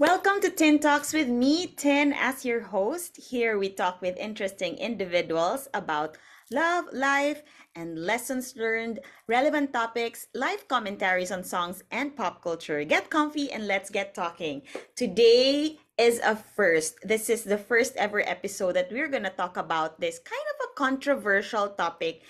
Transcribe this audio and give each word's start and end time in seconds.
Welcome 0.00 0.40
to 0.42 0.50
Tin 0.50 0.78
Talks 0.78 1.12
with 1.12 1.26
me, 1.26 1.66
Tin, 1.66 2.12
as 2.12 2.44
your 2.44 2.60
host. 2.60 3.16
Here 3.16 3.58
we 3.58 3.68
talk 3.68 4.00
with 4.00 4.16
interesting 4.16 4.78
individuals 4.78 5.66
about 5.74 6.16
love, 6.52 6.84
life, 6.92 7.42
and 7.74 7.98
lessons 7.98 8.54
learned, 8.54 9.00
relevant 9.26 9.72
topics, 9.72 10.28
live 10.34 10.68
commentaries 10.68 11.32
on 11.32 11.42
songs 11.42 11.82
and 11.90 12.14
pop 12.14 12.44
culture. 12.44 12.84
Get 12.84 13.10
comfy 13.10 13.50
and 13.50 13.66
let's 13.66 13.90
get 13.90 14.14
talking. 14.14 14.62
Today 14.94 15.80
is 15.98 16.20
a 16.20 16.36
first. 16.36 16.94
This 17.02 17.28
is 17.28 17.42
the 17.42 17.58
first 17.58 17.96
ever 17.96 18.20
episode 18.20 18.76
that 18.76 18.92
we're 18.92 19.08
going 19.08 19.24
to 19.24 19.30
talk 19.30 19.56
about 19.56 19.98
this 19.98 20.20
kind 20.20 20.46
of 20.54 20.68
a 20.70 20.74
controversial 20.78 21.70
topic 21.70 22.22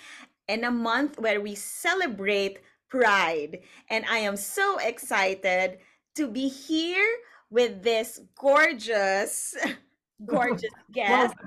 in 0.48 0.64
a 0.64 0.70
month 0.70 1.18
where 1.18 1.42
we 1.42 1.54
celebrate 1.54 2.60
Pride. 2.88 3.58
And 3.90 4.06
I 4.08 4.20
am 4.20 4.38
so 4.38 4.78
excited 4.78 5.80
to 6.14 6.26
be 6.26 6.48
here 6.48 7.06
with 7.50 7.82
this 7.82 8.20
gorgeous, 8.38 9.56
gorgeous 10.26 10.74
guest. 10.92 11.34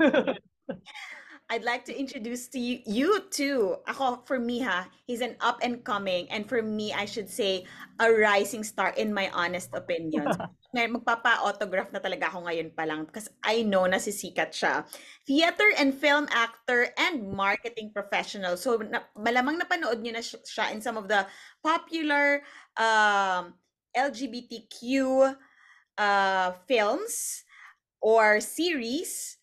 I'd 1.51 1.67
like 1.67 1.83
to 1.91 1.93
introduce 1.99 2.47
to 2.55 2.59
you, 2.59 2.79
you 2.87 3.27
too. 3.27 3.75
Ako, 3.83 4.23
for 4.23 4.39
me 4.39 4.63
ha, 4.63 4.87
he's 5.03 5.19
an 5.19 5.35
up 5.43 5.59
and 5.59 5.83
coming, 5.83 6.31
and 6.31 6.47
for 6.47 6.63
me, 6.63 6.95
I 6.95 7.03
should 7.03 7.27
say, 7.27 7.67
a 7.99 8.07
rising 8.07 8.63
star 8.63 8.95
in 8.95 9.11
my 9.11 9.27
honest 9.35 9.75
opinion. 9.75 10.31
Ngayon, 10.71 11.03
magpapa-autograph 11.03 11.91
na 11.91 11.99
talaga 11.99 12.31
ako 12.31 12.47
ngayon 12.47 12.71
pa 12.71 12.87
lang 12.87 13.03
because 13.03 13.27
I 13.43 13.67
know 13.67 13.83
na 13.83 13.99
sisikat 13.99 14.55
siya. 14.55 14.87
Theater 15.27 15.67
and 15.75 15.91
film 15.91 16.31
actor 16.31 16.87
and 16.95 17.27
marketing 17.35 17.91
professional. 17.91 18.55
So, 18.55 18.79
na, 18.79 19.03
malamang 19.19 19.59
napanood 19.59 19.99
niyo 19.99 20.15
na 20.15 20.23
siya 20.23 20.71
in 20.71 20.79
some 20.79 20.95
of 20.95 21.11
the 21.11 21.27
popular 21.59 22.47
um, 22.79 23.59
LGBTQ 23.91 24.79
uh, 25.97 26.51
films 26.67 27.43
or 28.01 28.39
series. 28.39 29.37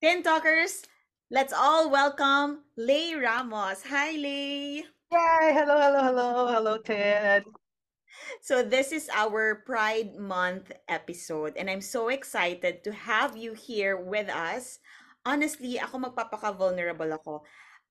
Tin 0.00 0.22
Talkers, 0.22 0.84
let's 1.30 1.52
all 1.52 1.90
welcome 1.90 2.64
Lay 2.76 3.14
Ramos. 3.14 3.82
Hi, 3.90 4.12
Lay. 4.12 4.86
Yay! 5.10 5.48
Hello, 5.56 5.80
hello, 5.80 6.00
hello, 6.04 6.46
hello, 6.52 6.74
Ted. 6.78 7.44
So 8.40 8.62
this 8.62 8.92
is 8.92 9.08
our 9.14 9.62
Pride 9.66 10.16
Month 10.16 10.72
episode 10.88 11.56
and 11.56 11.70
I'm 11.70 11.80
so 11.80 12.08
excited 12.08 12.84
to 12.84 12.92
have 12.92 13.36
you 13.36 13.54
here 13.54 13.96
with 13.96 14.28
us. 14.28 14.78
Honestly, 15.24 15.78
ako 15.80 16.08
magpapaka-vulnerable 16.08 17.12
ako. 17.14 17.42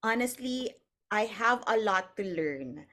Honestly, 0.03 0.71
I 1.11 1.25
have 1.31 1.63
a 1.67 1.77
lot 1.77 2.15
to 2.17 2.23
learn 2.23 2.85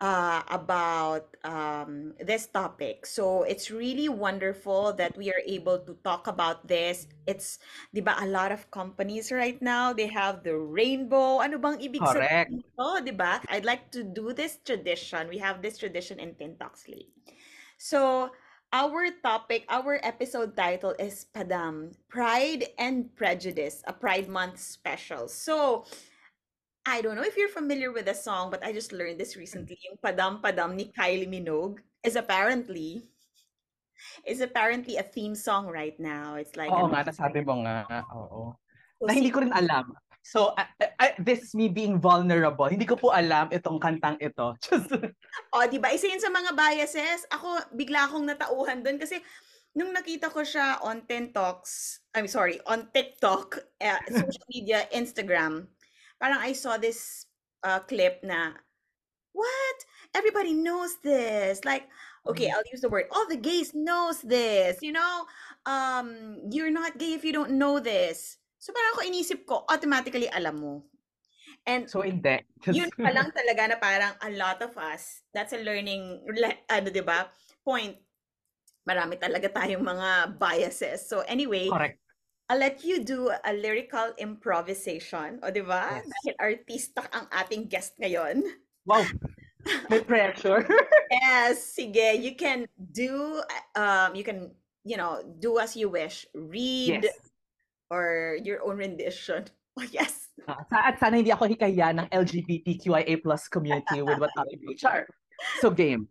uh, 0.00 0.42
about 0.48 1.36
um, 1.44 2.12
this 2.18 2.46
topic. 2.48 3.04
So 3.04 3.44
it's 3.44 3.70
really 3.70 4.08
wonderful 4.08 4.92
that 4.94 5.16
we 5.16 5.30
are 5.30 5.42
able 5.46 5.78
to 5.80 5.96
talk 6.02 6.26
about 6.26 6.66
this. 6.66 7.06
It's, 7.26 7.60
di 7.94 8.00
ba, 8.00 8.16
a 8.20 8.26
lot 8.26 8.50
of 8.50 8.70
companies 8.70 9.30
right 9.30 9.60
now, 9.60 9.92
they 9.92 10.08
have 10.08 10.42
the 10.42 10.56
rainbow. 10.56 11.40
Ano 11.40 11.58
bang 11.58 11.78
ibig 11.78 12.00
Correct. 12.00 12.50
sabihin 12.50 13.04
di 13.04 13.12
ba? 13.12 13.40
I'd 13.48 13.68
like 13.68 13.92
to 13.92 14.02
do 14.02 14.32
this 14.32 14.58
tradition. 14.64 15.28
We 15.28 15.38
have 15.38 15.62
this 15.62 15.78
tradition 15.78 16.18
in 16.18 16.34
Tintoxley. 16.34 17.12
So, 17.76 18.32
our 18.72 19.10
topic, 19.22 19.66
our 19.68 19.98
episode 20.02 20.56
title 20.56 20.94
is 20.98 21.26
Padam, 21.34 21.92
Pride 22.08 22.70
and 22.78 23.10
Prejudice, 23.16 23.82
a 23.86 23.92
Pride 23.92 24.28
Month 24.28 24.60
special. 24.60 25.26
So, 25.26 25.84
I 26.90 26.98
don't 26.98 27.14
know 27.14 27.22
if 27.22 27.38
you're 27.38 27.52
familiar 27.54 27.94
with 27.94 28.10
the 28.10 28.18
song, 28.18 28.50
but 28.50 28.66
I 28.66 28.74
just 28.74 28.90
learned 28.90 29.22
this 29.22 29.38
recently. 29.38 29.78
Yung 29.86 30.02
Padam 30.02 30.42
Padam 30.42 30.74
ni 30.74 30.90
Kylie 30.90 31.30
Minogue 31.30 31.78
is 32.02 32.18
apparently 32.18 33.06
is 34.26 34.42
apparently 34.42 34.98
a 34.98 35.06
theme 35.06 35.38
song 35.38 35.70
right 35.70 35.94
now. 36.02 36.34
It's 36.34 36.58
like 36.58 36.74
Oo 36.74 36.90
an 36.90 36.90
nga, 36.90 37.06
nasabi 37.06 37.46
mo 37.46 37.62
nga. 37.62 37.86
Oo. 38.10 38.58
So, 38.98 39.06
Na 39.06 39.14
hindi 39.14 39.30
ko 39.30 39.38
rin 39.46 39.54
alam. 39.54 39.94
So, 40.20 40.52
I- 40.58 40.92
I- 40.98 41.16
this 41.22 41.46
is 41.46 41.52
me 41.54 41.70
being 41.70 42.02
vulnerable. 42.02 42.66
Hindi 42.66 42.84
ko 42.84 42.98
po 42.98 43.14
alam 43.14 43.48
itong 43.54 43.78
kantang 43.78 44.18
ito. 44.18 44.52
Just, 44.66 44.90
Oh, 45.54 45.64
di 45.70 45.78
ba? 45.78 45.94
Isa 45.94 46.10
yun 46.10 46.20
sa 46.20 46.28
mga 46.28 46.52
biases. 46.58 47.22
Ako, 47.30 47.70
bigla 47.72 48.10
akong 48.10 48.26
natauhan 48.26 48.82
doon 48.82 48.98
kasi 48.98 49.22
nung 49.78 49.94
nakita 49.94 50.26
ko 50.28 50.42
siya 50.42 50.82
on 50.82 51.06
Ten 51.06 51.30
Talks, 51.30 52.02
I'm 52.18 52.26
sorry, 52.26 52.58
on 52.66 52.90
TikTok, 52.90 53.62
uh, 53.78 54.00
social 54.26 54.44
media, 54.50 54.84
Instagram, 54.90 55.70
parang 56.20 56.38
I 56.38 56.52
saw 56.52 56.76
this 56.76 57.24
uh, 57.64 57.80
clip 57.80 58.20
na, 58.22 58.52
what? 59.32 59.76
Everybody 60.14 60.52
knows 60.52 61.00
this. 61.00 61.64
Like, 61.64 61.88
okay, 62.28 62.52
I'll 62.52 62.68
use 62.70 62.84
the 62.84 62.92
word, 62.92 63.08
all 63.10 63.26
the 63.26 63.40
gays 63.40 63.72
knows 63.72 64.20
this. 64.20 64.78
You 64.84 64.92
know, 64.92 65.24
um, 65.64 66.38
you're 66.52 66.70
not 66.70 67.00
gay 67.00 67.16
if 67.16 67.24
you 67.24 67.32
don't 67.32 67.56
know 67.56 67.80
this. 67.80 68.36
So 68.60 68.76
parang 68.76 68.92
ako 68.92 69.00
inisip 69.08 69.40
ko, 69.48 69.64
automatically 69.72 70.28
alam 70.28 70.60
mo. 70.60 70.84
And 71.64 71.88
so, 71.88 72.04
hindi. 72.04 72.44
Just, 72.60 72.76
yun 72.76 72.92
pa 72.92 73.08
lang 73.12 73.32
talaga 73.38 73.72
na 73.72 73.76
parang 73.80 74.12
a 74.20 74.30
lot 74.36 74.60
of 74.60 74.76
us, 74.76 75.24
that's 75.32 75.56
a 75.56 75.60
learning, 75.64 76.20
le- 76.28 76.60
ano, 76.68 76.92
di 76.92 77.00
ba, 77.00 77.28
point. 77.64 77.96
Marami 78.84 79.16
talaga 79.20 79.48
tayong 79.48 79.84
mga 79.84 80.40
biases. 80.40 81.04
So 81.08 81.20
anyway, 81.24 81.68
Correct. 81.68 81.99
I'll 82.50 82.58
let 82.58 82.82
you 82.82 83.06
do 83.06 83.30
a 83.30 83.52
lyrical 83.54 84.10
improvisation. 84.18 85.38
O 85.46 85.54
di 85.54 85.62
ba? 85.62 86.02
Yes. 86.02 86.10
Dahil 86.10 86.34
artista 86.42 87.06
ang 87.14 87.30
ating 87.30 87.70
guest 87.70 87.94
ngayon. 88.02 88.42
Wow. 88.82 89.06
May 89.90 90.02
pressure. 90.02 90.66
Yes, 91.14 91.62
sige, 91.62 92.18
you 92.18 92.34
can 92.34 92.66
do, 92.74 93.38
um, 93.78 94.18
you 94.18 94.26
can, 94.26 94.50
you 94.82 94.98
know, 94.98 95.22
do 95.38 95.62
as 95.62 95.78
you 95.78 95.86
wish. 95.86 96.26
Read 96.34 97.06
yes. 97.06 97.14
or 97.86 98.34
your 98.42 98.66
own 98.66 98.82
rendition. 98.82 99.46
Oh, 99.78 99.86
yes. 99.86 100.34
Ah, 100.50 100.66
At 100.90 100.98
sana 100.98 101.22
hindi 101.22 101.30
ako 101.30 101.46
hikaya 101.46 101.94
ng 101.94 102.10
LGBTQIA 102.10 103.22
plus 103.22 103.46
community 103.46 104.02
with 104.02 104.18
what 104.18 104.34
I 104.34 104.58
do. 104.58 104.74
Char. 104.74 105.06
So, 105.62 105.70
game. 105.70 106.10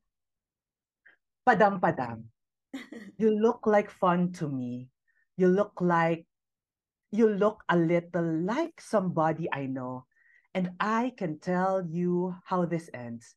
Padam 1.44 1.84
padam. 1.84 2.32
You 3.20 3.36
look 3.36 3.68
like 3.68 3.92
fun 3.92 4.32
to 4.40 4.48
me. 4.48 4.88
You 5.36 5.52
look 5.52 5.76
like 5.84 6.29
you 7.12 7.30
look 7.30 7.64
a 7.70 7.78
little 7.78 8.26
like 8.46 8.82
somebody 8.82 9.48
I 9.52 9.66
know. 9.66 10.06
And 10.54 10.72
I 10.80 11.14
can 11.18 11.40
tell 11.40 11.86
you 11.86 12.36
how 12.46 12.66
this 12.66 12.90
ends. 12.94 13.36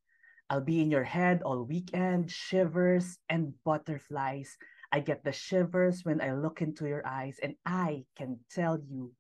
I'll 0.50 0.60
be 0.64 0.80
in 0.80 0.90
your 0.90 1.04
head 1.04 1.42
all 1.42 1.62
weekend, 1.64 2.30
shivers 2.30 3.18
and 3.28 3.54
butterflies. 3.64 4.56
I 4.92 5.00
get 5.00 5.24
the 5.24 5.32
shivers 5.32 6.04
when 6.04 6.20
I 6.20 6.34
look 6.34 6.60
into 6.60 6.86
your 6.86 7.06
eyes, 7.06 7.38
and 7.42 7.56
I 7.64 8.04
can 8.16 8.40
tell 8.50 8.78
you, 8.78 9.12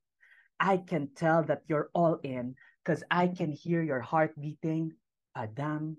I 0.60 0.76
can 0.76 1.08
tell 1.16 1.42
that 1.44 1.62
you're 1.68 1.88
all 1.94 2.20
in 2.22 2.56
because 2.84 3.02
I 3.10 3.28
can 3.28 3.50
hear 3.52 3.82
your 3.82 4.00
heart 4.00 4.38
beating. 4.38 4.92
Padam, 5.36 5.96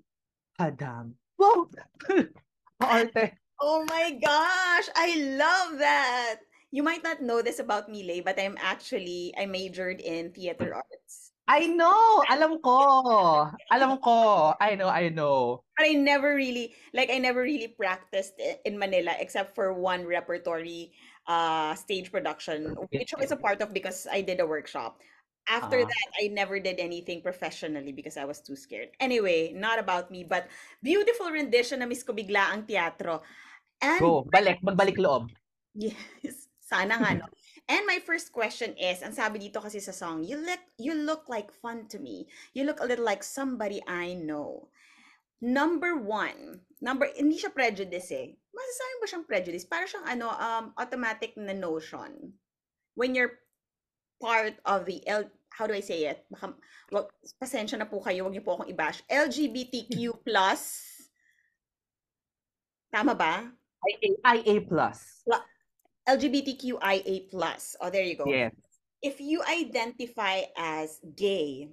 padam. 0.59 1.13
Whoa! 1.37 1.69
Oh 3.61 3.85
my 3.89 4.11
gosh, 4.11 4.89
I 4.95 5.15
love 5.39 5.79
that. 5.79 6.37
You 6.73 6.81
might 6.81 7.05
not 7.05 7.21
know 7.21 7.45
this 7.45 7.61
about 7.61 7.85
me, 7.85 8.01
Lay, 8.01 8.25
but 8.25 8.41
I'm 8.41 8.57
actually 8.57 9.29
I 9.37 9.45
majored 9.45 10.01
in 10.01 10.33
theater 10.33 10.73
arts. 10.73 11.29
I 11.45 11.69
know! 11.69 12.25
Alam 12.33 12.65
ko! 12.65 13.45
Alam 13.69 14.01
ko! 14.01 14.57
I 14.57 14.73
know, 14.73 14.89
I 14.89 15.13
know. 15.13 15.61
But 15.77 15.85
I 15.85 15.93
never 15.93 16.33
really 16.33 16.73
like 16.97 17.13
I 17.13 17.21
never 17.21 17.45
really 17.45 17.69
practiced 17.77 18.41
in 18.65 18.81
Manila 18.81 19.13
except 19.21 19.53
for 19.53 19.69
one 19.77 20.07
repertory 20.09 20.97
uh 21.29 21.77
stage 21.77 22.09
production, 22.09 22.73
which 22.89 23.13
I 23.13 23.21
was 23.21 23.29
a 23.29 23.37
part 23.37 23.61
of 23.61 23.69
because 23.69 24.09
I 24.09 24.25
did 24.25 24.41
a 24.41 24.47
workshop. 24.49 24.97
After 25.45 25.77
Ah. 25.77 25.85
that, 25.85 26.09
I 26.23 26.31
never 26.31 26.57
did 26.57 26.79
anything 26.79 27.21
professionally 27.21 27.91
because 27.91 28.15
I 28.17 28.23
was 28.25 28.39
too 28.39 28.55
scared. 28.55 28.95
Anyway, 29.03 29.51
not 29.53 29.77
about 29.77 30.09
me, 30.09 30.23
but 30.23 30.47
beautiful 30.81 31.29
rendition 31.29 31.83
na 31.83 31.85
miss 31.85 32.01
ko 32.01 32.15
bigla 32.15 32.49
ang 32.55 32.63
teatro. 32.65 33.21
And 33.83 33.99
Go, 34.01 34.25
balik, 34.25 34.63
magbalik 34.65 34.97
loob. 34.97 35.29
Yes, 35.73 36.47
sana 36.73 36.97
nga 36.97 37.11
no. 37.21 37.29
And 37.71 37.87
my 37.87 38.03
first 38.03 38.35
question 38.35 38.75
is, 38.75 38.99
ang 38.99 39.15
sabi 39.15 39.39
dito 39.39 39.63
kasi 39.63 39.79
sa 39.79 39.95
song, 39.95 40.27
you 40.27 40.35
look 40.35 40.59
you 40.75 40.91
look 40.91 41.31
like 41.31 41.47
fun 41.63 41.87
to 41.93 42.01
me. 42.01 42.27
You 42.51 42.67
look 42.67 42.83
a 42.83 42.87
little 42.89 43.07
like 43.07 43.23
somebody 43.23 43.79
I 43.87 44.19
know. 44.19 44.67
Number 45.39 45.95
one, 45.95 46.59
number 46.83 47.07
hindi 47.15 47.39
siya 47.39 47.55
prejudice 47.55 48.11
eh. 48.11 48.35
Masasabi 48.51 48.93
ba 48.99 49.07
siyang 49.07 49.27
prejudice? 49.27 49.63
Para 49.63 49.87
siyang 49.87 50.07
ano, 50.11 50.27
um, 50.35 50.65
automatic 50.75 51.39
na 51.39 51.55
notion. 51.55 52.35
When 52.99 53.15
you're 53.15 53.39
part 54.19 54.59
of 54.67 54.83
the 54.83 54.99
L, 55.07 55.25
how 55.49 55.65
do 55.65 55.73
I 55.73 55.81
say 55.81 56.05
it? 56.05 56.23
Baka, 56.29 56.53
wag, 56.93 57.09
pasensya 57.41 57.79
na 57.79 57.89
po 57.89 58.03
kayo, 58.03 58.27
wag 58.27 58.35
niyo 58.35 58.45
po 58.45 58.55
akong 58.59 58.69
i-bash. 58.69 59.01
LGBTQ+. 59.09 60.15
Tama 62.93 63.17
ba? 63.17 63.49
IA, 63.83 64.39
IA 64.39 64.55
plus. 64.63 65.25
LGBTQIA+. 66.07 67.31
Oh, 67.81 67.89
there 67.89 68.03
you 68.03 68.17
go. 68.17 68.25
Yes. 68.27 68.53
If 69.01 69.19
you 69.19 69.43
identify 69.43 70.47
as 70.57 70.99
gay, 71.15 71.69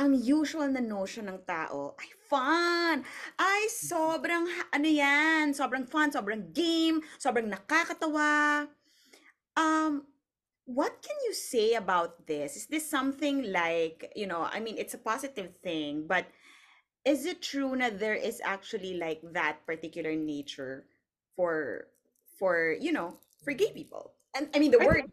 ang 0.00 0.16
usual 0.16 0.72
na 0.72 0.80
notion 0.80 1.28
ng 1.28 1.44
tao 1.44 1.92
ay 2.00 2.10
fun. 2.24 3.04
Ay, 3.36 3.68
sobrang, 3.68 4.48
ano 4.72 4.88
yan, 4.88 5.52
sobrang 5.52 5.84
fun, 5.84 6.08
sobrang 6.08 6.48
game, 6.56 7.04
sobrang 7.20 7.52
nakakatawa. 7.52 8.64
Um, 9.60 10.08
what 10.64 10.96
can 11.04 11.18
you 11.28 11.36
say 11.36 11.76
about 11.76 12.24
this? 12.24 12.56
Is 12.56 12.66
this 12.66 12.88
something 12.88 13.52
like, 13.52 14.08
you 14.16 14.24
know, 14.24 14.48
I 14.48 14.58
mean, 14.58 14.80
it's 14.80 14.96
a 14.96 15.02
positive 15.04 15.52
thing, 15.60 16.08
but 16.08 16.24
is 17.04 17.26
it 17.28 17.44
true 17.44 17.76
that 17.76 18.00
there 18.00 18.16
is 18.16 18.40
actually 18.40 18.96
like 18.96 19.20
that 19.36 19.66
particular 19.66 20.16
nature 20.16 20.88
for, 21.36 21.92
for, 22.40 22.72
you 22.80 22.96
know, 22.96 23.20
for 23.44 23.52
gay 23.52 23.70
people? 23.76 24.16
And 24.32 24.48
I 24.56 24.58
mean, 24.58 24.72
the 24.72 24.80
I 24.80 24.88
word 24.88 25.04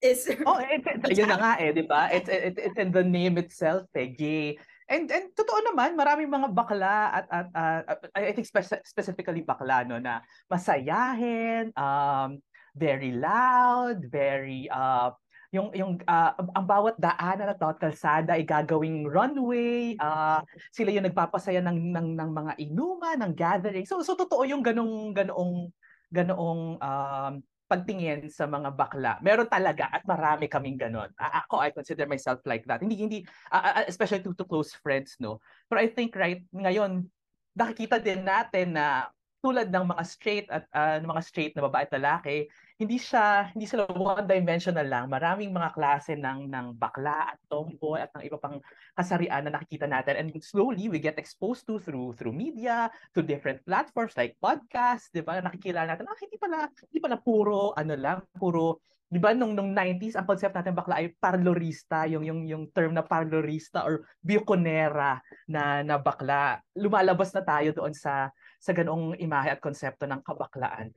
is 0.00 0.24
Oh, 0.48 0.56
it, 0.58 0.80
it, 0.80 1.12
yun 1.12 1.28
na 1.28 1.36
nga 1.36 1.52
eh, 1.60 1.76
di 1.76 1.84
ba? 1.84 2.08
It's, 2.08 2.32
it, 2.32 2.56
it's 2.56 2.80
in 2.80 2.90
the 2.90 3.04
name 3.04 3.36
itself, 3.36 3.84
eh, 3.92 4.08
gay. 4.08 4.56
And, 4.88 5.06
and 5.12 5.30
totoo 5.36 5.60
naman, 5.68 5.94
maraming 5.94 6.32
mga 6.32 6.48
bakla 6.56 7.22
at, 7.22 7.26
at 7.28 7.46
uh, 7.52 7.80
I 8.16 8.32
think 8.32 8.48
spe- 8.48 8.82
specifically 8.88 9.44
bakla, 9.44 9.84
no, 9.84 10.00
na 10.00 10.24
masayahin, 10.48 11.70
um, 11.76 12.40
very 12.72 13.12
loud, 13.12 14.08
very, 14.08 14.66
uh, 14.72 15.12
yung 15.52 15.68
yung 15.76 16.00
uh, 16.08 16.32
ang 16.56 16.64
bawat 16.64 16.96
daanan 16.96 17.52
at 17.52 17.60
bawat 17.60 17.76
kalsada 17.76 18.40
ay 18.40 18.44
gagawing 18.48 19.04
runway 19.04 19.92
uh, 20.00 20.40
sila 20.72 20.88
yung 20.88 21.04
nagpapasaya 21.04 21.60
ng 21.60 21.92
ng 21.92 22.08
ng 22.16 22.30
mga 22.32 22.52
inuman 22.56 23.20
ng 23.20 23.32
gathering 23.36 23.84
so 23.84 24.00
so 24.00 24.16
totoo 24.16 24.48
yung 24.48 24.64
ganong 24.64 25.12
ganoong 25.12 25.68
ganoong 26.12 26.76
um, 26.76 27.34
pagtingin 27.72 28.28
sa 28.28 28.44
mga 28.44 28.68
bakla. 28.76 29.16
Meron 29.24 29.48
talaga 29.48 29.88
at 29.88 30.04
marami 30.04 30.44
kaming 30.44 30.76
ganun. 30.76 31.08
Ako, 31.16 31.56
I 31.56 31.72
consider 31.72 32.04
myself 32.04 32.44
like 32.44 32.68
that. 32.68 32.84
Hindi, 32.84 33.00
hindi, 33.00 33.18
uh, 33.48 33.88
especially 33.88 34.20
to, 34.20 34.36
to 34.36 34.44
close 34.44 34.76
friends, 34.76 35.16
no? 35.16 35.40
But 35.72 35.80
I 35.80 35.88
think, 35.88 36.12
right, 36.12 36.44
ngayon, 36.52 37.08
nakikita 37.56 37.96
din 37.96 38.28
natin 38.28 38.76
na 38.76 39.08
tulad 39.42 39.68
ng 39.74 39.84
mga 39.90 40.02
straight 40.06 40.46
at 40.46 40.70
uh, 40.70 41.02
mga 41.02 41.22
straight 41.26 41.52
na 41.58 41.66
babae 41.66 41.82
at 41.90 41.92
lalaki, 41.98 42.46
hindi 42.78 42.94
siya 42.94 43.50
hindi 43.50 43.66
sila 43.66 43.90
one-dimensional 43.90 44.86
lang. 44.86 45.10
Maraming 45.10 45.50
mga 45.50 45.74
klase 45.74 46.14
ng 46.14 46.46
ng 46.46 46.66
bakla 46.78 47.34
at 47.34 47.38
tomboy 47.50 48.06
at 48.06 48.14
ng 48.14 48.22
iba 48.22 48.38
pang 48.38 48.62
kasarian 48.94 49.42
na 49.42 49.58
nakikita 49.58 49.90
natin 49.90 50.14
and 50.14 50.30
slowly 50.38 50.86
we 50.86 51.02
get 51.02 51.18
exposed 51.18 51.66
to 51.66 51.82
through 51.82 52.14
through 52.14 52.30
media, 52.30 52.86
to 53.10 53.18
different 53.18 53.58
platforms 53.66 54.14
like 54.14 54.38
podcast, 54.38 55.10
'di 55.10 55.26
ba? 55.26 55.42
Nakikilala 55.42 55.90
natin, 55.90 56.06
ah, 56.06 56.18
hindi 56.22 56.38
pala 56.38 56.70
hindi 56.70 57.00
pala 57.02 57.18
puro 57.18 57.74
ano 57.74 57.94
lang, 57.98 58.22
puro 58.38 58.78
'di 59.12 59.20
ba 59.20 59.36
nung 59.36 59.52
nung 59.52 59.76
90s 59.76 60.16
ang 60.16 60.24
concept 60.24 60.56
natin 60.56 60.72
bakla 60.72 61.02
ay 61.02 61.12
parlorista, 61.18 62.08
yung 62.08 62.24
yung 62.24 62.40
yung 62.46 62.64
term 62.70 62.94
na 62.94 63.04
parlorista 63.04 63.84
or 63.84 64.08
buconera 64.22 65.20
na 65.50 65.82
na 65.82 65.98
bakla. 65.98 66.64
Lumalabas 66.78 67.34
na 67.34 67.42
tayo 67.44 67.74
doon 67.76 67.92
sa 67.92 68.30
sa 68.62 68.70
ganong 68.70 69.18
imahe 69.18 69.50
at 69.50 69.58
konsepto 69.58 70.06
ng 70.06 70.22
kabaklaan 70.22 70.94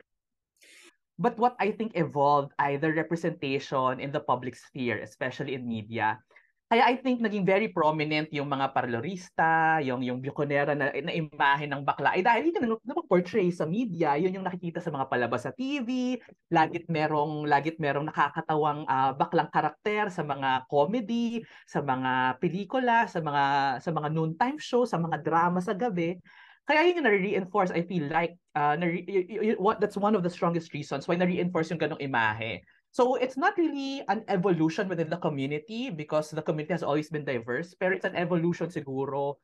but 1.16 1.40
what 1.40 1.56
I 1.60 1.72
think 1.72 1.96
evolved 1.96 2.52
either 2.60 2.92
representation 2.92 4.00
in 4.00 4.12
the 4.12 4.20
public 4.20 4.56
sphere, 4.56 5.00
especially 5.00 5.56
in 5.56 5.68
media. 5.68 6.20
Kaya 6.66 6.82
I 6.82 6.98
think 6.98 7.22
naging 7.22 7.46
very 7.46 7.70
prominent 7.70 8.34
yung 8.34 8.50
mga 8.50 8.74
parlorista, 8.74 9.78
yung 9.86 10.02
yung 10.02 10.18
bukonera 10.18 10.74
na, 10.74 10.90
na 10.90 11.14
imahe 11.14 11.70
ng 11.70 11.86
bakla. 11.86 12.18
Ay 12.18 12.26
dahil 12.26 12.50
yun 12.50 12.74
na 12.82 13.06
portray 13.06 13.54
sa 13.54 13.70
media, 13.70 14.18
yun 14.18 14.34
yung 14.34 14.48
nakikita 14.50 14.82
sa 14.82 14.90
mga 14.90 15.06
palabas 15.06 15.46
sa 15.46 15.54
TV, 15.54 16.18
lagit 16.50 16.90
merong 16.90 17.46
lagit 17.46 17.78
merong 17.78 18.10
nakakatawang 18.10 18.82
uh, 18.90 19.14
baklang 19.14 19.48
karakter 19.54 20.10
sa 20.10 20.26
mga 20.26 20.66
comedy, 20.66 21.46
sa 21.70 21.86
mga 21.86 22.42
pelikula, 22.42 23.06
sa 23.06 23.22
mga 23.22 23.78
sa 23.86 23.90
mga 23.94 24.10
noontime 24.10 24.58
show, 24.58 24.90
sa 24.90 24.98
mga 24.98 25.22
drama 25.22 25.62
sa 25.62 25.78
gabi. 25.78 26.18
Kaya 26.66 26.82
yun 26.86 27.02
yung 27.02 27.08
na-reinforce, 27.08 27.70
I 27.70 27.86
feel 27.86 28.10
like, 28.10 28.38
uh, 28.58 28.74
na 28.74 28.90
what, 29.62 29.78
that's 29.78 29.98
one 29.98 30.18
of 30.18 30.26
the 30.26 30.34
strongest 30.34 30.74
reasons 30.74 31.06
why 31.06 31.14
na-reinforce 31.14 31.70
yung 31.70 31.82
ganong 31.82 32.02
imahe. 32.02 32.66
So 32.96 33.20
it's 33.20 33.36
not 33.36 33.60
really 33.60 34.02
an 34.08 34.24
evolution 34.32 34.88
within 34.88 35.12
the 35.12 35.20
community 35.20 35.92
because 35.92 36.32
the 36.32 36.42
community 36.42 36.74
has 36.74 36.86
always 36.86 37.12
been 37.12 37.28
diverse, 37.28 37.76
pero 37.76 37.92
it's 37.92 38.08
an 38.08 38.16
evolution 38.16 38.72
siguro 38.72 39.36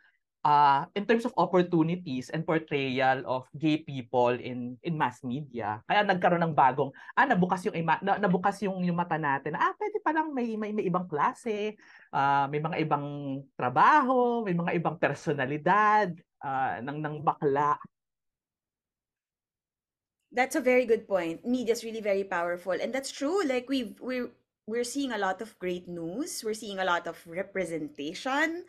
uh, 0.46 0.86
in 0.96 1.06
terms 1.06 1.26
of 1.26 1.34
opportunities 1.38 2.30
and 2.32 2.46
portrayal 2.46 3.22
of 3.26 3.46
gay 3.58 3.82
people 3.82 4.34
in 4.34 4.78
in 4.82 4.98
mass 4.98 5.22
media. 5.22 5.84
Kaya 5.86 6.06
nagkaroon 6.06 6.42
ng 6.48 6.56
bagong 6.58 6.96
ah 7.14 7.28
nabukas 7.28 7.68
yung 7.68 7.78
ima, 7.78 8.00
na, 8.02 8.18
nabukas 8.18 8.62
yung 8.66 8.82
yung 8.82 8.98
mata 8.98 9.20
natin. 9.20 9.58
Ah 9.58 9.74
pwede 9.78 9.98
pa 10.02 10.12
lang 10.16 10.34
may 10.34 10.56
may, 10.58 10.72
may 10.74 10.86
ibang 10.88 11.06
klase, 11.06 11.78
uh, 12.14 12.46
may 12.50 12.64
mga 12.64 12.88
ibang 12.88 13.06
trabaho, 13.54 14.42
may 14.48 14.56
mga 14.56 14.80
ibang 14.80 14.98
personalidad, 14.98 16.16
uh, 16.44 16.82
ng 16.82 17.00
ng 17.02 17.16
bakla. 17.24 17.78
That's 20.32 20.56
a 20.56 20.64
very 20.64 20.88
good 20.88 21.08
point. 21.08 21.44
Media 21.44 21.76
is 21.76 21.84
really 21.84 22.00
very 22.00 22.24
powerful, 22.24 22.74
and 22.74 22.96
that's 22.96 23.12
true. 23.12 23.44
Like 23.44 23.68
we 23.68 23.96
we 24.00 24.32
we're 24.64 24.88
seeing 24.88 25.12
a 25.12 25.20
lot 25.20 25.44
of 25.44 25.58
great 25.60 25.88
news. 25.92 26.40
We're 26.44 26.58
seeing 26.58 26.80
a 26.80 26.88
lot 26.88 27.04
of 27.06 27.20
representation, 27.28 28.64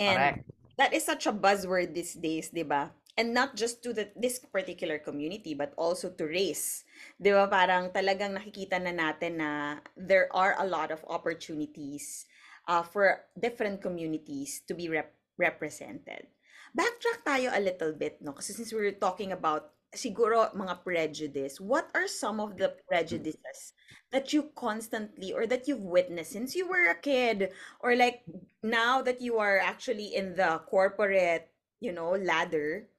and 0.00 0.18
Correct. 0.18 0.48
that 0.80 0.96
is 0.96 1.04
such 1.04 1.28
a 1.28 1.34
buzzword 1.34 1.92
these 1.92 2.16
days, 2.16 2.48
diba? 2.48 2.88
And 3.14 3.30
not 3.30 3.54
just 3.54 3.78
to 3.86 3.94
the, 3.94 4.10
this 4.18 4.42
particular 4.42 4.98
community, 4.98 5.54
but 5.54 5.70
also 5.78 6.10
to 6.10 6.24
race. 6.26 6.82
Di 7.14 7.30
ba? 7.30 7.46
Parang 7.46 7.94
talagang 7.94 8.34
nakikita 8.34 8.82
na 8.82 8.90
natin 8.90 9.38
na 9.38 9.78
there 9.94 10.26
are 10.34 10.58
a 10.58 10.66
lot 10.66 10.90
of 10.90 10.98
opportunities 11.06 12.26
uh, 12.66 12.82
for 12.82 13.22
different 13.38 13.78
communities 13.78 14.66
to 14.66 14.74
be 14.74 14.90
rep- 14.90 15.14
represented 15.38 16.26
backtrack 16.74 17.22
tayo 17.24 17.48
a 17.54 17.62
little 17.62 17.94
bit, 17.94 18.18
no? 18.20 18.34
Kasi 18.34 18.52
since 18.52 18.74
we're 18.74 18.98
talking 18.98 19.32
about 19.32 19.74
siguro 19.94 20.50
mga 20.52 20.82
prejudice, 20.82 21.62
what 21.62 21.86
are 21.94 22.10
some 22.10 22.42
of 22.42 22.58
the 22.58 22.74
prejudices 22.90 23.72
that 24.10 24.34
you 24.34 24.50
constantly 24.58 25.32
or 25.32 25.46
that 25.46 25.66
you've 25.66 25.86
witnessed 25.86 26.34
since 26.34 26.54
you 26.54 26.66
were 26.66 26.90
a 26.90 26.98
kid 26.98 27.50
or 27.80 27.94
like 27.94 28.26
now 28.62 29.00
that 29.00 29.22
you 29.22 29.38
are 29.38 29.58
actually 29.58 30.14
in 30.14 30.34
the 30.34 30.60
corporate, 30.66 31.50
you 31.80 31.94
know, 31.94 32.18
ladder 32.18 32.90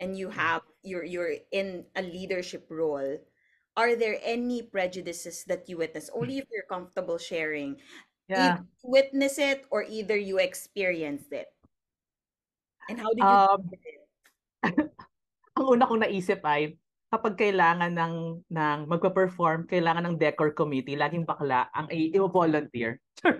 and 0.00 0.16
you 0.16 0.30
have 0.30 0.62
you're 0.82 1.04
you're 1.04 1.34
in 1.50 1.84
a 1.94 2.02
leadership 2.02 2.66
role? 2.70 3.18
Are 3.76 3.96
there 3.98 4.22
any 4.22 4.62
prejudices 4.62 5.42
that 5.50 5.66
you 5.66 5.78
witness? 5.78 6.10
Only 6.14 6.38
if 6.38 6.46
you're 6.50 6.70
comfortable 6.70 7.18
sharing. 7.18 7.82
Yeah. 8.30 8.62
You 8.62 8.90
witness 8.94 9.38
it 9.38 9.66
or 9.70 9.82
either 9.82 10.16
you 10.16 10.38
experienced 10.38 11.32
it. 11.34 11.53
And 12.88 12.98
how 13.00 13.10
did 13.12 13.22
you 13.22 13.30
Um, 13.30 13.60
ang 15.58 15.66
una 15.70 15.86
kong 15.86 16.02
naisip 16.02 16.40
ay 16.42 16.74
kapag 17.14 17.38
kailangan 17.38 17.94
ng 17.94 18.14
ng 18.50 18.78
magpa-perform, 18.90 19.70
kailangan 19.70 20.10
ng 20.10 20.18
decor 20.18 20.50
committee, 20.50 20.98
laging 20.98 21.22
bakla 21.22 21.70
ang 21.70 21.86
i-volunteer. 21.86 22.98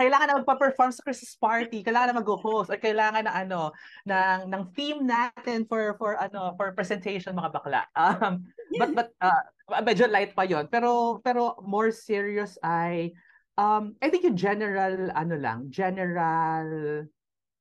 kailangan 0.00 0.26
na 0.28 0.38
magpa-perform 0.44 0.92
sa 0.92 1.00
Christmas 1.00 1.32
party, 1.40 1.80
kailangan 1.80 2.12
na 2.12 2.20
mag-host, 2.20 2.68
or 2.68 2.76
kailangan 2.76 3.24
na 3.24 3.32
ano 3.32 3.72
ng 4.04 4.52
ng 4.52 4.62
theme 4.76 5.08
natin 5.08 5.64
for 5.64 5.96
for 5.96 6.20
ano 6.20 6.52
for 6.60 6.76
presentation 6.76 7.32
mga 7.32 7.52
bakla. 7.56 7.82
Um, 7.96 8.44
but 8.76 8.90
but 8.92 9.08
uh, 9.24 9.42
medyo 9.80 10.04
light 10.04 10.36
pa 10.36 10.44
'yon. 10.44 10.68
Pero 10.68 11.24
pero 11.24 11.56
more 11.64 11.88
serious 11.88 12.60
ay 12.60 13.16
um 13.56 13.96
I 14.04 14.12
think 14.12 14.28
yung 14.28 14.36
general 14.36 15.08
ano 15.16 15.40
lang, 15.40 15.72
general 15.72 16.68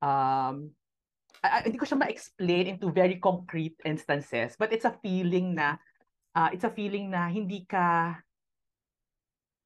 um 0.04 0.76
I, 1.44 1.68
hindi 1.68 1.76
ko 1.76 1.84
siya 1.84 2.00
ma-explain 2.00 2.72
into 2.72 2.88
very 2.88 3.20
concrete 3.20 3.76
instances, 3.84 4.56
but 4.56 4.72
it's 4.72 4.88
a 4.88 4.96
feeling 5.04 5.60
na 5.60 5.76
uh, 6.32 6.50
it's 6.56 6.64
a 6.64 6.72
feeling 6.72 7.12
na 7.12 7.28
hindi 7.28 7.68
ka 7.68 8.16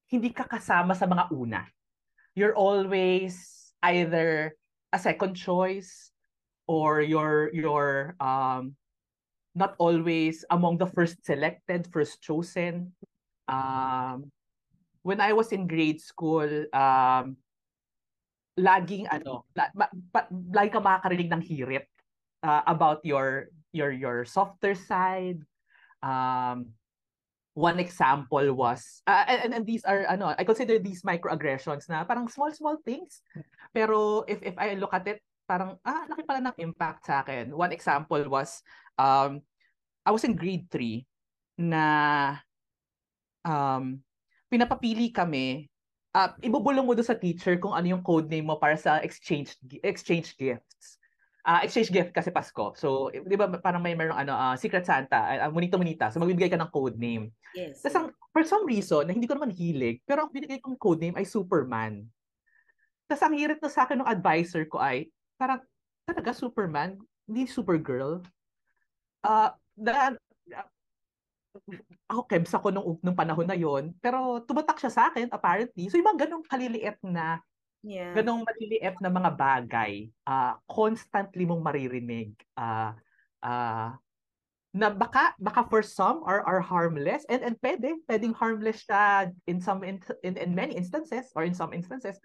hindi 0.09 0.33
ka 0.33 0.49
kasama 0.49 0.97
sa 0.97 1.05
mga 1.05 1.29
una. 1.29 1.61
You're 2.33 2.57
always 2.57 3.37
either 3.85 4.57
a 4.89 4.99
second 4.99 5.37
choice 5.37 6.09
or 6.65 7.01
you're 7.01 7.53
you're 7.53 8.17
um 8.17 8.73
not 9.53 9.77
always 9.77 10.45
among 10.49 10.77
the 10.81 10.89
first 10.89 11.21
selected, 11.25 11.85
first 11.93 12.25
chosen. 12.25 12.93
Um 13.45 14.33
when 15.05 15.21
I 15.21 15.37
was 15.37 15.53
in 15.53 15.69
grade 15.69 16.01
school, 16.01 16.49
um 16.73 17.37
laging 18.57 19.05
ano, 19.07 19.45
la, 19.53 19.69
ma, 19.77 19.85
pa, 20.09 20.25
lagi 20.31 20.69
ka 20.73 20.81
makakarinig 20.81 21.29
ng 21.29 21.43
hirit 21.45 21.85
uh, 22.41 22.65
about 22.65 23.05
your 23.05 23.53
your 23.71 23.93
your 23.93 24.25
softer 24.25 24.73
side. 24.73 25.45
Um, 26.01 26.73
one 27.57 27.81
example 27.81 28.53
was 28.53 29.01
uh, 29.09 29.25
and, 29.25 29.53
and 29.53 29.65
these 29.65 29.81
are 29.85 30.05
ano 30.05 30.33
I 30.37 30.45
consider 30.45 30.77
these 30.77 31.01
microaggressions 31.01 31.89
na 31.89 32.05
parang 32.05 32.29
small 32.29 32.53
small 32.53 32.77
things. 32.81 33.21
Pero 33.73 34.25
if 34.29 34.41
if 34.41 34.57
I 34.57 34.77
look 34.77 34.93
at 34.93 35.05
it 35.09 35.21
parang 35.47 35.79
ah 35.81 36.05
laki 36.05 36.21
pala 36.27 36.43
ng 36.43 36.57
impact 36.61 37.07
sa 37.07 37.25
akin. 37.25 37.53
One 37.53 37.73
example 37.73 38.21
was 38.29 38.61
um 38.97 39.41
I 40.05 40.13
was 40.13 40.25
in 40.25 40.37
grade 40.37 40.69
3 40.69 41.65
na 41.65 41.85
um 43.45 44.01
pinapapili 44.49 45.09
kami 45.09 45.65
uh, 46.17 46.29
ibubulong 46.41 46.81
mo 46.81 46.97
doon 46.97 47.05
sa 47.05 47.17
teacher 47.17 47.61
kung 47.61 47.77
ano 47.77 47.85
yung 47.85 48.01
code 48.01 48.25
name 48.25 48.49
mo 48.49 48.57
para 48.57 48.73
sa 48.73 48.97
exchange 49.05 49.53
exchange 49.85 50.33
gifts. 50.33 50.97
Uh, 51.47 51.63
exchange 51.63 51.93
gift 51.93 52.11
kasi 52.11 52.27
Pasko. 52.27 52.75
So, 52.75 53.07
di 53.13 53.39
ba 53.39 53.47
parang 53.63 53.79
may 53.79 53.95
merong 53.95 54.19
ano, 54.19 54.35
uh, 54.35 54.55
Secret 54.59 54.83
Santa, 54.83 55.47
uh, 55.47 55.47
Munito 55.47 55.79
Munita. 55.79 56.11
So, 56.11 56.19
magbibigay 56.19 56.51
ka 56.51 56.59
ng 56.59 56.73
code 56.75 56.99
name. 56.99 57.31
Yes. 57.55 57.79
Tapos, 57.79 57.95
ang, 57.95 58.07
for 58.35 58.43
some 58.43 58.67
reason, 58.67 59.07
na 59.07 59.15
hindi 59.15 59.31
ko 59.31 59.39
naman 59.39 59.55
hilig, 59.55 60.03
pero 60.03 60.27
ang 60.27 60.31
binigay 60.33 60.59
kong 60.59 60.75
code 60.75 60.99
name 60.99 61.15
ay 61.15 61.23
Superman. 61.23 62.03
Tapos, 63.07 63.23
ang 63.23 63.31
hirit 63.39 63.63
na 63.63 63.71
sa 63.71 63.87
akin 63.87 64.03
ng 64.03 64.11
advisor 64.11 64.67
ko 64.67 64.83
ay, 64.83 65.07
parang, 65.39 65.63
talaga 66.03 66.35
Superman? 66.35 66.99
Hindi 67.23 67.47
Supergirl? 67.47 68.27
Uh, 69.23 69.55
na, 69.79 70.19
ako 72.07 72.21
kebs 72.25 72.53
ako 72.55 72.67
nung, 72.71 72.87
nung 73.01 73.17
panahon 73.17 73.47
na 73.47 73.57
yon 73.57 73.93
pero 73.99 74.41
tumatak 74.43 74.79
siya 74.79 74.91
sa 74.93 75.03
akin 75.11 75.29
apparently. 75.31 75.89
So 75.91 75.97
yung 75.99 76.09
mga 76.13 76.27
ganong 76.27 76.45
kaliliit 76.47 76.97
na 77.03 77.41
yeah. 77.85 78.13
ganong 78.15 78.43
maliliit 78.43 78.97
na 78.99 79.11
mga 79.11 79.31
bagay, 79.35 80.11
uh, 80.27 80.57
constantly 80.67 81.47
mong 81.47 81.63
maririnig. 81.63 82.33
Uh, 82.57 82.91
uh, 83.43 83.95
na 84.77 84.93
baka 84.93 85.33
baka 85.41 85.65
for 85.65 85.81
some 85.81 86.21
are 86.27 86.45
are 86.45 86.61
harmless 86.61 87.25
and 87.33 87.41
and 87.41 87.57
pwede 87.65 87.97
pwedeng 88.05 88.35
harmless 88.35 88.85
siya 88.85 89.31
in 89.49 89.57
some 89.57 89.81
in, 89.81 89.97
in, 90.21 90.37
in 90.37 90.53
many 90.53 90.77
instances 90.77 91.33
or 91.33 91.41
in 91.41 91.55
some 91.55 91.73
instances 91.73 92.21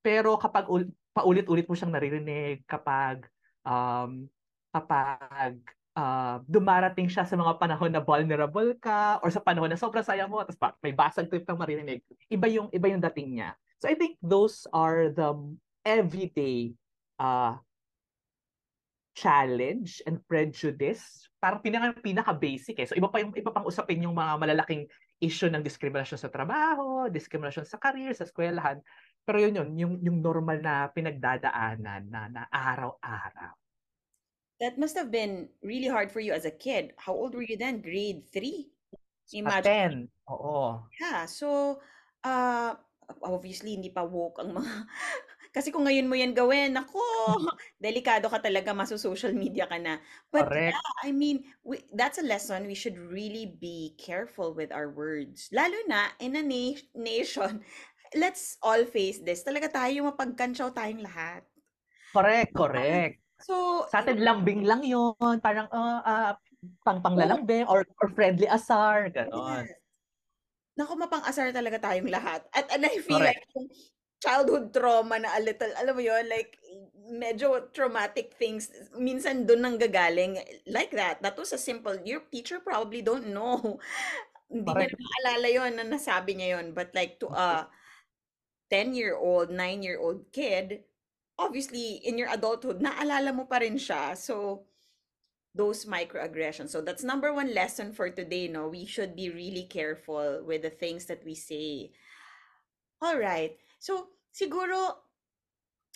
pero 0.00 0.40
kapag 0.40 0.64
ul, 0.70 0.88
paulit-ulit 1.12 1.68
mo 1.68 1.76
siyang 1.76 1.92
naririnig 1.92 2.64
kapag 2.64 3.28
um 3.68 4.24
kapag 4.72 5.60
uh, 5.94 6.42
dumarating 6.46 7.08
siya 7.08 7.24
sa 7.24 7.38
mga 7.38 7.56
panahon 7.56 7.90
na 7.90 8.02
vulnerable 8.02 8.74
ka 8.78 9.18
or 9.22 9.30
sa 9.30 9.40
panahon 9.40 9.70
na 9.70 9.78
sobrang 9.78 10.04
saya 10.04 10.26
mo 10.26 10.42
tapos 10.42 10.78
may 10.82 10.94
basag 10.94 11.30
trip 11.30 11.46
kang 11.46 11.58
marinig 11.58 12.02
iba 12.28 12.46
yung 12.50 12.68
iba 12.74 12.86
yung 12.90 13.02
dating 13.10 13.38
niya. 13.38 13.54
So 13.78 13.90
i 13.90 13.96
think 13.96 14.18
those 14.20 14.66
are 14.74 15.10
the 15.10 15.34
everyday 15.86 16.74
uh 17.18 17.58
challenge 19.14 20.02
and 20.10 20.18
prejudice. 20.26 21.30
Parang 21.38 21.62
pinaka 21.62 21.94
pinaka 22.02 22.34
basic 22.34 22.82
eh. 22.82 22.86
So 22.90 22.98
iba 22.98 23.06
pa 23.06 23.22
yung 23.22 23.30
iba 23.38 23.54
pang 23.54 23.66
usapin 23.66 24.02
yung 24.02 24.18
mga 24.18 24.34
malalaking 24.42 24.90
issue 25.22 25.46
ng 25.46 25.62
diskriminasyon 25.62 26.18
sa 26.18 26.28
trabaho 26.28 27.06
diskriminasyon 27.06 27.64
sa 27.64 27.78
career 27.78 28.10
sa 28.12 28.26
eskwelahan. 28.26 28.82
Pero 29.24 29.40
yun 29.40 29.54
yun 29.56 29.70
yung 29.78 29.94
yung 30.02 30.18
normal 30.20 30.58
na 30.58 30.90
pinagdadaanan 30.90 32.02
na 32.10 32.20
na 32.28 32.42
araw-araw 32.50 33.63
that 34.60 34.78
must 34.78 34.94
have 34.94 35.10
been 35.10 35.48
really 35.62 35.88
hard 35.88 36.10
for 36.10 36.20
you 36.20 36.32
as 36.32 36.44
a 36.44 36.54
kid. 36.54 36.94
How 36.96 37.14
old 37.14 37.34
were 37.34 37.46
you 37.46 37.56
then? 37.56 37.82
Grade 37.82 38.22
3? 38.30 38.70
Imagine. 39.34 40.08
10. 40.08 40.30
Oo. 40.30 40.84
Yeah. 41.00 41.26
So, 41.26 41.80
uh, 42.22 42.78
obviously, 43.22 43.74
hindi 43.74 43.90
pa 43.90 44.04
woke 44.06 44.38
ang 44.38 44.54
mga... 44.54 44.72
Kasi 45.54 45.70
kung 45.70 45.86
ngayon 45.86 46.10
mo 46.10 46.18
yan 46.18 46.34
gawin, 46.34 46.74
ako, 46.74 46.98
delikado 47.78 48.26
ka 48.26 48.42
talaga, 48.42 48.74
maso-social 48.74 49.30
media 49.30 49.70
ka 49.70 49.78
na. 49.78 50.02
But 50.34 50.50
Correct. 50.50 50.74
yeah, 50.74 50.90
I 51.06 51.14
mean, 51.14 51.46
we, 51.62 51.86
that's 51.94 52.18
a 52.18 52.26
lesson. 52.26 52.66
We 52.66 52.74
should 52.74 52.98
really 52.98 53.54
be 53.62 53.94
careful 53.94 54.50
with 54.50 54.74
our 54.74 54.90
words. 54.90 55.46
Lalo 55.54 55.78
na 55.86 56.10
in 56.18 56.34
a 56.34 56.42
na- 56.42 56.82
nation, 56.98 57.62
let's 58.18 58.58
all 58.66 58.82
face 58.82 59.22
this. 59.22 59.46
Talaga 59.46 59.70
tayo 59.70 60.10
mapagkansyaw 60.10 60.74
tayong 60.74 61.06
lahat. 61.06 61.46
Correct, 62.10 62.50
correct. 62.50 63.23
So, 63.42 63.84
Sa 63.90 64.00
atin, 64.04 64.22
lambing 64.22 64.62
lang 64.62 64.86
yon 64.86 65.40
Parang, 65.42 65.66
uh, 65.72 66.00
uh, 66.04 66.32
pang 66.84 67.02
panglalambing 67.02 67.68
or, 67.68 67.84
or 68.00 68.08
friendly 68.12 68.48
asar, 68.48 69.10
gano'n. 69.12 69.68
Yes. 69.68 69.76
Naku, 70.74 70.92
mapang-asar 70.98 71.54
talaga 71.54 71.78
tayong 71.78 72.10
lahat. 72.10 72.42
At 72.50 72.66
and 72.74 72.82
I 72.82 72.98
feel 72.98 73.22
Correct. 73.22 73.46
like 73.54 73.70
childhood 74.18 74.72
trauma 74.72 75.20
na 75.20 75.36
a 75.36 75.40
little, 75.44 75.70
alam 75.76 75.94
mo 75.94 76.02
yon 76.02 76.26
like, 76.26 76.56
medyo 77.06 77.68
traumatic 77.70 78.34
things, 78.40 78.72
minsan 78.96 79.44
doon 79.44 79.60
nang 79.62 79.78
gagaling. 79.78 80.40
Like 80.66 80.90
that. 80.96 81.22
That 81.22 81.38
was 81.38 81.52
a 81.54 81.60
simple, 81.60 81.94
your 82.02 82.26
teacher 82.26 82.58
probably 82.58 83.04
don't 83.04 83.30
know. 83.30 83.78
Hindi 84.50 84.66
na 84.66 84.98
maalala 84.98 85.48
yon 85.52 85.72
na 85.78 85.84
nasabi 85.86 86.34
niya 86.34 86.58
yon 86.58 86.74
But 86.74 86.90
like 86.96 87.22
to 87.22 87.30
a 87.30 87.68
10-year-old, 88.72 89.54
9-year-old 89.54 90.32
kid, 90.34 90.82
obviously 91.38 92.00
in 92.04 92.18
your 92.18 92.30
adulthood 92.30 92.80
naalala 92.80 93.34
mo 93.34 93.44
pa 93.44 93.58
rin 93.58 93.76
siya. 93.78 94.16
So 94.16 94.66
those 95.54 95.86
microaggressions. 95.86 96.70
So 96.70 96.82
that's 96.82 97.06
number 97.06 97.32
one 97.32 97.54
lesson 97.54 97.92
for 97.94 98.10
today 98.10 98.48
no? 98.48 98.68
We 98.68 98.84
should 98.86 99.14
be 99.14 99.30
really 99.30 99.66
careful 99.70 100.42
with 100.42 100.62
the 100.62 100.74
things 100.74 101.06
that 101.06 101.22
we 101.24 101.34
say. 101.34 101.94
All 103.02 103.18
right. 103.18 103.54
So 103.78 104.08
siguro 104.34 104.98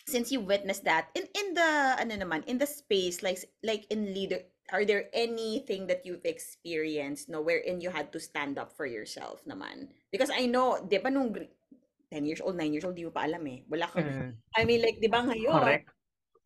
since 0.09 0.33
you 0.33 0.40
witnessed 0.40 0.88
that 0.88 1.12
in 1.12 1.28
in 1.37 1.52
the 1.52 2.00
ano 2.00 2.16
naman 2.16 2.40
in 2.49 2.57
the 2.57 2.64
space 2.64 3.21
like 3.21 3.45
like 3.61 3.85
in 3.92 4.16
leader 4.16 4.40
are 4.73 4.85
there 4.85 5.09
anything 5.12 5.88
that 5.88 6.04
you've 6.04 6.25
experienced 6.25 7.28
no 7.28 7.40
wherein 7.45 7.80
you 7.80 7.92
had 7.92 8.12
to 8.12 8.21
stand 8.21 8.57
up 8.57 8.73
for 8.73 8.88
yourself 8.88 9.45
naman? 9.45 9.92
Because 10.09 10.33
i 10.33 10.49
know 10.49 10.80
di 10.80 10.97
ba 10.97 11.12
nung 11.12 11.33
10 12.10 12.24
years 12.24 12.40
old, 12.40 12.56
9 12.56 12.72
years 12.72 12.84
old, 12.84 12.96
di 12.96 13.04
mo 13.04 13.12
pa 13.12 13.28
alam 13.28 13.44
eh. 13.48 13.64
Wala 13.68 13.86
kang, 13.88 14.08
mm. 14.08 14.32
I 14.56 14.62
mean 14.64 14.80
like, 14.80 14.98
di 15.00 15.08
ba 15.08 15.24
ngayon, 15.24 15.60
Correct. 15.60 15.88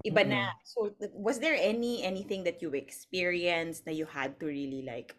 iba 0.03 0.23
na. 0.27 0.51
So, 0.67 0.91
was 1.15 1.39
there 1.39 1.55
any, 1.55 2.03
anything 2.03 2.43
that 2.45 2.59
you 2.59 2.75
experienced 2.75 3.87
na 3.87 3.95
you 3.95 4.07
had 4.07 4.39
to 4.43 4.47
really 4.51 4.83
like, 4.83 5.15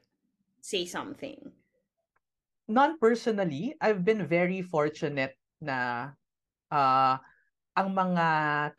say 0.60 0.84
something? 0.84 1.40
Non-personally, 2.68 3.76
I've 3.80 4.04
been 4.04 4.28
very 4.28 4.64
fortunate 4.64 5.36
na 5.60 6.12
uh, 6.72 7.16
ang 7.74 7.90
mga 7.92 8.28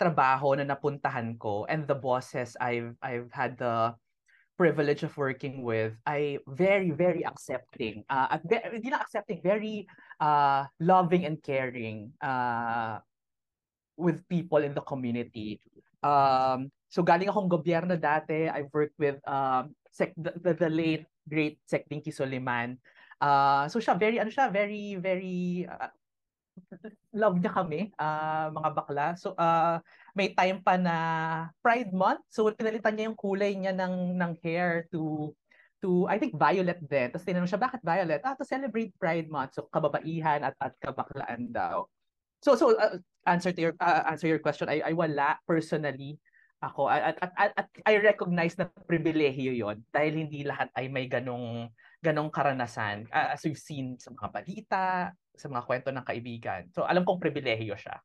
trabaho 0.00 0.56
na 0.56 0.64
napuntahan 0.64 1.36
ko 1.36 1.66
and 1.66 1.84
the 1.84 1.98
bosses 1.98 2.54
I've 2.62 2.94
I've 3.02 3.28
had 3.34 3.58
the 3.58 3.92
privilege 4.54 5.02
of 5.02 5.12
working 5.18 5.66
with 5.66 5.98
ay 6.06 6.38
very, 6.46 6.94
very 6.94 7.26
accepting. 7.26 8.06
Uh, 8.06 8.38
at 8.38 8.40
hindi 8.46 8.88
lang 8.90 9.02
accepting, 9.02 9.42
very 9.42 9.84
uh, 10.20 10.66
loving 10.80 11.24
and 11.24 11.42
caring 11.42 12.12
uh, 12.20 12.98
with 13.96 14.26
people 14.28 14.58
in 14.58 14.74
the 14.74 14.82
community. 14.82 15.60
Um, 16.04 16.70
so 16.90 17.02
galing 17.02 17.30
akong 17.30 17.48
gobyerno 17.48 17.96
dati, 17.96 18.50
I've 18.50 18.70
worked 18.70 18.98
with 18.98 19.18
um, 19.26 19.74
sec, 19.90 20.12
the, 20.18 20.34
the, 20.36 20.52
the 20.54 20.70
late, 20.70 21.06
great 21.26 21.58
Sec 21.64 21.88
Dinky 21.88 22.12
Soliman. 22.12 22.76
Uh, 23.20 23.66
so 23.70 23.78
siya, 23.80 23.98
very, 23.98 24.20
ano 24.20 24.28
siya, 24.30 24.52
very, 24.52 24.98
very, 25.00 25.64
uh, 25.64 25.90
love 27.14 27.38
niya 27.38 27.50
kami, 27.50 27.90
uh, 27.98 28.50
mga 28.50 28.70
bakla. 28.74 29.06
So, 29.18 29.34
uh, 29.34 29.78
may 30.14 30.34
time 30.34 30.62
pa 30.62 30.78
na 30.78 30.96
Pride 31.62 31.90
Month. 31.90 32.26
So, 32.30 32.46
pinalitan 32.50 32.94
niya 32.94 33.10
yung 33.10 33.18
kulay 33.18 33.54
niya 33.54 33.74
ng, 33.74 34.18
ng 34.18 34.32
hair 34.42 34.86
to 34.94 35.34
to 35.84 36.08
I 36.08 36.16
think 36.16 36.32
violet 36.40 36.80
din. 36.80 37.12
Tapos 37.12 37.28
tinanong 37.28 37.50
siya, 37.52 37.60
bakit 37.60 37.84
violet? 37.84 38.24
Ah, 38.24 38.32
to 38.32 38.48
celebrate 38.48 38.96
Pride 38.96 39.28
Month. 39.28 39.60
So, 39.60 39.68
kababaihan 39.68 40.40
at, 40.40 40.56
at 40.56 40.72
kabaklaan 40.80 41.52
daw. 41.52 41.84
So, 42.40 42.56
so 42.56 42.72
uh, 42.72 42.96
answer 43.28 43.52
to 43.52 43.60
your 43.60 43.74
uh, 43.76 44.08
answer 44.08 44.28
your 44.28 44.40
question, 44.40 44.72
I, 44.72 44.80
I 44.80 44.92
wala 44.96 45.36
personally 45.44 46.16
ako 46.64 46.88
at, 46.88 47.20
at, 47.20 47.32
at, 47.36 47.52
at 47.60 47.68
I 47.84 48.00
recognize 48.00 48.56
na 48.56 48.72
pribilehiyo 48.88 49.52
yon 49.52 49.84
dahil 49.92 50.24
hindi 50.24 50.48
lahat 50.48 50.72
ay 50.72 50.88
may 50.88 51.04
ganong 51.04 51.68
ganong 52.00 52.32
karanasan 52.32 53.04
uh, 53.12 53.36
as 53.36 53.44
we've 53.44 53.60
seen 53.60 54.00
sa 54.00 54.12
mga 54.12 54.28
balita, 54.32 55.12
sa 55.12 55.46
mga 55.52 55.64
kwento 55.68 55.88
ng 55.92 56.04
kaibigan. 56.04 56.68
So 56.72 56.88
alam 56.88 57.04
kong 57.04 57.20
pribilehiyo 57.20 57.76
siya. 57.76 58.00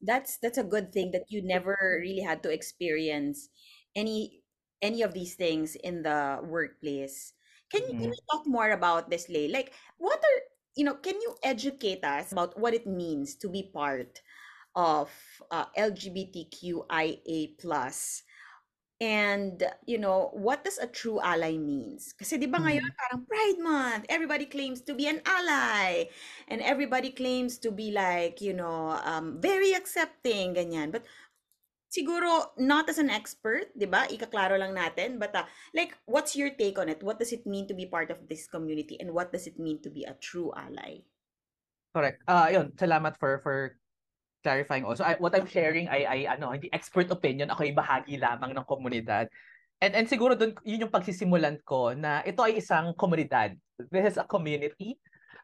That's 0.00 0.40
that's 0.40 0.60
a 0.60 0.64
good 0.64 0.92
thing 0.92 1.12
that 1.12 1.28
you 1.28 1.44
never 1.44 1.76
really 2.00 2.24
had 2.24 2.44
to 2.44 2.52
experience 2.52 3.48
any 3.92 4.40
any 4.82 5.02
of 5.02 5.12
these 5.12 5.34
things 5.34 5.76
in 5.76 6.02
the 6.02 6.40
workplace. 6.42 7.32
Can 7.70 7.82
you, 7.82 7.88
mm-hmm. 7.94 8.02
can 8.02 8.10
you 8.12 8.22
talk 8.30 8.46
more 8.46 8.70
about 8.70 9.10
this, 9.10 9.28
Lay? 9.28 9.48
Like, 9.48 9.72
what 9.98 10.18
are 10.18 10.38
you 10.74 10.84
know? 10.84 10.94
Can 10.94 11.20
you 11.20 11.34
educate 11.42 12.04
us 12.04 12.32
about 12.32 12.58
what 12.58 12.74
it 12.74 12.86
means 12.86 13.36
to 13.36 13.48
be 13.48 13.70
part 13.72 14.20
of 14.74 15.10
uh, 15.50 15.66
LGBTQIA 15.76 17.58
plus 17.58 18.22
and 19.00 19.64
you 19.86 19.96
know 19.96 20.28
what 20.34 20.62
does 20.62 20.76
a 20.76 20.86
true 20.86 21.18
ally 21.24 21.56
means 21.56 22.12
kasi 22.12 22.36
di 22.36 22.44
ba 22.44 22.60
ngayon 22.60 22.84
mm. 22.84 22.96
parang 23.00 23.24
pride 23.24 23.56
month 23.64 24.04
everybody 24.12 24.44
claims 24.44 24.84
to 24.84 24.92
be 24.92 25.08
an 25.08 25.24
ally 25.24 26.04
and 26.52 26.60
everybody 26.60 27.08
claims 27.08 27.56
to 27.56 27.72
be 27.72 27.88
like 27.96 28.44
you 28.44 28.52
know 28.52 29.00
um, 29.08 29.40
very 29.40 29.72
accepting 29.72 30.52
ganyan 30.52 30.92
but 30.92 31.00
siguro 31.90 32.54
not 32.56 32.86
as 32.86 33.02
an 33.02 33.10
expert 33.10 33.66
di 33.74 33.84
ba 33.84 34.06
ikaklaro 34.06 34.54
lang 34.54 34.72
natin 34.72 35.18
but 35.18 35.34
uh, 35.34 35.42
like 35.74 35.98
what's 36.06 36.38
your 36.38 36.54
take 36.54 36.78
on 36.78 36.86
it 36.86 37.02
what 37.02 37.18
does 37.18 37.34
it 37.34 37.42
mean 37.44 37.66
to 37.66 37.74
be 37.74 37.84
part 37.84 38.08
of 38.14 38.22
this 38.30 38.46
community 38.46 38.94
and 39.02 39.10
what 39.10 39.34
does 39.34 39.50
it 39.50 39.58
mean 39.58 39.82
to 39.82 39.90
be 39.90 40.06
a 40.06 40.14
true 40.22 40.54
ally 40.54 41.02
correct 41.90 42.22
uh 42.30 42.46
yun 42.46 42.70
salamat 42.78 43.18
for 43.18 43.42
for 43.42 43.74
clarifying 44.40 44.88
also. 44.88 45.04
I, 45.04 45.20
what 45.20 45.36
I'm 45.36 45.44
sharing 45.44 45.84
ay, 45.92 46.08
ay 46.08 46.20
ano, 46.24 46.56
hindi 46.56 46.72
expert 46.72 47.12
opinion, 47.12 47.52
ako 47.52 47.60
ay 47.68 47.76
bahagi 47.76 48.16
lamang 48.16 48.56
ng 48.56 48.64
komunidad. 48.64 49.28
And, 49.84 49.92
and 49.92 50.08
siguro 50.08 50.32
doon, 50.32 50.56
yun 50.64 50.88
yung 50.88 50.92
pagsisimulan 50.92 51.60
ko 51.64 51.92
na 51.92 52.24
ito 52.24 52.40
ay 52.40 52.56
isang 52.56 52.96
komunidad. 52.96 53.52
This 53.92 54.12
is 54.12 54.16
a 54.16 54.24
community. 54.24 54.96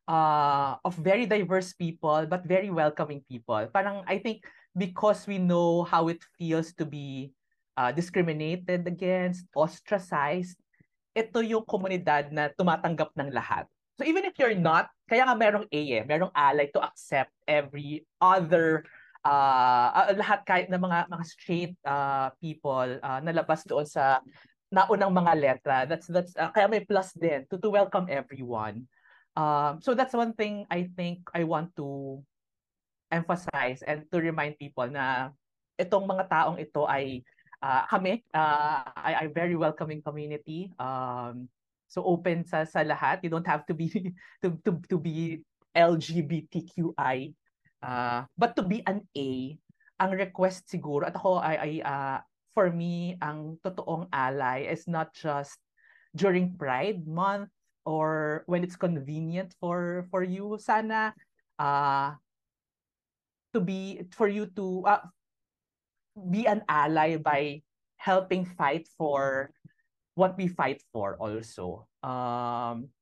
uh, 0.09 0.79
of 0.85 0.95
very 0.97 1.27
diverse 1.27 1.75
people 1.75 2.27
but 2.27 2.47
very 2.47 2.71
welcoming 2.71 3.23
people. 3.29 3.67
Parang 3.75 4.03
I 4.07 4.19
think 4.19 4.47
because 4.77 5.25
we 5.25 5.41
know 5.41 5.89
how 5.89 6.13
it 6.13 6.21
feels 6.37 6.77
to 6.77 6.85
be 6.85 7.33
uh, 7.81 7.91
discriminated 7.91 8.85
against, 8.85 9.49
ostracized, 9.57 10.61
ito 11.17 11.41
yung 11.41 11.65
komunidad 11.65 12.29
na 12.29 12.53
tumatanggap 12.53 13.09
ng 13.17 13.33
lahat. 13.33 13.65
So 13.97 14.05
even 14.05 14.29
if 14.29 14.37
you're 14.37 14.57
not, 14.57 14.93
kaya 15.09 15.25
nga 15.25 15.33
merong 15.33 15.65
A 15.73 15.81
eh, 15.97 16.05
merong 16.05 16.29
ally 16.37 16.69
to 16.77 16.85
accept 16.85 17.33
every 17.49 18.05
other 18.21 18.85
uh, 19.25 20.13
lahat 20.13 20.45
kahit 20.45 20.69
ng 20.69 20.77
mga 20.77 21.09
mga 21.09 21.25
straight 21.25 21.75
uh, 21.89 22.29
people 22.37 23.01
uh, 23.01 23.25
nalabas 23.25 23.65
doon 23.65 23.89
sa 23.89 24.21
naunang 24.69 25.17
mga 25.17 25.33
letra. 25.41 25.79
That's 25.89 26.13
that's 26.13 26.37
uh, 26.37 26.53
kaya 26.53 26.69
may 26.69 26.85
plus 26.85 27.17
din 27.17 27.49
to 27.49 27.57
to 27.57 27.73
welcome 27.73 28.13
everyone. 28.13 28.85
Um, 29.33 29.81
so 29.81 29.97
that's 29.97 30.13
one 30.13 30.37
thing 30.37 30.69
I 30.69 30.93
think 30.93 31.25
I 31.33 31.49
want 31.49 31.73
to 31.81 32.21
emphasize 33.11 33.83
and 33.87 34.05
to 34.11 34.19
remind 34.19 34.59
people 34.59 34.87
na 34.91 35.31
itong 35.79 36.09
mga 36.09 36.25
taong 36.29 36.59
ito 36.59 36.89
ay 36.89 37.23
uh, 37.63 37.85
kami, 37.89 38.25
uh, 38.35 38.83
I, 38.97 39.25
I'm 39.25 39.33
very 39.33 39.57
welcoming 39.57 40.03
community. 40.03 40.73
Um, 40.79 41.49
so 41.87 42.03
open 42.03 42.45
sa 42.45 42.67
sa 42.67 42.83
lahat. 42.83 43.23
You 43.23 43.31
don't 43.31 43.47
have 43.47 43.65
to 43.71 43.75
be 43.75 43.89
to 44.43 44.57
to 44.67 44.71
to 44.91 44.97
be 44.99 45.43
LGBTQI. 45.77 47.33
Uh, 47.85 48.25
but 48.35 48.57
to 48.57 48.65
be 48.65 48.83
an 48.89 49.05
A, 49.15 49.55
ang 50.01 50.13
request 50.17 50.67
siguro 50.67 51.07
at 51.07 51.15
ako 51.15 51.41
ay, 51.41 51.57
ay 51.57 51.73
uh, 51.85 52.19
for 52.57 52.73
me 52.73 53.21
ang 53.21 53.61
totoong 53.61 54.09
ally 54.13 54.65
is 54.69 54.89
not 54.89 55.13
just 55.13 55.61
during 56.17 56.57
Pride 56.57 57.05
month 57.05 57.53
or 57.85 58.43
when 58.49 58.65
it's 58.65 58.81
convenient 58.81 59.53
for 59.61 60.09
for 60.11 60.25
you 60.25 60.57
sana 60.59 61.13
uh 61.61 62.17
to 63.57 63.61
be 63.65 64.05
for 64.13 64.29
you 64.29 64.45
to 64.53 64.85
uh, 64.85 65.05
be 66.29 66.45
an 66.45 66.61
ally 66.69 67.17
by 67.17 67.65
helping 67.97 68.45
fight 68.45 68.85
for 69.01 69.49
what 70.13 70.37
we 70.37 70.45
fight 70.45 70.85
for 70.93 71.17
also. 71.17 71.89
Um, 72.05 72.93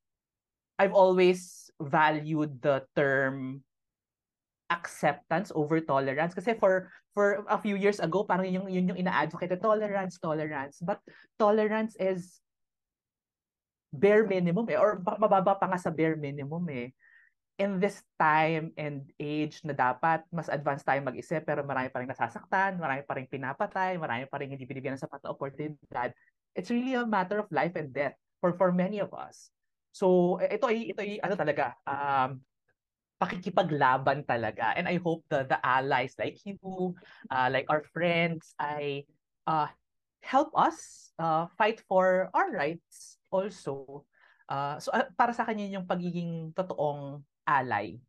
I've 0.78 0.94
always 0.94 1.70
valued 1.82 2.62
the 2.62 2.87
term 2.94 3.66
acceptance 4.70 5.50
over 5.54 5.82
tolerance. 5.82 6.34
Kasi 6.38 6.54
for 6.54 6.94
for 7.14 7.42
a 7.50 7.58
few 7.58 7.75
years 7.75 7.99
ago 7.99 8.23
parang 8.23 8.46
yung 8.46 8.70
yun 8.70 8.94
yung 8.94 8.99
ina-advocate 8.99 9.58
tolerance 9.58 10.23
tolerance. 10.23 10.78
But 10.78 11.02
tolerance 11.38 11.99
is 11.99 12.38
bare 13.94 14.26
minimum 14.26 14.66
eh 14.70 14.78
or 14.78 14.99
mababa 14.99 15.54
pa 15.54 15.70
nga 15.70 15.78
sa 15.78 15.94
bare 15.94 16.18
minimum 16.18 16.66
eh 16.75 16.90
in 17.54 17.78
this 17.78 18.02
time 18.18 18.75
and 18.75 19.06
age 19.23 19.62
na 19.62 19.70
dapat 19.70 20.26
mas 20.34 20.50
advanced 20.50 20.82
tayo 20.82 20.99
mag-isip 21.06 21.46
pero 21.46 21.62
marami 21.62 21.87
pa 21.87 22.02
rin 22.02 22.11
nasasaktan, 22.11 22.82
marami 22.82 23.06
pa 23.06 23.14
rin 23.14 23.30
pinapatay, 23.30 23.94
marami 23.94 24.26
pa 24.26 24.42
rin 24.42 24.50
hindi 24.50 24.66
binibigyan 24.66 24.99
ng 24.99 25.04
sapat 25.06 25.23
na 25.23 25.30
oportunidad. 25.30 26.11
It's 26.58 26.70
really 26.70 26.99
a 26.99 27.06
matter 27.06 27.38
of 27.38 27.50
life 27.54 27.78
and 27.78 27.94
death 27.94 28.18
for 28.42 28.58
for 28.58 28.75
many 28.75 28.99
of 28.99 29.14
us. 29.14 29.54
So 29.94 30.38
ito 30.42 30.66
ay 30.66 30.90
ito 30.90 31.00
ay 31.02 31.23
ano 31.23 31.34
talaga 31.38 31.78
um 31.87 32.42
pakikipaglaban 33.23 34.26
talaga 34.26 34.75
and 34.75 34.90
I 34.90 34.99
hope 34.99 35.23
the 35.30 35.46
the 35.46 35.62
allies 35.62 36.18
like 36.18 36.42
you 36.42 36.58
uh, 37.30 37.46
like 37.46 37.70
our 37.70 37.87
friends 37.94 38.50
I 38.58 39.06
uh 39.46 39.70
help 40.26 40.50
us 40.58 41.12
uh, 41.23 41.46
fight 41.54 41.78
for 41.87 42.32
our 42.34 42.50
rights 42.50 43.20
also. 43.30 44.02
Uh, 44.50 44.80
so 44.82 44.90
uh, 44.90 45.06
para 45.14 45.30
sa 45.37 45.44
kanya 45.46 45.68
yung 45.68 45.87
pagiging 45.87 46.50
totoong 46.56 47.23
alay 47.44 48.00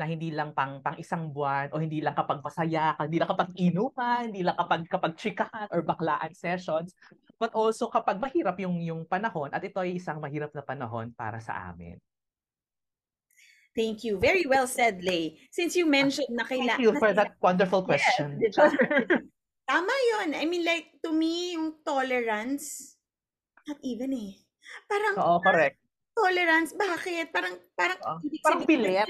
na 0.00 0.06
hindi 0.06 0.30
lang 0.30 0.54
pang 0.54 0.78
pang 0.80 0.96
isang 0.96 1.34
buwan 1.34 1.74
o 1.74 1.82
hindi 1.82 1.98
lang 1.98 2.14
kapag 2.14 2.40
masaya, 2.40 2.94
hindi 3.02 3.18
lang 3.18 3.28
kapag 3.28 3.50
inuman, 3.58 4.30
hindi 4.30 4.46
lang 4.46 4.56
kapag 4.56 4.86
kapag 4.86 5.12
chikahan 5.18 5.68
or 5.74 5.82
baklaan 5.82 6.30
sessions, 6.32 6.94
but 7.36 7.50
also 7.52 7.90
kapag 7.90 8.22
mahirap 8.22 8.56
yung 8.62 8.78
yung 8.80 9.02
panahon 9.04 9.50
at 9.50 9.60
ito 9.60 9.82
ay 9.82 9.98
isang 9.98 10.22
mahirap 10.22 10.54
na 10.54 10.62
panahon 10.62 11.10
para 11.12 11.42
sa 11.42 11.68
amin. 11.68 11.98
Thank 13.70 14.02
you. 14.02 14.18
Very 14.18 14.50
well 14.50 14.66
said, 14.66 14.98
Lay. 14.98 15.38
Since 15.54 15.78
you 15.78 15.86
mentioned 15.86 16.34
na 16.34 16.42
kailangan... 16.42 16.74
Thank 16.74 16.90
you 16.90 16.94
for 16.98 17.14
that 17.14 17.38
wonderful 17.38 17.86
question. 17.86 18.34
Yes, 18.42 18.58
Tama 19.70 19.94
yun. 20.10 20.34
I 20.34 20.42
mean, 20.42 20.66
like, 20.66 20.98
to 21.06 21.14
me, 21.14 21.54
yung 21.54 21.78
tolerance, 21.86 22.98
not 23.70 23.78
even 23.86 24.10
eh. 24.10 24.42
Parang, 24.90 25.14
Oo, 25.22 25.38
correct 25.38 25.78
tolerance, 26.16 26.72
bakit? 26.74 27.32
Parang, 27.32 27.56
parang, 27.76 27.98
uh, 28.04 28.18
parang 28.44 28.62
pilit. 28.66 29.08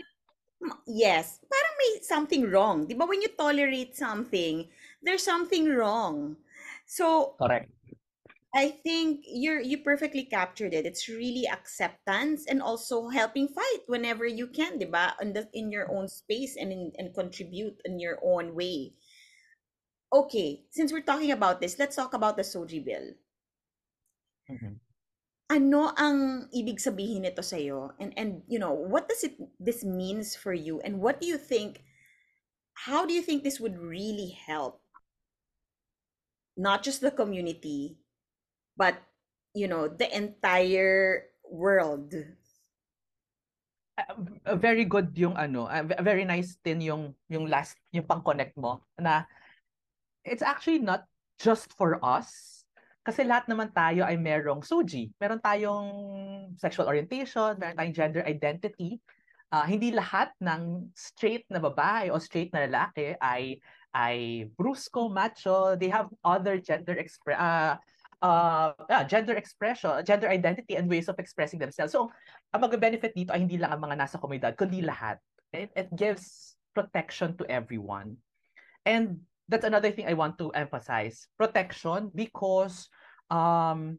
Yes. 0.87 1.41
Parang 1.49 1.75
may 1.81 1.91
something 2.05 2.45
wrong. 2.51 2.85
Di 2.85 2.95
ba 2.95 3.09
when 3.09 3.23
you 3.25 3.33
tolerate 3.33 3.97
something, 3.97 4.69
there's 5.01 5.25
something 5.25 5.73
wrong. 5.73 6.37
So, 6.85 7.35
correct. 7.41 7.73
I 8.51 8.75
think 8.83 9.23
you're 9.31 9.63
you 9.63 9.79
perfectly 9.79 10.27
captured 10.27 10.75
it. 10.75 10.83
It's 10.85 11.07
really 11.07 11.47
acceptance 11.47 12.51
and 12.51 12.59
also 12.61 13.07
helping 13.07 13.47
fight 13.47 13.87
whenever 13.87 14.27
you 14.27 14.51
can, 14.51 14.77
di 14.77 14.91
ba? 14.91 15.15
In, 15.23 15.33
the, 15.33 15.47
in 15.55 15.71
your 15.71 15.87
own 15.95 16.11
space 16.11 16.59
and 16.59 16.75
in, 16.75 16.91
and 16.99 17.15
contribute 17.15 17.79
in 17.87 18.03
your 18.03 18.19
own 18.21 18.53
way. 18.59 18.93
Okay, 20.11 20.67
since 20.75 20.91
we're 20.91 21.07
talking 21.07 21.31
about 21.31 21.63
this, 21.63 21.79
let's 21.79 21.95
talk 21.95 22.13
about 22.13 22.37
the 22.37 22.43
Soji 22.43 22.83
bill. 22.83 23.15
Mm-hmm 24.51 24.90
ano 25.51 25.91
ang 25.99 26.47
ibig 26.55 26.79
sabihin 26.79 27.27
nito 27.27 27.43
sa 27.43 27.59
iyo 27.59 27.91
and 27.99 28.15
and 28.15 28.39
you 28.47 28.63
know 28.63 28.71
what 28.71 29.11
does 29.11 29.27
it 29.27 29.35
this 29.59 29.83
means 29.83 30.39
for 30.39 30.55
you? 30.55 30.79
And 30.87 31.03
what 31.03 31.19
do 31.19 31.27
you 31.27 31.37
think 31.37 31.83
how 32.87 33.03
do 33.03 33.11
you 33.11 33.21
think 33.21 33.43
this 33.43 33.59
would 33.59 33.75
really 33.77 34.31
help? 34.47 34.79
Not 36.55 36.87
just 36.87 37.03
the 37.03 37.11
community 37.11 37.99
but 38.79 39.03
you 39.51 39.67
know 39.67 39.91
the 39.91 40.07
entire 40.07 41.35
world. 41.43 42.15
Uh, 43.99 44.55
very 44.57 44.87
good 44.87 45.13
yung 45.19 45.35
ano 45.35 45.67
uh, 45.67 45.83
very 46.01 46.25
nice 46.25 46.57
din 46.63 46.81
yung 46.81 47.13
yung 47.27 47.51
last 47.51 47.77
yung 47.93 48.07
pang-connect 48.07 48.57
mo 48.57 48.81
na 48.97 49.29
it's 50.25 50.41
actually 50.41 50.81
not 50.81 51.05
just 51.37 51.69
for 51.77 52.01
us 52.01 52.60
kasi 53.01 53.25
lahat 53.25 53.49
naman 53.49 53.73
tayo 53.73 54.05
ay 54.05 54.21
merong 54.21 54.61
suji. 54.61 55.09
Meron 55.17 55.41
tayong 55.41 55.89
sexual 56.61 56.85
orientation, 56.85 57.57
meron 57.57 57.77
tayong 57.77 57.97
gender 57.97 58.23
identity. 58.29 59.01
Uh, 59.51 59.67
hindi 59.67 59.91
lahat 59.91 60.31
ng 60.39 60.93
straight 60.95 61.43
na 61.51 61.59
babae 61.59 62.13
o 62.13 62.21
straight 62.23 62.53
na 62.55 62.69
lalaki 62.71 63.19
ay 63.19 63.59
ay 63.91 64.47
brusco, 64.55 65.11
macho. 65.11 65.75
They 65.75 65.91
have 65.91 66.07
other 66.23 66.63
gender 66.63 66.95
expre 66.95 67.35
uh, 67.35 67.75
uh, 68.23 68.71
uh, 68.77 69.05
gender 69.09 69.35
expression, 69.35 69.91
gender 70.05 70.29
identity 70.29 70.77
and 70.77 70.87
ways 70.87 71.09
of 71.09 71.19
expressing 71.19 71.59
themselves. 71.59 71.93
So, 71.93 72.13
ang 72.53 72.61
mag-benefit 72.63 73.17
dito 73.17 73.33
ay 73.33 73.43
hindi 73.49 73.57
lang 73.57 73.75
ang 73.75 73.83
mga 73.83 73.97
nasa 73.97 74.21
komunidad, 74.21 74.55
kundi 74.55 74.85
lahat. 74.85 75.19
It, 75.51 75.73
it 75.75 75.89
gives 75.97 76.55
protection 76.77 77.35
to 77.41 77.45
everyone. 77.51 78.21
And 78.87 79.27
that's 79.51 79.67
another 79.67 79.91
thing 79.91 80.07
I 80.07 80.15
want 80.15 80.39
to 80.39 80.55
emphasize. 80.55 81.27
Protection 81.35 82.15
because 82.15 82.87
um, 83.27 83.99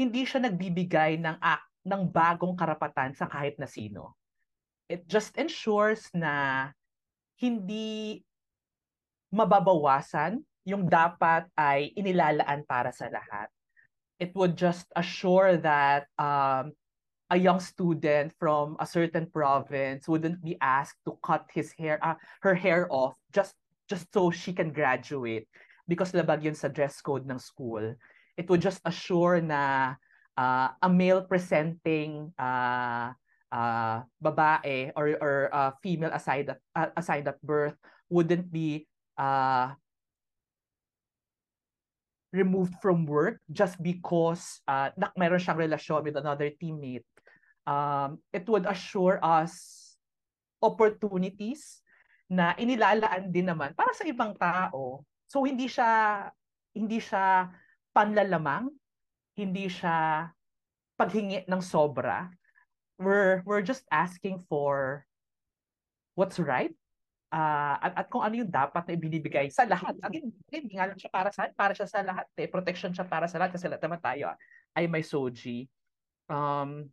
hindi 0.00 0.24
siya 0.24 0.48
nagbibigay 0.48 1.20
ng 1.20 1.36
act 1.44 1.68
ng 1.84 2.08
bagong 2.08 2.56
karapatan 2.56 3.12
sa 3.12 3.28
kahit 3.28 3.60
na 3.60 3.68
sino. 3.68 4.16
It 4.88 5.04
just 5.04 5.36
ensures 5.36 6.08
na 6.16 6.72
hindi 7.36 8.24
mababawasan 9.28 10.40
yung 10.64 10.88
dapat 10.88 11.44
ay 11.52 11.92
inilalaan 11.92 12.64
para 12.64 12.88
sa 12.88 13.12
lahat. 13.12 13.52
It 14.16 14.32
would 14.32 14.56
just 14.56 14.88
assure 14.96 15.60
that 15.60 16.08
um, 16.16 16.72
a 17.28 17.36
young 17.36 17.60
student 17.60 18.32
from 18.40 18.80
a 18.80 18.88
certain 18.88 19.28
province 19.28 20.08
wouldn't 20.08 20.40
be 20.40 20.56
asked 20.64 20.98
to 21.04 21.20
cut 21.20 21.44
his 21.52 21.70
hair, 21.76 22.00
uh, 22.00 22.16
her 22.40 22.56
hair 22.56 22.88
off 22.88 23.14
just 23.30 23.52
just 23.88 24.12
so 24.12 24.30
she 24.30 24.52
can 24.52 24.70
graduate 24.70 25.48
because 25.88 26.12
labag 26.12 26.44
yun 26.44 26.54
sa 26.54 26.68
dress 26.68 27.00
code 27.00 27.24
ng 27.24 27.40
school. 27.40 27.96
It 28.36 28.46
would 28.52 28.60
just 28.60 28.84
assure 28.84 29.40
na 29.40 29.96
uh, 30.36 30.68
a 30.78 30.88
male 30.92 31.24
presenting 31.24 32.30
uh, 32.38 33.16
uh, 33.50 34.04
babae 34.20 34.92
or 34.94 35.16
or 35.18 35.34
uh, 35.50 35.72
female 35.82 36.12
assigned 36.12 36.52
at, 36.52 36.60
uh, 36.76 36.92
assigned 36.94 37.26
at 37.26 37.40
birth 37.40 37.74
wouldn't 38.12 38.52
be 38.52 38.86
uh, 39.16 39.72
removed 42.32 42.76
from 42.84 43.08
work 43.08 43.40
just 43.48 43.80
because 43.80 44.60
uh, 44.68 44.92
nak 45.00 45.16
meron 45.16 45.40
siyang 45.40 45.58
relasyon 45.58 46.04
with 46.04 46.16
another 46.20 46.52
teammate. 46.52 47.08
Um, 47.64 48.20
it 48.32 48.48
would 48.48 48.64
assure 48.64 49.20
us 49.20 49.96
opportunities 50.60 51.80
na 52.28 52.52
inilalaan 52.60 53.32
din 53.32 53.48
naman 53.48 53.72
para 53.72 53.92
sa 53.96 54.04
ibang 54.04 54.36
tao. 54.36 55.02
So 55.28 55.44
hindi 55.44 55.68
siya 55.68 56.28
hindi 56.76 57.00
siya 57.00 57.48
panlalamang, 57.96 58.68
hindi 59.36 59.66
siya 59.66 60.28
paghingi 61.00 61.48
ng 61.48 61.62
sobra. 61.64 62.28
we're 62.98 63.46
we're 63.46 63.62
just 63.62 63.86
asking 63.94 64.42
for 64.50 65.06
what's 66.18 66.42
right 66.42 66.74
uh, 67.30 67.78
at, 67.78 67.92
at 67.94 68.06
kung 68.10 68.26
ano 68.26 68.42
yung 68.42 68.50
dapat 68.50 68.82
na 68.84 68.92
ibinibigay 68.98 69.46
sa 69.54 69.64
lahat. 69.64 69.94
Again, 70.02 70.34
hindi 70.50 70.74
nga 70.74 70.90
lang 70.90 70.98
siya 70.98 71.10
para 71.12 71.30
sa 71.30 71.46
para 71.54 71.72
siya 71.72 71.88
sa 71.88 72.02
lahat. 72.02 72.26
Eh. 72.36 72.50
Protection 72.50 72.90
siya 72.90 73.06
para 73.06 73.30
sa 73.30 73.38
lahat 73.38 73.54
kasi 73.54 73.70
lahat 73.70 73.86
naman 73.86 74.00
tayo 74.02 74.34
ay 74.74 74.84
may 74.90 75.06
soji. 75.06 75.70
Um, 76.28 76.90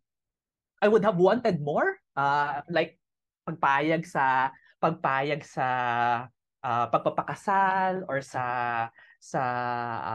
I 0.80 0.88
would 0.88 1.04
have 1.04 1.18
wanted 1.18 1.60
more. 1.60 1.98
Uh, 2.16 2.64
like, 2.72 2.96
pagpayag 3.44 4.08
sa 4.08 4.54
pagpayag 4.80 5.42
sa 5.46 5.68
uh, 6.66 6.86
pagpapakasal 6.90 8.06
or 8.10 8.20
sa 8.20 8.46
sa 9.22 9.42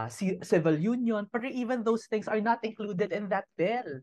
uh, 0.03 0.07
civil 0.43 0.77
union 0.79 1.27
pero 1.27 1.47
even 1.51 1.83
those 1.83 2.07
things 2.07 2.27
are 2.27 2.39
not 2.39 2.63
included 2.63 3.11
in 3.11 3.27
that 3.27 3.47
bill. 3.59 3.99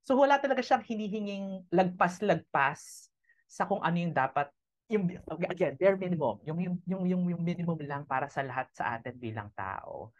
So 0.00 0.16
wala 0.16 0.40
talaga 0.40 0.64
siyang 0.64 0.84
hinihinging 0.84 1.68
lagpas-lagpas 1.72 3.12
sa 3.44 3.68
kung 3.68 3.84
ano 3.84 3.96
yung 4.00 4.16
dapat 4.16 4.48
yung 4.90 5.06
again 5.46 5.78
bare 5.78 5.94
minimum 5.94 6.42
yung 6.42 6.58
yung 6.58 6.76
yung 6.88 7.04
yung, 7.06 7.22
yung 7.36 7.42
minimum 7.46 7.78
lang 7.86 8.02
para 8.08 8.26
sa 8.26 8.42
lahat 8.42 8.66
sa 8.74 8.98
atin 8.98 9.14
bilang 9.16 9.48
tao. 9.54 10.10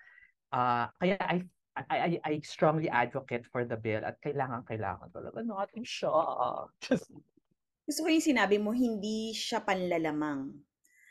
Uh, 0.53 0.87
kaya 1.01 1.17
I 1.21 1.43
I, 1.89 1.97
I, 1.97 2.11
I 2.27 2.33
strongly 2.43 2.91
advocate 2.91 3.47
for 3.47 3.65
the 3.65 3.79
bill 3.79 4.03
at 4.03 4.19
kailangan 4.21 4.67
kailangan 4.67 5.09
talaga 5.15 5.41
natin 5.43 5.83
siya. 5.87 6.13
Just 6.83 7.09
gusto 7.91 8.07
ko 8.07 8.09
yung 8.15 8.23
sinabi 8.23 8.63
mo, 8.63 8.71
hindi 8.71 9.35
siya 9.35 9.67
panlalamang. 9.67 10.55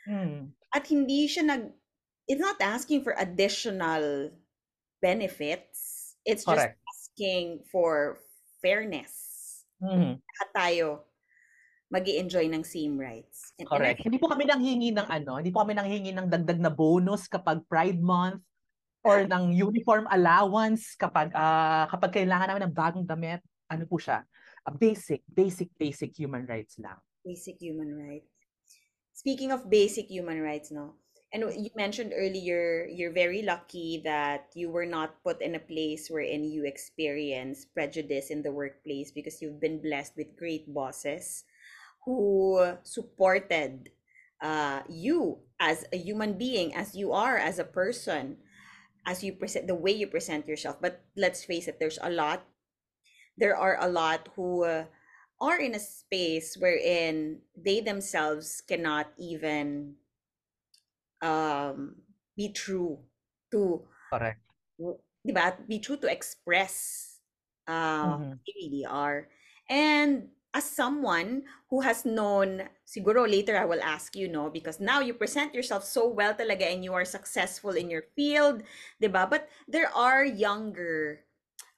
Hmm. 0.08 0.56
At 0.72 0.88
hindi 0.88 1.28
siya 1.28 1.44
nag, 1.44 1.68
it's 2.24 2.40
not 2.40 2.56
asking 2.56 3.04
for 3.04 3.12
additional 3.20 4.32
benefits. 5.04 6.16
It's 6.24 6.48
Correct. 6.48 6.80
just 6.80 6.80
asking 6.88 7.68
for 7.68 8.24
fairness. 8.64 9.12
Mm-hmm. 9.84 10.24
At 10.24 10.48
tayo 10.56 11.04
mag 11.92 12.06
enjoy 12.08 12.48
ng 12.48 12.64
same 12.64 12.96
rights. 12.96 13.52
And, 13.60 13.68
Correct. 13.68 14.00
And 14.00 14.00
I, 14.00 14.06
hindi 14.08 14.18
po 14.22 14.32
kami 14.32 14.48
nanghingi 14.48 14.96
ng 14.96 15.08
ano, 15.10 15.36
hindi 15.36 15.52
po 15.52 15.60
kami 15.60 15.76
nanghingi 15.76 16.16
ng 16.16 16.32
dagdag 16.32 16.64
na 16.64 16.72
bonus 16.72 17.28
kapag 17.28 17.60
Pride 17.68 18.00
Month 18.00 18.40
or 19.04 19.28
ng 19.28 19.52
uniform 19.52 20.08
allowance 20.08 20.96
kapag 20.96 21.34
uh, 21.36 21.84
kapag 21.92 22.24
kailangan 22.24 22.56
namin 22.56 22.64
ng 22.70 22.76
bagong 22.76 23.04
damit. 23.04 23.44
Ano 23.68 23.84
po 23.84 24.00
siya? 24.00 24.24
A 24.66 24.72
basic, 24.72 25.22
basic, 25.32 25.68
basic 25.78 26.16
human 26.18 26.46
rights 26.46 26.76
lang. 26.78 27.00
Basic 27.24 27.56
human 27.60 27.96
rights. 27.96 28.28
Speaking 29.12 29.52
of 29.52 29.68
basic 29.68 30.08
human 30.08 30.40
rights, 30.40 30.70
no? 30.70 30.96
And 31.32 31.46
you 31.54 31.70
mentioned 31.76 32.12
earlier, 32.16 32.88
you're 32.90 33.14
very 33.14 33.42
lucky 33.42 34.02
that 34.02 34.50
you 34.54 34.68
were 34.68 34.86
not 34.86 35.22
put 35.22 35.40
in 35.40 35.54
a 35.54 35.62
place 35.62 36.10
wherein 36.10 36.42
you 36.42 36.66
experience 36.66 37.64
prejudice 37.64 38.30
in 38.30 38.42
the 38.42 38.50
workplace 38.50 39.12
because 39.12 39.40
you've 39.40 39.60
been 39.60 39.80
blessed 39.80 40.16
with 40.16 40.36
great 40.36 40.66
bosses 40.74 41.44
who 42.04 42.58
supported 42.82 43.90
uh, 44.42 44.82
you 44.88 45.38
as 45.60 45.84
a 45.92 45.98
human 45.98 46.36
being, 46.36 46.74
as 46.74 46.96
you 46.96 47.12
are, 47.12 47.36
as 47.36 47.58
a 47.60 47.64
person, 47.64 48.38
as 49.06 49.22
you 49.22 49.32
present, 49.32 49.68
the 49.68 49.74
way 49.74 49.92
you 49.92 50.08
present 50.08 50.48
yourself. 50.48 50.80
But 50.80 51.04
let's 51.16 51.44
face 51.44 51.68
it, 51.68 51.78
there's 51.78 51.98
a 52.02 52.10
lot. 52.10 52.42
There 53.40 53.56
are 53.56 53.80
a 53.80 53.88
lot 53.88 54.28
who 54.36 54.64
uh, 54.64 54.84
are 55.40 55.56
in 55.56 55.74
a 55.74 55.80
space 55.80 56.56
wherein 56.60 57.40
they 57.56 57.80
themselves 57.80 58.60
cannot 58.60 59.08
even 59.16 59.96
um, 61.24 61.96
be 62.36 62.52
true 62.52 63.00
to 63.50 63.82
correct 64.12 64.40
diba? 65.26 65.56
be 65.68 65.78
true 65.80 65.96
to 65.96 66.08
express 66.08 67.18
uh, 67.66 68.16
mm-hmm. 68.16 68.36
they 68.44 68.52
really 68.60 68.84
are 68.84 69.28
and 69.68 70.28
as 70.52 70.64
someone 70.64 71.44
who 71.70 71.80
has 71.80 72.04
known 72.04 72.66
siguro 72.84 73.22
later 73.24 73.56
I 73.56 73.64
will 73.64 73.82
ask 73.82 74.16
you 74.16 74.28
no 74.28 74.50
because 74.50 74.80
now 74.80 75.00
you 75.00 75.14
present 75.14 75.54
yourself 75.54 75.84
so 75.84 76.08
well 76.08 76.34
talaga 76.34 76.68
and 76.68 76.84
you 76.84 76.92
are 76.92 77.04
successful 77.04 77.72
in 77.72 77.88
your 77.88 78.04
field 78.16 78.62
diba 79.00 79.28
but 79.28 79.48
there 79.68 79.88
are 79.94 80.24
younger 80.24 81.24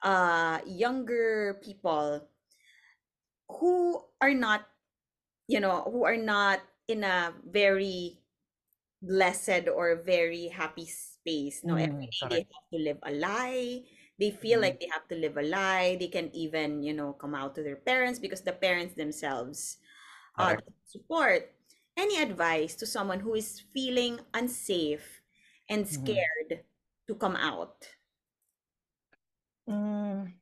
uh 0.03 0.59
younger 0.67 1.61
people 1.63 2.27
who 3.49 4.03
are 4.21 4.35
not 4.35 4.67
you 5.49 5.61
know 5.61 5.83
who 5.91 6.05
are 6.05 6.17
not 6.17 6.61
in 6.89 7.05
a 7.05 7.33
very 7.47 8.19
blessed 9.03 9.67
or 9.67 10.03
very 10.07 10.49
happy 10.49 10.87
space. 10.87 11.63
No, 11.65 11.75
mm, 11.75 11.83
every 11.83 12.07
day 12.07 12.47
they 12.47 12.47
have 12.47 12.69
to 12.73 12.79
live 12.79 12.99
a 13.03 13.13
lie. 13.13 13.83
They 14.19 14.31
feel 14.31 14.59
mm. 14.59 14.63
like 14.63 14.79
they 14.79 14.89
have 14.93 15.09
to 15.09 15.17
live 15.17 15.37
a 15.37 15.43
lie. 15.43 15.97
They 15.99 16.07
can 16.07 16.31
even, 16.35 16.83
you 16.83 16.95
know, 16.95 17.13
come 17.13 17.35
out 17.35 17.55
to 17.57 17.63
their 17.63 17.77
parents 17.77 18.19
because 18.19 18.43
the 18.43 18.53
parents 18.55 18.95
themselves 18.95 19.79
uh, 20.39 20.57
support. 20.87 21.51
Any 21.97 22.23
advice 22.23 22.75
to 22.77 22.87
someone 22.87 23.21
who 23.21 23.35
is 23.35 23.61
feeling 23.75 24.21
unsafe 24.33 25.21
and 25.69 25.85
mm-hmm. 25.85 26.05
scared 26.05 26.51
mm. 26.51 26.61
to 27.09 27.15
come 27.15 27.37
out? 27.37 27.85
Mm. 29.67 30.35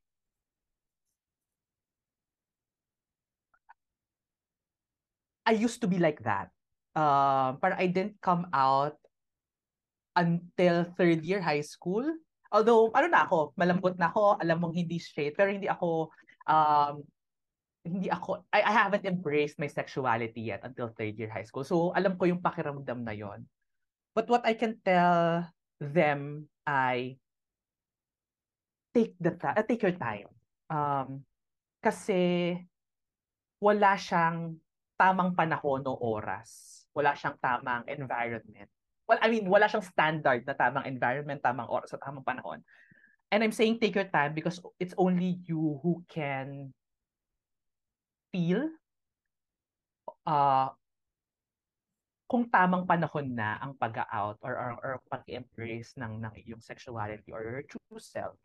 I 5.47 5.53
used 5.53 5.81
to 5.81 5.89
be 5.89 5.99
like 5.99 6.23
that. 6.23 6.51
uh, 6.95 7.57
parang 7.59 7.79
I 7.79 7.87
didn't 7.87 8.19
come 8.23 8.49
out 8.53 8.99
until 10.17 10.85
third 10.99 11.23
year 11.25 11.41
high 11.41 11.63
school. 11.63 12.05
Although, 12.51 12.91
ano 12.91 13.07
na 13.07 13.23
ako, 13.27 13.55
malambot 13.55 13.95
na 13.95 14.11
ako, 14.11 14.35
alam 14.43 14.59
mong 14.59 14.75
hindi 14.75 14.99
straight, 14.99 15.39
pero 15.39 15.55
hindi 15.55 15.71
ako, 15.71 16.11
um, 16.51 17.07
hindi 17.87 18.11
ako, 18.11 18.43
I, 18.51 18.67
I 18.67 18.73
haven't 18.75 19.07
embraced 19.07 19.55
my 19.63 19.71
sexuality 19.71 20.51
yet 20.51 20.67
until 20.67 20.91
third 20.91 21.15
year 21.15 21.31
high 21.31 21.47
school. 21.47 21.63
So, 21.63 21.95
alam 21.95 22.19
ko 22.19 22.27
yung 22.27 22.43
pakiramdam 22.43 23.07
na 23.07 23.15
yon. 23.15 23.47
But 24.19 24.27
what 24.27 24.43
I 24.43 24.59
can 24.59 24.83
tell 24.83 25.47
them 25.79 26.51
ay 26.67 27.23
take 28.91 29.15
the 29.19 29.33
uh, 29.43 29.63
take 29.67 29.83
your 29.83 29.97
time. 29.97 30.31
Um, 30.71 31.27
kasi 31.81 32.55
wala 33.59 33.97
siyang 33.97 34.57
tamang 35.01 35.33
panahon 35.33 35.85
o 35.89 35.97
oras 35.97 36.81
wala 36.95 37.15
siyang 37.15 37.39
tamang 37.39 37.87
environment. 37.87 38.71
Well, 39.07 39.19
I 39.23 39.31
mean, 39.31 39.47
wala 39.51 39.67
siyang 39.67 39.87
standard 39.87 40.47
na 40.47 40.55
tamang 40.55 40.87
environment, 40.87 41.43
tamang 41.43 41.71
oras, 41.71 41.95
at 41.95 42.03
tamang 42.03 42.27
panahon. 42.27 42.63
And 43.31 43.43
I'm 43.47 43.55
saying 43.55 43.79
take 43.79 43.95
your 43.95 44.11
time 44.11 44.35
because 44.35 44.59
it's 44.83 44.95
only 44.99 45.39
you 45.47 45.79
who 45.83 46.03
can 46.11 46.75
feel 48.35 48.71
uh, 50.27 50.75
kung 52.27 52.47
tamang 52.51 52.87
panahon 52.87 53.35
na 53.35 53.59
ang 53.63 53.75
pag-out 53.79 54.39
or, 54.43 54.55
or, 54.55 54.71
or 54.83 54.93
pag-embrace 55.11 55.95
ng, 55.99 56.23
ng 56.23 56.35
iyong 56.47 56.63
sexuality 56.63 57.31
or 57.31 57.43
your 57.43 57.67
true 57.67 58.03
self. 58.03 58.39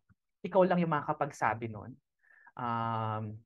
Ikaw 0.45 0.61
lang 0.69 0.77
yung 0.77 0.93
makakapagsabi 0.93 1.73
nun. 1.73 1.97
Um, 2.55 3.41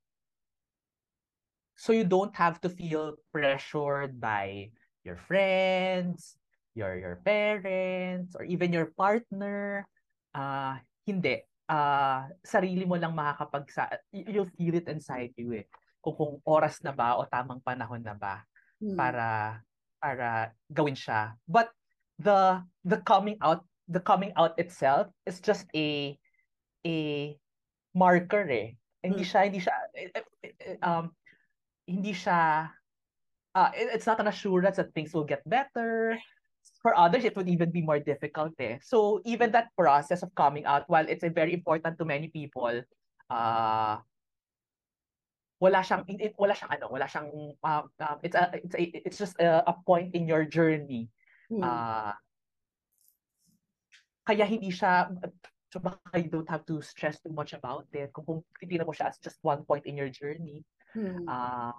so 1.79 1.95
you 1.95 2.03
don't 2.03 2.35
have 2.35 2.59
to 2.62 2.69
feel 2.69 3.15
pressured 3.31 4.19
by 4.19 4.75
your 5.07 5.15
friends, 5.15 6.35
your 6.75 6.99
your 6.99 7.17
parents, 7.23 8.35
or 8.35 8.43
even 8.43 8.75
your 8.75 8.91
partner. 8.93 9.88
Uh, 10.35 10.77
hindi. 11.07 11.41
Uh, 11.69 12.25
sarili 12.41 12.81
mo 12.83 12.97
lang 12.97 13.13
makakapagsa 13.13 13.93
you'll 14.09 14.49
feel 14.57 14.73
it 14.73 14.89
inside 14.89 15.29
you 15.38 15.53
eh. 15.53 15.65
Kung, 16.01 16.17
kung 16.17 16.33
oras 16.41 16.81
na 16.81 16.89
ba 16.89 17.13
o 17.15 17.29
tamang 17.29 17.62
panahon 17.62 18.01
na 18.01 18.17
ba 18.17 18.41
hmm. 18.81 18.97
para 18.97 19.59
para 20.01 20.51
gawin 20.71 20.97
siya. 20.97 21.38
But 21.45 21.69
the 22.17 22.63
the 22.83 22.99
coming 23.05 23.38
out 23.39 23.63
the 23.88 24.01
coming 24.01 24.33
out 24.35 24.57
itself 24.57 25.13
is 25.25 25.39
just 25.39 25.69
a 25.77 26.17
a 26.85 27.35
marker 27.95 28.45
eh. 28.49 28.67
Hindi 28.99 29.23
hmm. 29.23 29.29
siya 29.31 29.41
hindi 29.47 29.59
siya 29.63 29.75
eh, 29.95 30.09
eh, 30.11 30.25
eh, 30.43 30.77
um 30.83 31.11
hindi 31.87 32.13
siya 32.13 32.69
uh, 33.55 33.71
it, 33.73 33.89
it's 33.95 34.07
not 34.07 34.19
an 34.19 34.27
assurance 34.27 34.77
that 34.77 34.93
things 34.93 35.13
will 35.13 35.25
get 35.25 35.41
better. 35.47 36.17
For 36.79 36.95
others, 36.95 37.25
it 37.25 37.35
would 37.35 37.49
even 37.49 37.71
be 37.71 37.81
more 37.81 37.99
difficult. 37.99 38.55
Eh. 38.59 38.79
So 38.79 39.19
even 39.25 39.51
that 39.51 39.75
process 39.75 40.23
of 40.23 40.31
coming 40.35 40.63
out, 40.63 40.87
while 40.87 41.03
it's 41.07 41.23
a 41.23 41.29
very 41.29 41.51
important 41.51 41.97
to 41.99 42.05
many 42.05 42.31
people, 42.31 42.83
uh, 43.27 43.97
wala 45.59 45.83
siyang 45.83 46.07
it, 46.07 46.33
wala 46.39 46.55
siyang 46.55 46.71
ano 46.71 46.85
wala 46.87 47.05
siyang 47.05 47.29
uh, 47.59 47.83
uh, 47.99 48.15
it's 48.23 48.35
a 48.35 48.43
it's 48.55 48.75
a, 48.79 48.83
it's 49.03 49.19
just 49.19 49.35
a, 49.43 49.59
a 49.67 49.75
point 49.83 50.15
in 50.15 50.23
your 50.23 50.47
journey 50.47 51.11
hmm. 51.51 51.59
uh, 51.59 52.15
kaya 54.23 54.47
hindi 54.47 54.71
siya 54.71 55.11
so 55.69 55.79
baka 55.79 56.17
you 56.17 56.29
don't 56.29 56.49
have 56.49 56.65
to 56.65 56.82
stress 56.82 57.21
too 57.21 57.34
much 57.34 57.53
about 57.53 57.86
it 57.93 58.10
kung 58.13 58.25
kung 58.25 58.39
titignan 58.58 58.86
mo 58.86 58.93
siya 58.93 59.13
as 59.13 59.21
just 59.21 59.38
one 59.45 59.62
point 59.65 59.86
in 59.86 59.97
your 59.97 60.10
journey 60.10 60.65
hmm. 60.93 61.25
uh, 61.29 61.73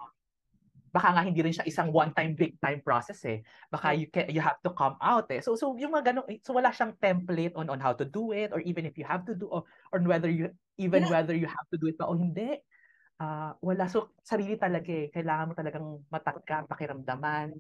baka 0.91 1.15
nga 1.15 1.23
hindi 1.23 1.39
rin 1.43 1.55
siya 1.55 1.67
isang 1.71 1.95
one-time 1.95 2.35
big-time 2.35 2.83
process 2.83 3.23
eh. 3.23 3.47
Baka 3.71 3.95
you 3.95 4.11
can, 4.11 4.27
you 4.27 4.43
have 4.43 4.59
to 4.59 4.75
come 4.75 4.99
out 4.99 5.31
eh. 5.31 5.39
So 5.39 5.55
so 5.55 5.79
yung 5.79 5.95
mga 5.95 6.11
ganun, 6.11 6.27
so 6.43 6.51
wala 6.51 6.75
siyang 6.75 6.99
template 6.99 7.55
on 7.55 7.71
on 7.71 7.79
how 7.79 7.95
to 7.95 8.03
do 8.03 8.35
it 8.35 8.51
or 8.51 8.59
even 8.67 8.83
if 8.83 8.99
you 8.99 9.07
have 9.07 9.23
to 9.31 9.39
do 9.39 9.47
or, 9.47 9.63
or 9.95 10.03
whether 10.03 10.27
you 10.27 10.51
even 10.83 11.07
yeah. 11.07 11.23
whether 11.23 11.31
you 11.31 11.47
have 11.47 11.69
to 11.71 11.79
do 11.79 11.87
it 11.87 11.95
pa 11.95 12.11
o 12.11 12.19
hindi. 12.19 12.59
ah, 13.21 13.53
wala. 13.61 13.85
So, 13.87 14.17
sarili 14.25 14.57
talaga 14.57 14.89
eh. 14.89 15.13
Kailangan 15.13 15.49
mo 15.53 15.55
talagang 15.55 15.87
matakam, 16.09 16.65
pakiramdaman, 16.65 17.53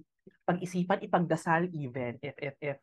pag-isipan, 0.48 1.04
ipagdasal 1.04 1.68
even 1.76 2.16
if, 2.24 2.34
if, 2.40 2.54
if 2.64 2.78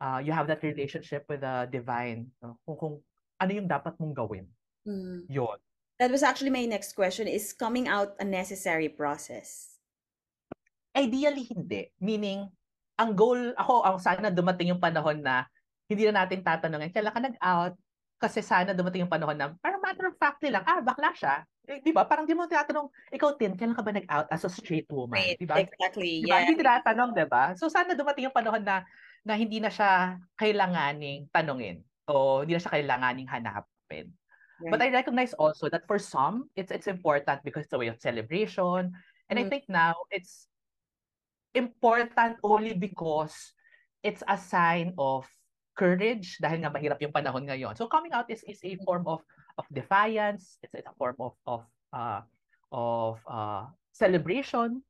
uh, 0.00 0.20
you 0.22 0.32
have 0.32 0.46
that 0.48 0.62
relationship 0.62 1.24
with 1.28 1.40
the 1.40 1.68
divine. 1.70 2.28
No? 2.42 2.58
Kung, 2.64 2.76
kung 2.76 2.94
ano 3.40 3.50
yung 3.52 3.68
dapat 3.68 3.96
mong 4.00 4.14
gawin. 4.16 4.46
Mm. 4.86 5.28
Yun. 5.28 5.58
That 5.96 6.12
was 6.12 6.22
actually 6.22 6.52
my 6.52 6.68
next 6.68 6.92
question. 6.92 7.24
Is 7.24 7.56
coming 7.56 7.88
out 7.88 8.16
a 8.20 8.26
necessary 8.26 8.92
process? 8.92 9.80
Ideally, 10.92 11.48
hindi. 11.48 11.92
Meaning, 12.00 12.48
ang 12.96 13.12
goal, 13.16 13.52
ako, 13.56 13.84
ang 13.84 13.98
sana 14.00 14.32
dumating 14.32 14.72
yung 14.72 14.80
panahon 14.80 15.20
na 15.20 15.44
hindi 15.88 16.08
na 16.08 16.24
natin 16.24 16.40
tatanungin, 16.40 16.92
kailan 16.92 17.12
ka 17.12 17.20
nag-out? 17.20 17.74
Kasi 18.16 18.40
sana 18.40 18.72
dumating 18.72 19.04
yung 19.04 19.12
panahon 19.12 19.36
na, 19.36 19.52
parang 19.60 19.80
matter 19.84 20.08
of 20.08 20.16
fact 20.16 20.40
lang, 20.48 20.64
ah, 20.64 20.80
bakla 20.80 21.12
siya. 21.12 21.44
Eh, 21.68 21.84
di 21.84 21.92
ba? 21.92 22.08
Parang 22.08 22.24
di 22.24 22.32
mo 22.32 22.48
tinatanong, 22.48 22.88
ikaw, 23.12 23.36
Tin, 23.36 23.56
kailan 23.56 23.76
ka 23.76 23.84
ba 23.84 23.92
nag-out 23.92 24.28
as 24.32 24.48
a 24.48 24.50
straight 24.50 24.88
woman? 24.88 25.20
Right, 25.20 25.36
Di 25.36 25.44
ba? 25.44 25.60
exactly. 25.60 26.24
Di 26.24 26.28
ba? 26.28 26.40
Yeah. 26.40 26.40
Hindi 26.48 26.54
tinatanong, 26.64 27.10
di 27.12 27.26
ba? 27.28 27.52
So, 27.60 27.68
sana 27.68 27.92
dumating 27.92 28.32
yung 28.32 28.36
panahon 28.36 28.64
na, 28.64 28.84
na 29.26 29.34
hindi 29.34 29.58
na 29.58 29.68
siya 29.68 30.22
kailanganing 30.38 31.26
tanungin 31.34 31.82
o 32.06 32.46
hindi 32.46 32.54
na 32.54 32.62
siya 32.62 32.74
kailanganing 32.78 33.26
hanapin. 33.26 34.14
But 34.70 34.80
I 34.80 34.88
Right. 34.88 35.02
recognize 35.02 35.34
also 35.36 35.68
that 35.68 35.84
for 35.84 35.98
some, 36.00 36.48
it's 36.56 36.72
it's 36.72 36.88
important 36.88 37.44
because 37.44 37.66
it's 37.68 37.76
a 37.76 37.80
way 37.82 37.90
of 37.92 38.00
celebration. 38.00 38.94
And 39.28 39.36
I 39.36 39.44
Mm. 39.44 39.50
think 39.50 39.64
now 39.68 39.94
it's 40.08 40.48
important 41.52 42.38
only 42.40 42.72
because 42.72 43.34
it's 44.00 44.22
a 44.24 44.38
sign 44.38 44.94
of 44.96 45.28
courage 45.76 46.40
dahil 46.40 46.64
nga 46.64 46.72
mahirap 46.72 46.98
yung 47.04 47.12
panahon 47.12 47.44
ngayon. 47.44 47.76
So 47.76 47.84
coming 47.90 48.16
out 48.16 48.30
is 48.32 48.40
is 48.48 48.62
a 48.64 48.80
form 48.86 49.04
of 49.04 49.20
of 49.60 49.68
defiance, 49.68 50.56
it's, 50.64 50.72
it's 50.72 50.88
a 50.88 50.96
form 50.96 51.20
of 51.20 51.36
of 51.44 51.62
uh 51.92 52.24
of 52.72 53.20
uh 53.28 53.68
celebration. 53.92 54.80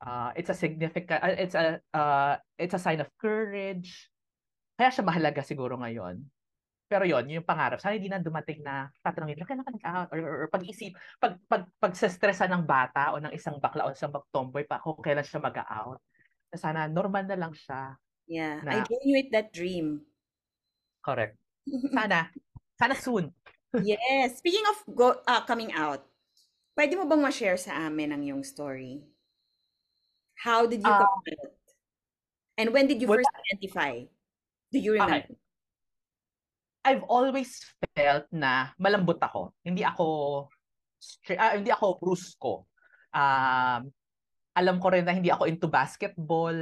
Uh 0.00 0.32
it's 0.32 0.48
a 0.48 0.56
significant 0.56 1.20
uh, 1.20 1.36
it's 1.36 1.52
a 1.52 1.76
uh 1.92 2.40
it's 2.56 2.72
a 2.72 2.80
sign 2.80 3.04
of 3.04 3.08
courage. 3.20 4.08
Kaya 4.80 4.88
siya 4.88 5.04
mahalaga 5.04 5.44
siguro 5.44 5.76
ngayon. 5.76 6.24
Pero 6.90 7.06
yon 7.06 7.22
yung 7.30 7.46
pangarap. 7.46 7.78
Sana 7.78 7.94
hindi 7.94 8.10
na 8.10 8.18
dumating 8.18 8.66
na 8.66 8.90
tatanungin, 8.98 9.46
kailan 9.46 9.62
ka 9.62 9.70
nag-out? 9.70 10.08
Or, 10.10 10.18
or, 10.18 10.36
or 10.42 10.48
pag-isip, 10.50 10.98
pag, 11.22 11.38
pag, 11.46 11.70
pag 11.78 11.94
stressa 11.94 12.50
ng 12.50 12.66
bata 12.66 13.14
o 13.14 13.22
ng 13.22 13.30
isang 13.30 13.62
bakla 13.62 13.86
o 13.86 13.94
isang 13.94 14.10
tomboy 14.34 14.66
pa 14.66 14.82
kung 14.82 14.98
kailan 14.98 15.22
siya 15.22 15.38
mag-out. 15.38 16.02
Sana 16.50 16.90
normal 16.90 17.30
na 17.30 17.38
lang 17.38 17.54
siya. 17.54 17.94
Yeah. 18.26 18.58
Na, 18.66 18.82
I 18.82 18.98
with 19.06 19.30
that 19.30 19.54
dream. 19.54 20.02
correct. 21.02 21.38
Sana. 21.96 22.30
Sana 22.74 22.94
soon. 22.98 23.30
Yes. 23.78 24.42
Speaking 24.42 24.66
of 24.66 24.76
go 24.90 25.08
uh, 25.26 25.42
coming 25.46 25.70
out, 25.70 26.02
pwede 26.74 26.98
mo 26.98 27.06
bang 27.06 27.22
ma-share 27.22 27.58
sa 27.60 27.86
amin 27.86 28.10
ang 28.10 28.22
yung 28.26 28.42
story? 28.42 29.02
How 30.40 30.64
did 30.64 30.80
you 30.80 30.88
Ah, 30.88 31.04
come 31.04 31.20
out? 31.20 31.52
And 32.56 32.68
when 32.72 32.88
did 32.88 33.00
you 33.00 33.08
first 33.08 33.28
identify? 33.28 34.08
Do 34.72 34.78
you 34.80 34.96
Okay. 34.96 35.04
remember? 35.04 35.36
I've 36.80 37.04
always 37.04 37.60
felt 37.92 38.24
na 38.32 38.72
malambot 38.80 39.20
ako. 39.20 39.52
Hindi 39.60 39.84
ako 39.84 40.06
ah, 41.36 41.52
hindi 41.60 41.68
ako 41.68 42.00
brusko. 42.00 42.64
Um, 43.12 43.92
alam 44.56 44.76
ko 44.80 44.88
rin 44.88 45.04
na 45.04 45.12
hindi 45.12 45.28
ako 45.28 45.44
into 45.44 45.68
basketball 45.68 46.56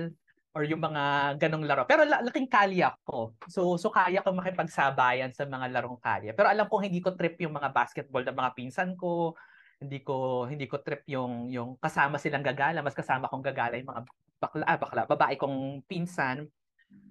or 0.59 0.63
yung 0.67 0.83
mga 0.83 1.39
ganong 1.39 1.63
laro. 1.63 1.87
Pero 1.87 2.03
la- 2.03 2.23
laking 2.27 2.51
kalye 2.51 2.83
ako. 2.83 3.39
So 3.47 3.79
so 3.79 3.95
kaya 3.95 4.27
ko 4.27 4.35
makipagsabayan 4.35 5.31
sa 5.31 5.47
mga 5.47 5.71
larong 5.71 6.03
kalye. 6.03 6.35
Pero 6.35 6.51
alam 6.51 6.67
ko 6.67 6.83
hindi 6.83 6.99
ko 6.99 7.15
trip 7.15 7.39
yung 7.39 7.55
mga 7.55 7.71
basketball 7.71 8.27
ng 8.27 8.35
mga 8.35 8.55
pinsan 8.59 8.99
ko. 8.99 9.39
Hindi 9.79 10.03
ko 10.03 10.47
hindi 10.51 10.67
ko 10.67 10.83
trip 10.83 11.07
yung 11.07 11.47
yung 11.55 11.79
kasama 11.79 12.19
silang 12.19 12.43
gagala, 12.43 12.83
mas 12.83 12.99
kasama 12.99 13.31
kong 13.31 13.47
gagala 13.47 13.79
yung 13.79 13.91
mga 13.91 14.03
bakla, 14.43 14.65
ah, 14.67 14.79
bakla, 14.79 15.03
babae 15.07 15.35
kong 15.39 15.87
pinsan. 15.87 16.51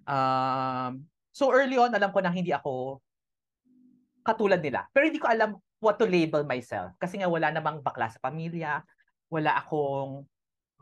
Um, 0.07 1.07
so 1.31 1.51
early 1.51 1.79
on 1.79 1.95
alam 1.95 2.11
ko 2.11 2.19
na 2.19 2.31
hindi 2.31 2.51
ako 2.51 2.99
katulad 4.27 4.59
nila. 4.59 4.83
Pero 4.91 5.07
hindi 5.07 5.19
ko 5.23 5.31
alam 5.31 5.55
what 5.79 5.95
to 5.95 6.03
label 6.03 6.43
myself. 6.43 6.91
Kasi 6.99 7.23
nga 7.23 7.31
wala 7.31 7.55
namang 7.55 7.79
bakla 7.79 8.11
sa 8.11 8.19
pamilya, 8.19 8.83
wala 9.31 9.55
akong 9.55 10.27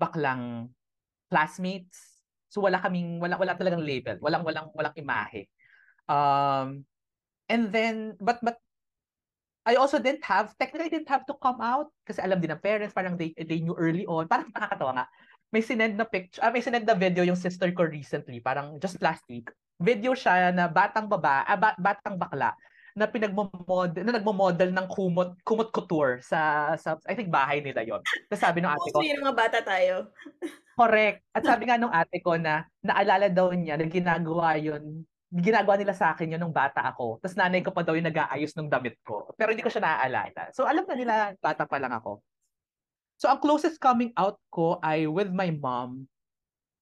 baklang 0.01 0.73
classmates. 1.29 2.25
So 2.49 2.65
wala 2.65 2.81
kaming 2.81 3.21
wala 3.21 3.37
wala 3.37 3.53
talagang 3.53 3.85
label, 3.85 4.17
walang 4.25 4.41
walang 4.41 4.73
walang 4.73 4.95
imahe. 4.97 5.45
Um 6.09 6.81
and 7.45 7.69
then 7.69 8.17
but 8.17 8.41
but 8.41 8.57
I 9.65 9.81
also 9.81 9.97
didn't 9.97 10.21
have 10.23 10.53
technically 10.61 10.87
I 10.87 10.93
didn't 10.93 11.09
have 11.09 11.25
to 11.25 11.35
come 11.41 11.57
out 11.57 11.89
kasi 12.05 12.21
alam 12.21 12.37
din 12.37 12.53
ng 12.53 12.61
parents 12.61 12.93
parang 12.93 13.17
they 13.17 13.33
they 13.33 13.65
knew 13.65 13.73
early 13.73 14.05
on. 14.05 14.29
Parang 14.29 14.53
nakakatawa 14.53 15.01
nga. 15.01 15.05
May 15.49 15.65
sinend 15.65 15.97
na 15.97 16.05
picture, 16.05 16.41
ah, 16.45 16.53
may 16.53 16.61
sinend 16.61 16.85
na 16.85 16.93
video 16.93 17.25
yung 17.25 17.39
sister 17.39 17.73
ko 17.73 17.89
recently, 17.89 18.37
parang 18.41 18.77
just 18.77 19.01
last 19.01 19.25
week. 19.25 19.49
Video 19.81 20.13
siya 20.13 20.53
na 20.53 20.69
batang 20.69 21.09
baba, 21.09 21.41
ah, 21.49 21.57
ba- 21.57 21.77
batang 21.81 22.17
bakla 22.21 22.53
na 22.95 23.11
pinagmo-model 23.11 24.07
na 24.07 24.15
nagmo-model 24.15 24.71
ng 24.71 24.87
kumot 24.87 25.35
kumot 25.43 25.67
couture 25.75 26.23
sa 26.23 26.71
sa 26.79 26.95
I 27.03 27.13
think 27.17 27.27
bahay 27.27 27.59
nila 27.59 27.83
yon. 27.83 27.99
Tapos 28.31 28.39
sabi 28.39 28.63
ng 28.63 28.71
ate 28.71 28.87
ko, 28.95 29.03
yung 29.03 29.19
mga 29.19 29.35
bata 29.35 29.59
tayo. 29.65 30.15
correct. 30.79 31.25
At 31.35 31.43
sabi 31.43 31.67
nga 31.67 31.75
nung 31.75 31.91
ate 31.91 32.23
ko 32.23 32.39
na 32.39 32.63
naalala 32.79 33.27
daw 33.27 33.51
niya 33.51 33.75
na 33.75 33.87
ginagawa 33.91 34.55
yon 34.55 35.03
ginagawa 35.35 35.75
nila 35.75 35.91
sa 35.91 36.15
akin 36.15 36.31
yun 36.35 36.39
nung 36.39 36.55
bata 36.55 36.79
ako. 36.87 37.19
Tapos 37.19 37.35
nanay 37.35 37.59
ko 37.59 37.75
pa 37.75 37.83
daw 37.83 37.91
yung 37.91 38.07
nag-aayos 38.07 38.55
ng 38.55 38.71
damit 38.71 38.95
ko. 39.03 39.27
Pero 39.35 39.51
hindi 39.51 39.65
ko 39.65 39.67
siya 39.67 39.83
naaalala. 39.83 40.55
So 40.55 40.63
alam 40.63 40.87
na 40.87 40.95
nila, 40.95 41.13
bata 41.43 41.67
pa 41.67 41.75
lang 41.75 41.91
ako. 41.91 42.23
So 43.19 43.27
ang 43.27 43.43
closest 43.43 43.79
coming 43.83 44.15
out 44.15 44.39
ko 44.47 44.79
ay 44.79 45.07
with 45.11 45.31
my 45.31 45.51
mom 45.51 46.07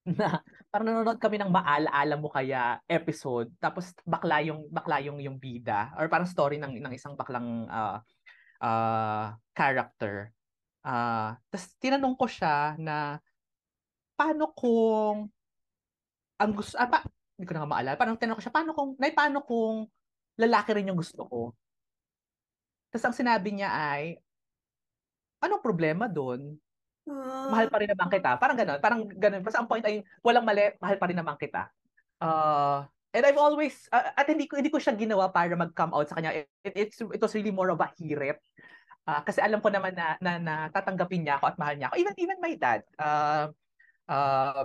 na 0.18 0.38
parang 0.70 0.86
nanonood 0.86 1.18
kami 1.18 1.40
ng 1.40 1.50
maalaala 1.50 2.14
mo 2.14 2.28
kaya 2.28 2.76
episode 2.90 3.48
tapos 3.56 3.94
bakla 4.04 4.44
yung 4.44 4.68
bakla 4.68 5.00
yung 5.00 5.16
yung 5.16 5.40
bida 5.40 5.96
or 5.96 6.10
parang 6.12 6.28
story 6.28 6.60
ng 6.60 6.76
ng 6.76 6.92
isang 6.92 7.16
baklang 7.16 7.64
uh, 7.70 7.98
uh, 8.60 9.32
character. 9.56 10.30
Uh, 10.84 11.32
tapos 11.48 11.66
tinanong 11.80 12.14
ko 12.14 12.26
siya 12.28 12.76
na 12.76 13.16
paano 14.14 14.52
kung 14.52 15.26
ang 16.38 16.52
gusto 16.52 16.76
ah, 16.76 16.90
pa, 16.90 17.00
hindi 17.34 17.44
ko 17.46 17.52
na 17.54 17.66
maalala. 17.66 17.98
Parang 17.98 18.16
tinanong 18.18 18.38
ko 18.38 18.44
siya 18.44 18.54
paano 18.54 18.70
kung 18.74 18.90
nay 18.98 19.10
paano 19.10 19.42
kung 19.42 19.90
lalaki 20.38 20.70
rin 20.74 20.90
yung 20.90 20.98
gusto 20.98 21.26
ko. 21.26 21.40
Tapos 22.90 23.04
ang 23.10 23.16
sinabi 23.16 23.50
niya 23.54 23.70
ay 23.74 24.18
anong 25.42 25.62
problema 25.62 26.06
doon? 26.06 26.56
mahal 27.04 27.68
Ah, 27.68 27.72
pa 27.72 27.78
rin 27.80 27.90
naman 27.92 28.08
kita. 28.08 28.30
Parang 28.40 28.56
gano'n. 28.56 28.78
Parang 28.80 29.00
gano'n. 29.04 29.42
Basta 29.44 29.60
ang 29.60 29.68
point 29.68 29.84
ay, 29.84 30.00
walang 30.24 30.44
mali, 30.44 30.72
mahal 30.80 30.96
pa 30.96 31.06
rin 31.08 31.18
naman 31.20 31.36
kita. 31.36 31.68
Uh, 32.16 32.88
and 33.12 33.24
I've 33.28 33.40
always, 33.40 33.76
uh, 33.92 34.16
at 34.16 34.24
hindi 34.24 34.48
ko, 34.48 34.56
hindi 34.56 34.72
ko 34.72 34.80
siya 34.80 34.96
ginawa 34.96 35.28
para 35.28 35.52
mag-come 35.52 35.92
out 35.92 36.08
sa 36.08 36.16
kanya. 36.16 36.32
It, 36.32 36.48
it's, 36.64 36.98
it 37.00 37.20
was 37.20 37.34
really 37.36 37.52
more 37.52 37.68
of 37.68 37.80
a 37.84 37.88
hirit. 38.00 38.40
Uh, 39.04 39.20
kasi 39.20 39.44
alam 39.44 39.60
ko 39.60 39.68
naman 39.68 39.92
na, 39.92 40.16
na, 40.16 40.32
na 40.40 40.54
tatanggapin 40.72 41.28
niya 41.28 41.36
ako 41.36 41.52
at 41.52 41.56
mahal 41.60 41.76
niya 41.76 41.92
ako. 41.92 41.96
Even, 42.00 42.14
even 42.16 42.38
my 42.40 42.54
dad. 42.56 42.80
Uh, 42.96 43.52
uh, 44.08 44.64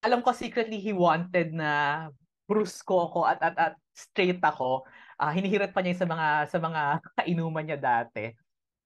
alam 0.00 0.24
ko 0.24 0.32
secretly 0.32 0.80
he 0.80 0.92
wanted 0.96 1.52
na 1.52 2.08
brusko 2.48 3.12
ko 3.12 3.28
at, 3.28 3.38
at, 3.44 3.56
at 3.56 3.74
straight 3.92 4.40
ako. 4.42 4.82
Uh, 5.20 5.30
hinihirit 5.30 5.76
pa 5.76 5.84
niya 5.84 6.00
sa 6.00 6.08
mga, 6.08 6.28
sa 6.48 6.58
mga 6.58 6.82
kainuman 7.20 7.64
niya 7.68 7.78
dati. 7.78 8.32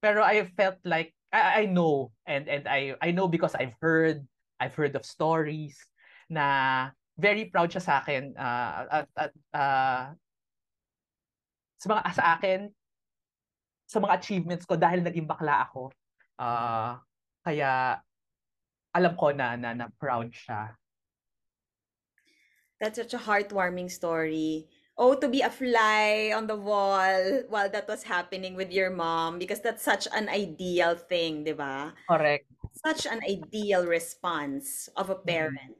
Pero 0.03 0.21
I 0.21 0.45
felt 0.59 0.83
like 0.85 1.15
I, 1.35 1.63
I 1.63 1.65
know 1.67 2.15
and 2.29 2.47
and 2.47 2.69
I 2.71 2.95
I 3.03 3.11
know 3.11 3.27
because 3.27 3.57
I've 3.59 3.75
heard 3.83 4.23
I've 4.63 4.77
heard 4.79 4.95
of 4.95 5.03
stories 5.03 5.75
na 6.31 6.91
very 7.19 7.51
proud 7.51 7.75
siya 7.75 7.83
sa 7.83 7.95
akin 8.03 8.35
uh, 8.39 8.71
at, 9.03 9.07
at 9.19 9.33
uh, 9.55 10.03
sa 11.79 11.87
mga 11.91 12.01
sa 12.15 12.25
akin 12.39 12.61
sa 13.89 13.99
mga 14.03 14.15
achievements 14.19 14.67
ko 14.67 14.79
dahil 14.79 15.01
naging 15.03 15.27
bakla 15.27 15.67
ako. 15.71 15.91
Uh, 16.39 16.99
kaya 17.47 18.03
alam 18.95 19.15
ko 19.19 19.35
na 19.35 19.59
na, 19.59 19.75
na 19.75 19.87
proud 19.99 20.31
siya. 20.31 20.75
That's 22.81 22.99
such 22.99 23.15
a 23.15 23.19
heartwarming 23.19 23.91
story. 23.91 24.69
Oh, 24.97 25.15
to 25.19 25.29
be 25.29 25.43
a 25.43 25.51
fly 25.51 26.33
on 26.35 26.47
the 26.47 26.57
wall 26.57 27.43
while 27.49 27.69
that 27.71 27.89
was 27.89 28.05
happening 28.05 28.55
with 28.55 28.71
your 28.71 28.91
mom 28.91 29.39
because 29.39 29.61
that's 29.61 29.83
such 29.83 30.07
an 30.15 30.29
ideal 30.29 30.95
thing, 30.95 31.43
di 31.45 31.53
ba? 31.53 31.95
Correct. 32.09 32.47
Such 32.85 33.07
an 33.07 33.21
ideal 33.27 33.87
response 33.87 34.89
of 34.97 35.11
a 35.11 35.17
Mm. 35.17 35.27
parent. 35.27 35.77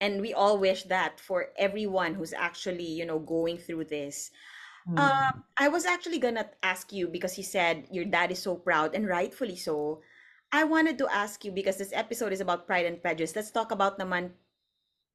And 0.00 0.20
we 0.20 0.34
all 0.34 0.58
wish 0.58 0.84
that 0.90 1.20
for 1.20 1.54
everyone 1.56 2.14
who's 2.14 2.34
actually, 2.34 2.88
you 2.90 3.06
know, 3.06 3.20
going 3.20 3.56
through 3.56 3.86
this. 3.86 4.30
Mm. 4.88 4.98
Uh, 4.98 5.32
I 5.56 5.68
was 5.68 5.86
actually 5.86 6.18
gonna 6.18 6.50
ask 6.62 6.92
you 6.92 7.06
because 7.08 7.38
you 7.38 7.44
said 7.44 7.86
your 7.90 8.04
dad 8.04 8.32
is 8.32 8.42
so 8.42 8.56
proud 8.56 8.94
and 8.94 9.06
rightfully 9.06 9.56
so. 9.56 10.02
I 10.52 10.64
wanted 10.64 10.98
to 10.98 11.08
ask 11.08 11.44
you 11.44 11.52
because 11.52 11.78
this 11.78 11.94
episode 11.94 12.32
is 12.32 12.40
about 12.42 12.66
Pride 12.66 12.84
and 12.84 13.00
Prejudice. 13.00 13.36
Let's 13.36 13.50
talk 13.54 13.70
about 13.72 13.96
naman 13.98 14.36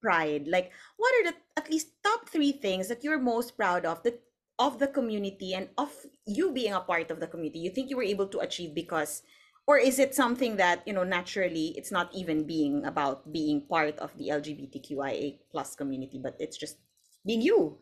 pride. 0.01 0.47
Like, 0.47 0.71
what 0.97 1.13
are 1.15 1.31
the 1.31 1.35
at 1.57 1.69
least 1.69 1.93
top 2.03 2.29
three 2.29 2.51
things 2.51 2.87
that 2.87 3.03
you're 3.03 3.19
most 3.19 3.57
proud 3.57 3.85
of 3.85 4.03
that 4.03 4.21
of 4.59 4.79
the 4.79 4.87
community 4.87 5.53
and 5.53 5.69
of 5.77 5.93
you 6.25 6.51
being 6.51 6.73
a 6.73 6.81
part 6.81 7.11
of 7.11 7.19
the 7.19 7.27
community? 7.27 7.59
You 7.59 7.69
think 7.71 7.89
you 7.89 7.97
were 7.97 8.07
able 8.07 8.27
to 8.27 8.39
achieve 8.39 8.73
because 8.73 9.21
or 9.67 9.77
is 9.77 9.99
it 9.99 10.15
something 10.15 10.55
that 10.57 10.81
you 10.87 10.93
know 10.93 11.03
naturally 11.03 11.75
it's 11.75 11.91
not 11.91 12.09
even 12.15 12.47
being 12.47 12.85
about 12.85 13.31
being 13.31 13.61
part 13.67 13.99
of 13.99 14.15
the 14.17 14.29
LGBTQIA 14.29 15.39
plus 15.51 15.75
community 15.75 16.17
but 16.17 16.35
it's 16.39 16.57
just 16.57 16.77
being 17.25 17.41
you 17.41 17.77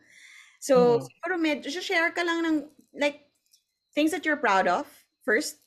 so 0.58 0.98
Mm. 0.98 1.06
siguro 1.06 1.34
medyo 1.38 1.70
share 1.80 2.10
ka 2.10 2.22
lang 2.26 2.44
ng 2.44 2.58
like 2.98 3.30
things 3.94 4.10
that 4.10 4.24
you're 4.26 4.40
proud 4.40 4.66
of 4.66 4.86
first 5.24 5.62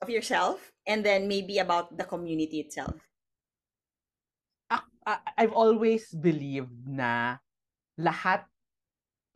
of 0.00 0.08
yourself 0.08 0.72
and 0.86 1.04
then 1.04 1.26
maybe 1.28 1.58
about 1.58 1.96
the 1.98 2.04
community 2.04 2.60
itself 2.60 3.05
I- 5.06 5.22
I've 5.38 5.54
always 5.54 6.10
believed 6.10 6.74
na 6.90 7.38
lahat, 7.94 8.42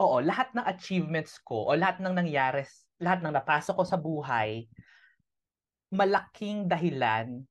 oo, 0.02 0.18
lahat 0.18 0.50
ng 0.52 0.66
achievements 0.66 1.38
ko 1.40 1.70
o 1.70 1.78
lahat 1.78 2.02
ng 2.02 2.10
nangyari, 2.10 2.66
lahat 2.98 3.22
ng 3.22 3.32
napasok 3.32 3.78
ko 3.78 3.84
sa 3.86 3.96
buhay, 3.96 4.66
malaking 5.94 6.66
dahilan 6.66 7.46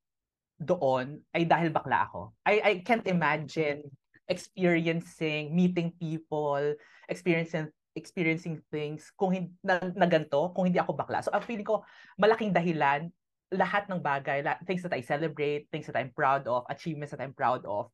doon 0.60 1.24
ay 1.32 1.48
dahil 1.48 1.72
bakla 1.72 2.12
ako. 2.12 2.36
I, 2.44 2.60
I 2.60 2.74
can't 2.84 3.08
imagine 3.08 3.88
experiencing, 4.28 5.56
meeting 5.56 5.96
people, 5.96 6.76
experiencing 7.08 7.72
experiencing 7.98 8.62
things 8.70 9.12
kung 9.18 9.34
hindi 9.34 9.52
na, 9.66 9.82
na 9.82 10.08
ganito, 10.08 10.54
kung 10.54 10.70
hindi 10.70 10.78
ako 10.80 10.94
bakla. 10.96 11.26
So, 11.26 11.34
ang 11.34 11.44
feeling 11.44 11.66
ko, 11.66 11.84
malaking 12.16 12.54
dahilan, 12.54 13.10
lahat 13.50 13.90
ng 13.90 14.02
bagay, 14.02 14.46
things 14.66 14.86
that 14.86 14.94
I 14.94 15.02
celebrate, 15.02 15.68
things 15.74 15.90
that 15.90 15.98
I'm 15.98 16.14
proud 16.14 16.46
of, 16.46 16.66
achievements 16.70 17.12
that 17.12 17.22
I'm 17.22 17.34
proud 17.34 17.66
of, 17.66 17.90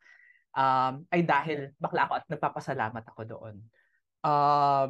um, 0.55 1.07
ay 1.11 1.23
dahil 1.23 1.71
bakla 1.79 2.07
ako 2.07 2.13
at 2.19 2.25
nagpapasalamat 2.27 3.03
ako 3.07 3.21
doon. 3.23 3.55
Um, 4.25 4.89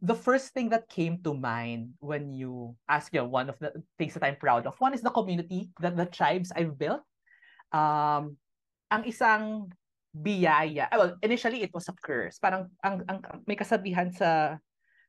the 0.00 0.16
first 0.16 0.56
thing 0.56 0.72
that 0.72 0.88
came 0.88 1.20
to 1.24 1.36
mind 1.36 1.92
when 2.00 2.32
you 2.32 2.72
ask 2.88 3.12
you 3.12 3.20
know, 3.20 3.28
one 3.28 3.52
of 3.52 3.56
the 3.60 3.72
things 4.00 4.16
that 4.16 4.24
I'm 4.24 4.40
proud 4.40 4.64
of, 4.64 4.76
one 4.80 4.96
is 4.96 5.04
the 5.04 5.12
community, 5.12 5.68
the, 5.80 5.92
the 5.92 6.08
tribes 6.08 6.52
I've 6.56 6.76
built. 6.76 7.04
Um, 7.72 8.40
ang 8.88 9.04
isang 9.04 9.68
biyaya, 10.16 10.88
ah, 10.88 10.96
well, 10.96 11.12
initially 11.20 11.60
it 11.60 11.72
was 11.72 11.88
a 11.88 11.96
curse. 11.96 12.40
Parang 12.40 12.72
ang, 12.80 13.04
ang 13.08 13.20
may 13.44 13.56
kasabihan 13.56 14.08
sa 14.08 14.56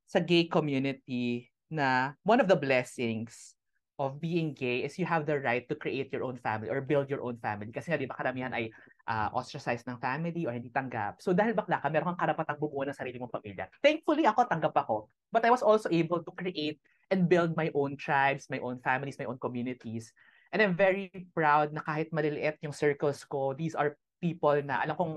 sa 0.04 0.20
gay 0.20 0.52
community 0.52 1.48
na 1.72 2.12
one 2.28 2.44
of 2.44 2.50
the 2.50 2.58
blessings 2.58 3.56
of 4.00 4.18
being 4.24 4.56
gay 4.56 4.88
is 4.88 4.96
you 4.96 5.04
have 5.04 5.28
the 5.28 5.36
right 5.44 5.68
to 5.68 5.76
create 5.76 6.08
your 6.16 6.24
own 6.24 6.40
family 6.40 6.72
or 6.72 6.80
build 6.80 7.12
your 7.12 7.20
own 7.20 7.36
family. 7.44 7.68
Kasi 7.70 7.92
nga, 7.92 8.00
di 8.00 8.08
ba, 8.08 8.16
karamihan 8.16 8.56
ay 8.56 8.72
uh, 9.12 9.28
ostracized 9.36 9.84
ng 9.92 10.00
family 10.00 10.48
or 10.48 10.56
hindi 10.56 10.72
tanggap. 10.72 11.20
So, 11.20 11.36
dahil 11.36 11.52
bakla 11.52 11.84
ka, 11.84 11.92
meron 11.92 12.16
kang 12.16 12.24
karapatang 12.24 12.58
bumuo 12.58 12.88
ng 12.88 12.96
sarili 12.96 13.20
mong 13.20 13.36
pamilya. 13.36 13.68
Thankfully, 13.84 14.24
ako, 14.24 14.48
tanggap 14.48 14.74
ako. 14.74 15.12
But 15.36 15.44
I 15.44 15.52
was 15.52 15.62
also 15.62 15.92
able 15.92 16.24
to 16.24 16.32
create 16.32 16.80
and 17.12 17.28
build 17.28 17.60
my 17.60 17.68
own 17.76 18.00
tribes, 18.00 18.48
my 18.48 18.64
own 18.64 18.80
families, 18.80 19.20
my 19.20 19.28
own 19.28 19.38
communities. 19.38 20.16
And 20.56 20.64
I'm 20.64 20.74
very 20.80 21.12
proud 21.36 21.76
na 21.76 21.84
kahit 21.84 22.10
maliliit 22.16 22.64
yung 22.64 22.74
circles 22.74 23.28
ko, 23.28 23.52
these 23.52 23.76
are 23.76 24.00
people 24.24 24.56
na 24.64 24.82
alam 24.82 24.96
kong 24.96 25.16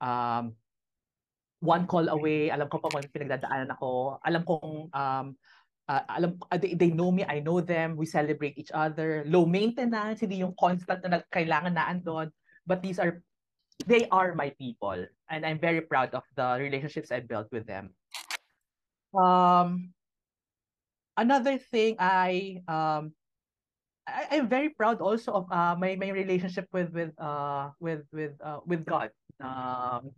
um, 0.00 0.44
one 1.60 1.84
call 1.84 2.08
away, 2.08 2.48
alam 2.48 2.66
ko 2.72 2.80
pa 2.80 2.88
kung 2.88 3.04
pinagdadaanan 3.12 3.68
ako, 3.76 4.16
alam 4.24 4.42
kong 4.48 4.88
um, 4.88 5.26
uh, 5.90 6.06
alam 6.06 6.38
uh, 6.54 6.58
they, 6.58 6.78
they 6.78 6.90
know 6.94 7.10
me, 7.10 7.26
I 7.26 7.42
know 7.42 7.58
them, 7.58 7.98
we 7.98 8.06
celebrate 8.06 8.54
each 8.54 8.70
other. 8.70 9.26
Low 9.26 9.42
maintenance, 9.42 10.22
hindi 10.22 10.38
yung 10.46 10.54
constant 10.54 11.02
na 11.02 11.26
kailangan 11.34 11.74
na 11.74 11.90
andon, 11.90 12.30
but 12.62 12.78
these 12.78 13.02
are 13.02 13.18
they 13.90 14.06
are 14.14 14.36
my 14.38 14.54
people 14.54 15.02
and 15.32 15.40
I'm 15.42 15.58
very 15.58 15.80
proud 15.80 16.14
of 16.14 16.22
the 16.36 16.60
relationships 16.62 17.10
I 17.10 17.24
built 17.26 17.50
with 17.50 17.66
them. 17.66 17.90
Um 19.16 19.90
another 21.18 21.58
thing 21.58 21.98
I 21.98 22.62
um 22.70 23.10
I, 24.06 24.38
I'm 24.38 24.46
very 24.46 24.70
proud 24.70 25.02
also 25.02 25.42
of 25.42 25.46
uh, 25.50 25.74
my 25.74 25.98
my 25.98 26.14
relationship 26.14 26.70
with 26.70 26.94
with 26.94 27.10
uh 27.18 27.74
with 27.82 28.06
with 28.14 28.38
uh, 28.38 28.62
with 28.66 28.86
God. 28.86 29.10
Um, 29.40 30.12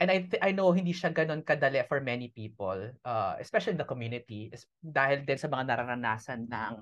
and 0.00 0.08
I 0.10 0.26
th- 0.26 0.42
I 0.42 0.50
know 0.50 0.74
hindi 0.74 0.90
siya 0.90 1.14
ganun 1.14 1.46
kadali 1.46 1.82
for 1.86 2.02
many 2.02 2.30
people, 2.30 2.90
uh, 3.04 3.34
especially 3.38 3.78
in 3.78 3.82
the 3.82 3.88
community, 3.88 4.50
is 4.50 4.66
dahil 4.82 5.22
din 5.22 5.38
sa 5.38 5.50
mga 5.50 5.70
nararanasan 5.70 6.50
ng 6.50 6.74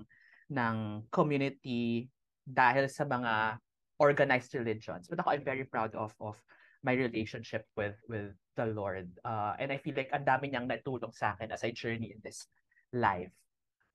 ng 0.52 0.76
community 1.12 2.08
dahil 2.44 2.88
sa 2.88 3.04
mga 3.04 3.60
organized 4.00 4.52
religions. 4.56 5.06
But 5.08 5.20
ako 5.20 5.36
I'm 5.36 5.44
very 5.46 5.64
proud 5.68 5.94
of 5.94 6.16
of 6.18 6.40
my 6.82 6.96
relationship 6.96 7.68
with 7.76 7.96
with 8.08 8.34
the 8.56 8.66
Lord. 8.68 9.08
Uh, 9.24 9.54
and 9.60 9.70
I 9.70 9.78
feel 9.78 9.96
like 9.96 10.10
ang 10.10 10.26
dami 10.26 10.50
niyang 10.50 10.68
natulong 10.68 11.14
sa 11.14 11.36
akin 11.36 11.52
as 11.52 11.62
I 11.62 11.72
journey 11.72 12.12
in 12.12 12.20
this 12.24 12.48
life. 12.92 13.32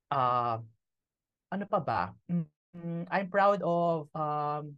Uh, 0.07 0.63
ano 1.51 1.65
pa 1.67 1.79
ba? 1.83 2.01
Mm, 2.31 3.05
I'm 3.09 3.27
proud 3.27 3.59
of 3.65 4.07
um 4.15 4.77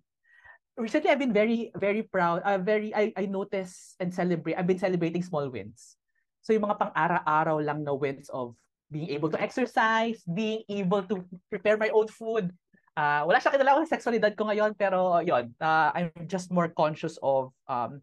recently 0.79 1.11
I've 1.11 1.19
been 1.19 1.35
very 1.35 1.69
very 1.75 2.01
proud 2.01 2.41
uh, 2.41 2.57
very 2.57 2.95
I 2.95 3.11
I 3.13 3.27
notice 3.27 3.99
and 3.99 4.09
celebrate 4.09 4.55
I've 4.55 4.67
been 4.67 4.79
celebrating 4.79 5.21
small 5.21 5.51
wins. 5.51 5.99
So 6.41 6.55
yung 6.55 6.65
mga 6.65 6.79
pang-araw-araw 6.79 7.59
lang 7.61 7.83
na 7.83 7.93
wins 7.93 8.31
of 8.31 8.55
being 8.89 9.11
able 9.13 9.29
to 9.29 9.37
exercise, 9.37 10.23
being 10.25 10.63
able 10.71 11.03
to 11.05 11.21
prepare 11.51 11.77
my 11.77 11.91
own 11.91 12.07
food. 12.09 12.49
Uh, 12.97 13.21
wala 13.27 13.37
siya 13.37 13.53
kinalaman 13.53 13.85
sa 13.85 13.99
sexualidad 13.99 14.33
ko 14.33 14.49
ngayon 14.49 14.73
pero 14.73 15.21
yon 15.21 15.53
uh, 15.61 15.93
I'm 15.93 16.25
just 16.25 16.49
more 16.49 16.71
conscious 16.71 17.19
of 17.21 17.53
um 17.69 18.01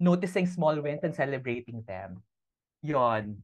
noticing 0.00 0.46
small 0.48 0.76
wins 0.78 1.02
and 1.02 1.16
celebrating 1.16 1.82
them. 1.88 2.20
Yon. 2.84 3.36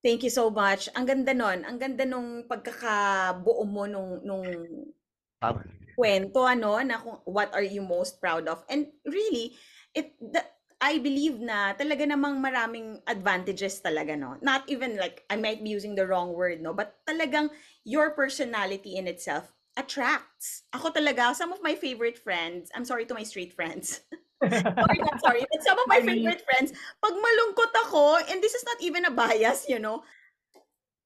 Thank 0.00 0.24
you 0.24 0.32
so 0.32 0.48
much. 0.48 0.88
Ang 0.96 1.04
ganda 1.04 1.34
nun. 1.36 1.66
Ang 1.66 1.76
ganda 1.76 2.08
nung 2.08 2.48
pagkakabuo 2.48 3.68
mo 3.68 3.84
nung, 3.84 4.22
nung 4.24 4.46
Um, 5.42 5.64
kwento, 5.96 6.44
ano, 6.48 6.80
na 6.80 6.96
kung 7.00 7.20
what 7.24 7.52
are 7.52 7.64
you 7.64 7.84
most 7.84 8.20
proud 8.20 8.48
of. 8.48 8.64
And 8.68 8.88
really, 9.04 9.56
it, 9.94 10.16
the, 10.20 10.44
I 10.80 10.96
believe 10.96 11.36
na 11.36 11.76
talaga 11.76 12.08
namang 12.08 12.40
maraming 12.40 13.04
advantages 13.04 13.84
talaga, 13.84 14.16
no? 14.16 14.40
Not 14.40 14.64
even 14.68 14.96
like, 14.96 15.24
I 15.28 15.36
might 15.36 15.60
be 15.60 15.68
using 15.68 15.94
the 15.94 16.08
wrong 16.08 16.32
word, 16.32 16.64
no? 16.64 16.72
But 16.72 16.96
talagang 17.04 17.52
your 17.84 18.16
personality 18.16 18.96
in 18.96 19.04
itself 19.04 19.52
attracts. 19.76 20.64
Ako 20.72 20.88
talaga, 20.88 21.36
some 21.36 21.52
of 21.52 21.60
my 21.60 21.76
favorite 21.76 22.16
friends, 22.16 22.72
I'm 22.72 22.88
sorry 22.88 23.04
to 23.04 23.14
my 23.14 23.24
straight 23.28 23.52
friends, 23.52 24.00
sorry, 24.40 24.98
not 25.04 25.20
sorry. 25.20 25.44
But 25.44 25.60
some 25.60 25.76
of 25.76 25.84
my 25.86 26.00
favorite 26.00 26.42
friends, 26.48 26.72
pag 27.04 27.12
malungkot 27.12 27.72
ako, 27.84 28.24
and 28.32 28.40
this 28.40 28.56
is 28.56 28.64
not 28.64 28.80
even 28.80 29.04
a 29.04 29.12
bias, 29.12 29.68
you 29.68 29.78
know. 29.78 30.00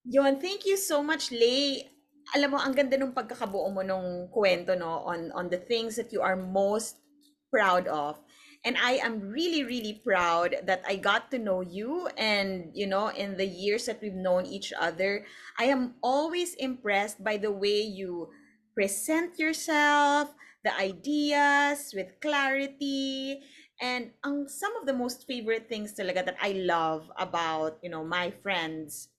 Yon, 0.07 0.38
thank 0.38 0.66
you 0.66 0.79
so 0.79 1.03
much, 1.03 1.35
Lay. 1.35 1.94
Alam 2.33 2.57
mo, 2.57 2.59
ang 2.59 2.73
ganda 2.73 2.97
nung 2.97 3.13
pagkakabuo 3.13 3.69
mo 3.69 3.85
nung 3.85 4.33
kwento, 4.33 4.73
no, 4.73 5.05
on, 5.05 5.29
on 5.37 5.53
the 5.53 5.61
things 5.61 6.01
that 6.01 6.09
you 6.09 6.25
are 6.25 6.37
most 6.37 7.05
proud 7.53 7.87
of. 7.87 8.17
And 8.65 8.81
I 8.81 8.97
am 9.05 9.21
really, 9.21 9.63
really 9.63 10.01
proud 10.01 10.57
that 10.65 10.81
I 10.89 10.97
got 10.97 11.31
to 11.33 11.39
know 11.39 11.61
you. 11.61 12.09
And, 12.17 12.73
you 12.73 12.89
know, 12.89 13.13
in 13.13 13.37
the 13.37 13.45
years 13.45 13.85
that 13.87 14.01
we've 14.01 14.17
known 14.17 14.47
each 14.47 14.73
other, 14.73 15.27
I 15.61 15.69
am 15.69 16.01
always 16.01 16.55
impressed 16.55 17.23
by 17.23 17.37
the 17.37 17.53
way 17.53 17.85
you 17.85 18.33
present 18.73 19.39
yourself, 19.39 20.33
the 20.65 20.73
ideas 20.81 21.93
with 21.93 22.19
clarity. 22.25 23.45
And 23.85 24.17
ang 24.25 24.49
some 24.49 24.73
of 24.81 24.89
the 24.89 24.97
most 24.97 25.29
favorite 25.29 25.69
things 25.69 25.93
talaga 25.93 26.25
that 26.33 26.41
I 26.41 26.57
love 26.57 27.05
about, 27.21 27.79
you 27.85 27.91
know, 27.93 28.03
my 28.03 28.33
friends 28.41 29.13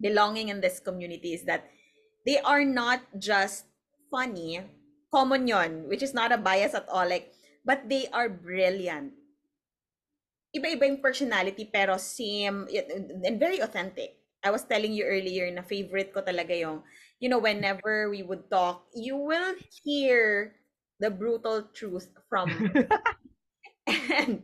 belonging 0.00 0.48
in 0.48 0.64
this 0.64 0.80
community 0.80 1.34
is 1.34 1.44
that 1.44 1.68
they 2.26 2.38
are 2.40 2.64
not 2.64 3.02
just 3.18 3.66
funny, 4.10 4.60
common 5.12 5.46
yon, 5.46 5.88
which 5.88 6.02
is 6.02 6.14
not 6.14 6.32
a 6.32 6.38
bias 6.38 6.74
at 6.74 6.88
all, 6.88 7.08
like, 7.08 7.32
but 7.64 7.88
they 7.88 8.08
are 8.12 8.28
brilliant. 8.28 9.12
Iba-iba 10.56 10.88
yung 10.88 11.04
personality 11.04 11.68
pero 11.68 12.00
same 12.00 12.64
and 13.24 13.36
very 13.36 13.60
authentic. 13.60 14.16
I 14.40 14.50
was 14.50 14.64
telling 14.64 14.94
you 14.94 15.04
earlier 15.04 15.50
na 15.50 15.66
favorite 15.66 16.14
ko 16.14 16.22
talaga 16.22 16.56
yung, 16.56 16.82
you 17.20 17.28
know, 17.28 17.42
whenever 17.42 18.08
we 18.08 18.22
would 18.22 18.48
talk, 18.48 18.86
you 18.94 19.18
will 19.18 19.54
hear 19.84 20.54
the 20.98 21.10
brutal 21.10 21.68
truth 21.74 22.08
from 22.30 22.48
and 23.86 24.42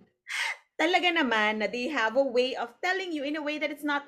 talaga 0.79 1.09
naman 1.15 1.63
na 1.63 1.67
they 1.67 1.89
have 1.89 2.17
a 2.19 2.23
way 2.23 2.55
of 2.55 2.75
telling 2.83 3.15
you 3.15 3.23
in 3.23 3.37
a 3.39 3.43
way 3.43 3.59
that 3.59 3.71
it's 3.71 3.87
not 3.87 4.07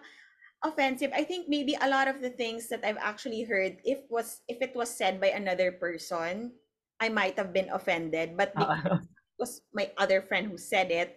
offensive. 0.67 1.15
I 1.15 1.23
think 1.23 1.49
maybe 1.49 1.79
a 1.79 1.89
lot 1.89 2.09
of 2.11 2.21
the 2.21 2.31
things 2.31 2.69
that 2.69 2.83
I've 2.83 3.01
actually 3.01 3.47
heard, 3.47 3.79
if 3.87 4.03
was 4.11 4.43
if 4.51 4.59
it 4.61 4.75
was 4.75 4.91
said 4.91 5.21
by 5.23 5.31
another 5.31 5.71
person, 5.73 6.53
I 6.99 7.09
might 7.09 7.39
have 7.39 7.55
been 7.55 7.71
offended. 7.71 8.37
But 8.37 8.53
because 8.55 9.07
it 9.07 9.39
was 9.39 9.53
my 9.73 9.91
other 9.97 10.21
friend 10.21 10.51
who 10.51 10.59
said 10.59 10.91
it, 10.91 11.17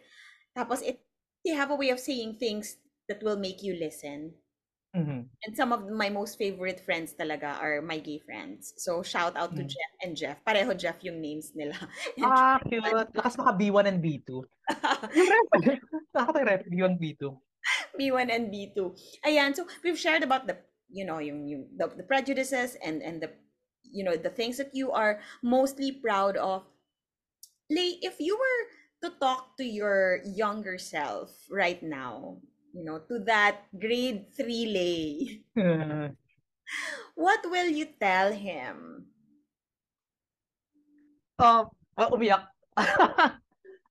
tapos 0.57 0.85
it 0.85 1.01
they 1.43 1.57
have 1.57 1.71
a 1.71 1.79
way 1.79 1.89
of 1.89 1.99
saying 1.99 2.37
things 2.37 2.77
that 3.09 3.23
will 3.23 3.39
make 3.39 3.63
you 3.63 3.73
listen. 3.73 4.35
Mhm. 4.89 5.29
And 5.45 5.51
some 5.53 5.69
of 5.69 5.85
my 5.85 6.09
most 6.09 6.41
favorite 6.41 6.81
friends 6.81 7.13
talaga 7.13 7.61
are 7.61 7.77
my 7.77 8.01
gay 8.01 8.17
friends. 8.17 8.73
So 8.81 9.05
shout 9.05 9.37
out 9.37 9.53
to 9.53 9.61
Mm. 9.61 9.69
Jeff 9.69 9.93
and 10.01 10.13
Jeff. 10.17 10.37
Pareho 10.41 10.73
Jeff 10.73 10.97
yung 11.05 11.21
names 11.21 11.53
nila. 11.53 11.77
Ah, 12.25 12.57
cute. 12.65 12.81
Lakas 12.81 13.37
maka 13.37 13.53
B1 13.53 13.85
and 13.85 14.01
B2. 14.01 14.41
Yung 15.13 15.29
rep. 15.29 15.45
Nakakatayo 16.09 16.45
rep, 16.45 16.63
B1, 16.73 16.97
B2. 16.97 17.21
B1 17.99 18.29
and 18.29 18.51
B2. 18.51 18.95
Ayan, 19.25 19.55
so 19.55 19.67
we've 19.83 19.99
shared 19.99 20.23
about 20.23 20.47
the 20.47 20.57
you 20.89 21.05
know 21.05 21.19
yung, 21.19 21.47
yung 21.47 21.65
the, 21.77 21.87
the 21.97 22.03
prejudices 22.03 22.75
and 22.83 23.01
and 23.01 23.21
the 23.21 23.29
you 23.83 24.03
know 24.03 24.15
the 24.15 24.29
things 24.29 24.57
that 24.57 24.73
you 24.73 24.91
are 24.91 25.19
mostly 25.43 25.91
proud 25.91 26.37
of. 26.37 26.63
Lay, 27.69 28.01
if 28.01 28.17
you 28.19 28.33
were 28.33 28.61
to 29.09 29.15
talk 29.21 29.55
to 29.57 29.63
your 29.63 30.19
younger 30.25 30.77
self 30.77 31.29
right 31.49 31.81
now 31.81 32.41
you 32.73 32.83
know 32.83 32.99
to 33.07 33.19
that 33.23 33.65
grade 33.79 34.27
3 34.35 34.65
Lay 34.67 35.41
what 37.15 37.41
will 37.49 37.67
you 37.67 37.87
tell 37.99 38.31
him? 38.31 39.05
Um 41.39 41.69
uh, 41.97 42.09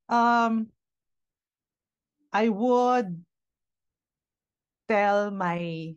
um 0.08 0.68
I 2.32 2.48
would 2.48 3.24
tell 4.88 5.30
my 5.30 5.94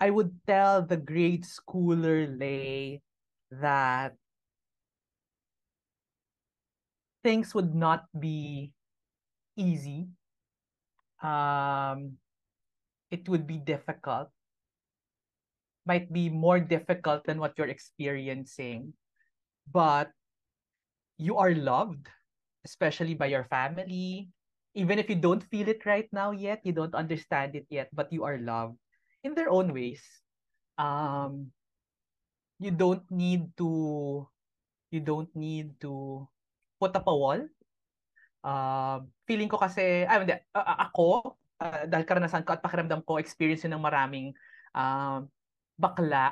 I 0.00 0.10
would 0.10 0.32
tell 0.46 0.82
the 0.82 0.96
grade 0.96 1.44
schooler 1.44 2.28
Lay 2.28 3.02
that 3.50 4.16
things 7.22 7.54
would 7.54 7.74
not 7.74 8.06
be 8.18 8.72
easy. 9.56 10.08
Um, 11.22 12.18
it 13.10 13.28
would 13.28 13.46
be 13.46 13.58
difficult. 13.58 14.30
Might 15.86 16.12
be 16.12 16.28
more 16.28 16.60
difficult 16.60 17.24
than 17.24 17.38
what 17.38 17.54
you're 17.56 17.70
experiencing, 17.70 18.94
but 19.70 20.10
you 21.18 21.36
are 21.38 21.54
loved, 21.54 22.08
especially 22.64 23.14
by 23.14 23.26
your 23.26 23.44
family. 23.44 24.28
Even 24.76 25.00
if 25.00 25.08
you 25.08 25.16
don't 25.16 25.40
feel 25.48 25.72
it 25.72 25.88
right 25.88 26.06
now 26.12 26.36
yet, 26.36 26.60
you 26.62 26.76
don't 26.76 26.92
understand 26.92 27.56
it 27.56 27.64
yet, 27.72 27.88
but 27.96 28.12
you 28.12 28.28
are 28.28 28.36
loved 28.36 28.76
in 29.24 29.32
their 29.32 29.48
own 29.48 29.72
ways. 29.72 30.04
Um, 30.76 31.48
you 32.60 32.70
don't 32.70 33.04
need 33.08 33.56
to 33.56 34.28
you 34.92 35.00
don't 35.00 35.32
need 35.34 35.80
to 35.80 36.24
put 36.78 36.94
up 36.94 37.08
a 37.08 37.16
wall. 37.16 37.40
Uh, 38.46 39.02
feeling 39.26 39.50
ko 39.50 39.58
kasi, 39.58 40.06
ay 40.06 40.22
hindi, 40.22 40.36
uh, 40.54 40.86
ako, 40.86 41.34
uh, 41.58 41.84
dahil 41.90 42.06
karanasan 42.06 42.46
ko 42.46 42.54
at 42.54 42.62
pakiramdam 42.62 43.02
ko, 43.02 43.18
experience 43.18 43.66
yun 43.66 43.74
ng 43.74 43.82
maraming 43.82 44.30
uh, 44.76 45.24
bakla 45.74 46.30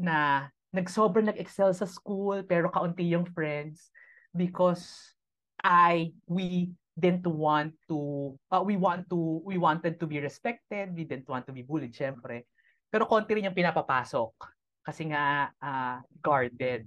na 0.00 0.48
nagsobrang 0.74 1.28
nag-excel 1.28 1.70
sa 1.76 1.86
school 1.86 2.42
pero 2.48 2.72
kaunti 2.72 3.06
yung 3.12 3.28
friends 3.30 3.92
because 4.34 5.14
I, 5.62 6.16
we 6.26 6.74
didn't 6.92 7.24
want 7.24 7.72
to 7.88 8.32
uh, 8.52 8.60
we 8.60 8.76
want 8.76 9.08
to 9.08 9.40
we 9.48 9.56
wanted 9.56 9.96
to 9.96 10.06
be 10.06 10.20
respected 10.20 10.92
we 10.92 11.08
didn't 11.08 11.28
want 11.28 11.46
to 11.48 11.52
be 11.52 11.64
bullied 11.64 11.96
syempre. 11.96 12.44
Pero 12.92 13.08
konti 13.08 13.32
rin 13.32 13.48
yung 13.48 13.56
pinapapasok 13.56 14.36
kasi 14.84 15.08
nga 15.08 15.48
uh, 15.56 16.04
guarded. 16.20 16.84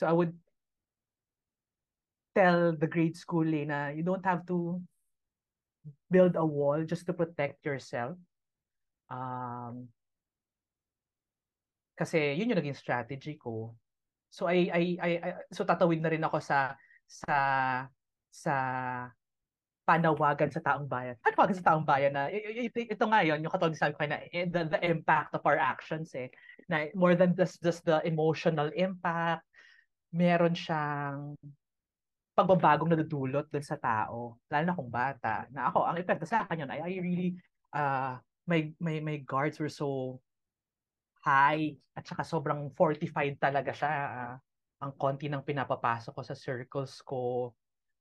So 0.00 0.08
I 0.08 0.16
would 0.16 0.32
tell 2.32 2.72
the 2.72 2.88
grade 2.88 3.16
school 3.16 3.48
eh, 3.48 3.64
na 3.68 3.92
you 3.92 4.04
don't 4.04 4.24
have 4.24 4.44
to 4.48 4.80
build 6.08 6.36
a 6.36 6.44
wall 6.44 6.84
just 6.84 7.04
to 7.08 7.12
protect 7.12 7.60
yourself. 7.64 8.16
Um 9.12 9.92
kasi 11.96 12.36
yun 12.36 12.52
yung 12.52 12.60
naging 12.60 12.76
strategy 12.76 13.36
ko. 13.36 13.76
So 14.32 14.48
I 14.48 14.68
I 14.72 14.82
I, 15.00 15.10
I 15.20 15.30
so 15.52 15.64
tatawid 15.64 16.00
na 16.00 16.12
rin 16.12 16.24
ako 16.24 16.40
sa 16.40 16.76
sa 17.08 17.36
sa 18.36 18.54
panawagan 19.86 20.50
sa 20.50 20.60
taong 20.60 20.90
bayan. 20.90 21.14
Panawagan 21.22 21.56
sa 21.56 21.66
taong 21.72 21.86
bayan 21.86 22.12
na 22.12 22.26
ito, 22.28 23.04
nga 23.06 23.22
yon 23.22 23.40
yung 23.40 23.54
katulad 23.54 23.78
sabi 23.78 23.94
ko 23.94 24.02
na 24.04 24.18
eh, 24.34 24.44
the, 24.50 24.66
the 24.66 24.80
impact 24.82 25.32
of 25.32 25.46
our 25.46 25.56
actions 25.56 26.10
eh 26.18 26.28
na 26.66 26.90
more 26.98 27.14
than 27.14 27.32
just 27.32 27.62
just 27.62 27.86
the 27.86 28.02
emotional 28.02 28.68
impact 28.74 29.46
meron 30.10 30.58
siyang 30.58 31.38
pagbabagong 32.34 32.92
nadudulot 32.92 33.46
dun 33.48 33.62
sa 33.62 33.78
tao 33.78 34.42
lalo 34.50 34.64
na 34.66 34.76
kung 34.76 34.90
bata 34.90 35.46
na 35.54 35.70
ako 35.70 35.86
ang 35.86 35.96
epekto 35.96 36.26
sa 36.26 36.44
akin 36.44 36.66
yun 36.66 36.70
I, 36.74 36.82
I 36.82 36.92
really 36.98 37.38
uh, 37.72 38.18
my 38.44 38.74
my 38.82 38.98
my 39.00 39.16
guards 39.22 39.62
were 39.62 39.70
so 39.70 40.18
high 41.22 41.78
at 41.94 42.04
saka 42.04 42.26
sobrang 42.26 42.74
fortified 42.74 43.38
talaga 43.38 43.70
siya 43.70 43.90
uh, 43.90 44.34
ang 44.82 44.92
konti 44.98 45.30
ng 45.30 45.46
pinapapasok 45.46 46.12
ko 46.12 46.22
sa 46.26 46.36
circles 46.36 47.00
ko 47.06 47.54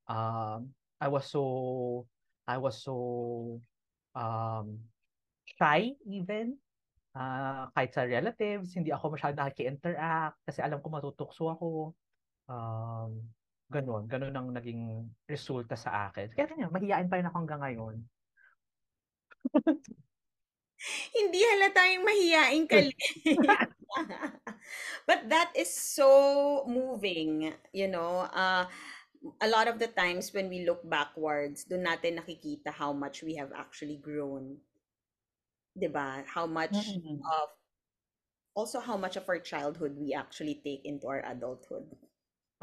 um, 0.09 0.73
I 1.01 1.07
was 1.07 1.25
so 1.29 2.05
I 2.45 2.57
was 2.57 2.81
so 2.81 3.61
um, 4.13 4.79
shy 5.45 5.93
even 6.05 6.57
uh, 7.17 7.69
kahit 7.73 7.91
sa 7.93 8.05
relatives 8.05 8.73
hindi 8.73 8.93
ako 8.93 9.17
masyado 9.17 9.37
nakiki-interact 9.37 10.37
kasi 10.45 10.61
alam 10.61 10.81
ko 10.81 10.87
matutukso 10.93 11.49
ako 11.49 11.93
um, 12.49 13.11
ganun 13.69 14.05
ganun 14.05 14.35
ang 14.35 14.49
naging 14.53 15.09
resulta 15.25 15.73
sa 15.73 16.09
akin. 16.09 16.29
Kaya 16.33 16.49
ganyan 16.49 16.69
mahihain 16.69 17.09
pa 17.09 17.17
rin 17.17 17.29
ako 17.29 17.37
hanggang 17.43 17.61
ngayon. 17.61 17.95
Hindi 21.17 21.39
halata 21.39 21.81
yung 21.87 22.05
mahihain 22.05 22.65
ka 22.69 22.77
but 25.07 25.23
that 25.31 25.49
is 25.55 25.71
so 25.71 26.67
moving 26.67 27.47
you 27.71 27.87
know 27.87 28.27
uh 28.35 28.67
a 29.41 29.49
lot 29.49 29.67
of 29.67 29.79
the 29.79 29.89
times 29.89 30.33
when 30.33 30.49
we 30.49 30.65
look 30.65 30.83
backwards, 30.85 31.65
doon 31.65 31.89
natin 31.89 32.21
nakikita 32.21 32.69
how 32.69 32.93
much 32.93 33.25
we 33.25 33.35
have 33.37 33.49
actually 33.55 33.97
grown. 33.97 34.59
'Di 35.75 35.89
ba? 35.89 36.23
How 36.29 36.45
much 36.45 36.75
mm-hmm. 36.75 37.19
of 37.21 37.47
also 38.55 38.79
how 38.79 38.95
much 38.95 39.19
of 39.19 39.27
our 39.27 39.37
childhood 39.37 39.93
we 39.99 40.15
actually 40.15 40.63
take 40.63 40.87
into 40.87 41.05
our 41.11 41.21
adulthood. 41.27 41.83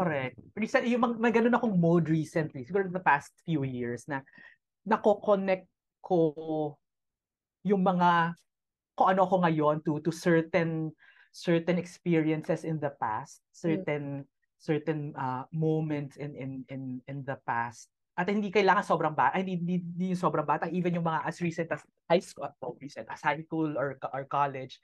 Correct. 0.01 0.41
Recent, 0.57 0.89
yung 0.89 1.21
may 1.21 1.31
ganun 1.31 1.53
akong 1.53 1.77
mode 1.77 2.09
recently, 2.09 2.65
siguro 2.65 2.89
the 2.89 3.05
past 3.05 3.31
few 3.45 3.63
years 3.63 4.09
na 4.09 4.25
nako-connect 4.89 5.69
ko 6.01 6.33
yung 7.63 7.85
mga 7.85 8.33
kung 8.97 9.09
ano 9.13 9.29
ko 9.29 9.37
ngayon 9.45 9.85
to 9.85 10.01
to 10.01 10.11
certain 10.11 10.91
certain 11.31 11.77
experiences 11.77 12.65
in 12.65 12.81
the 12.81 12.91
past, 12.97 13.45
mm. 13.45 13.53
certain 13.53 14.05
mm 14.25 14.31
certain 14.63 15.11
uh, 15.19 15.43
moments 15.51 16.15
in 16.15 16.39
in 16.39 16.63
in 16.71 17.03
in 17.11 17.19
the 17.27 17.35
past. 17.43 17.91
At 18.15 18.31
hindi 18.31 18.55
kailangan 18.55 18.87
sobrang 18.87 19.17
bata 19.17 19.43
hindi, 19.43 19.59
hindi, 19.59 19.83
hindi 19.83 20.15
sobrang 20.15 20.47
bata. 20.47 20.71
Even 20.71 20.95
yung 20.95 21.07
mga 21.09 21.27
as 21.27 21.43
recent 21.43 21.69
as 21.75 21.83
high 22.07 22.23
school 22.23 22.47
oh, 22.63 22.79
recent 22.79 23.11
as 23.11 23.19
high 23.19 23.43
school 23.43 23.75
or 23.75 23.99
or 24.15 24.23
college 24.31 24.79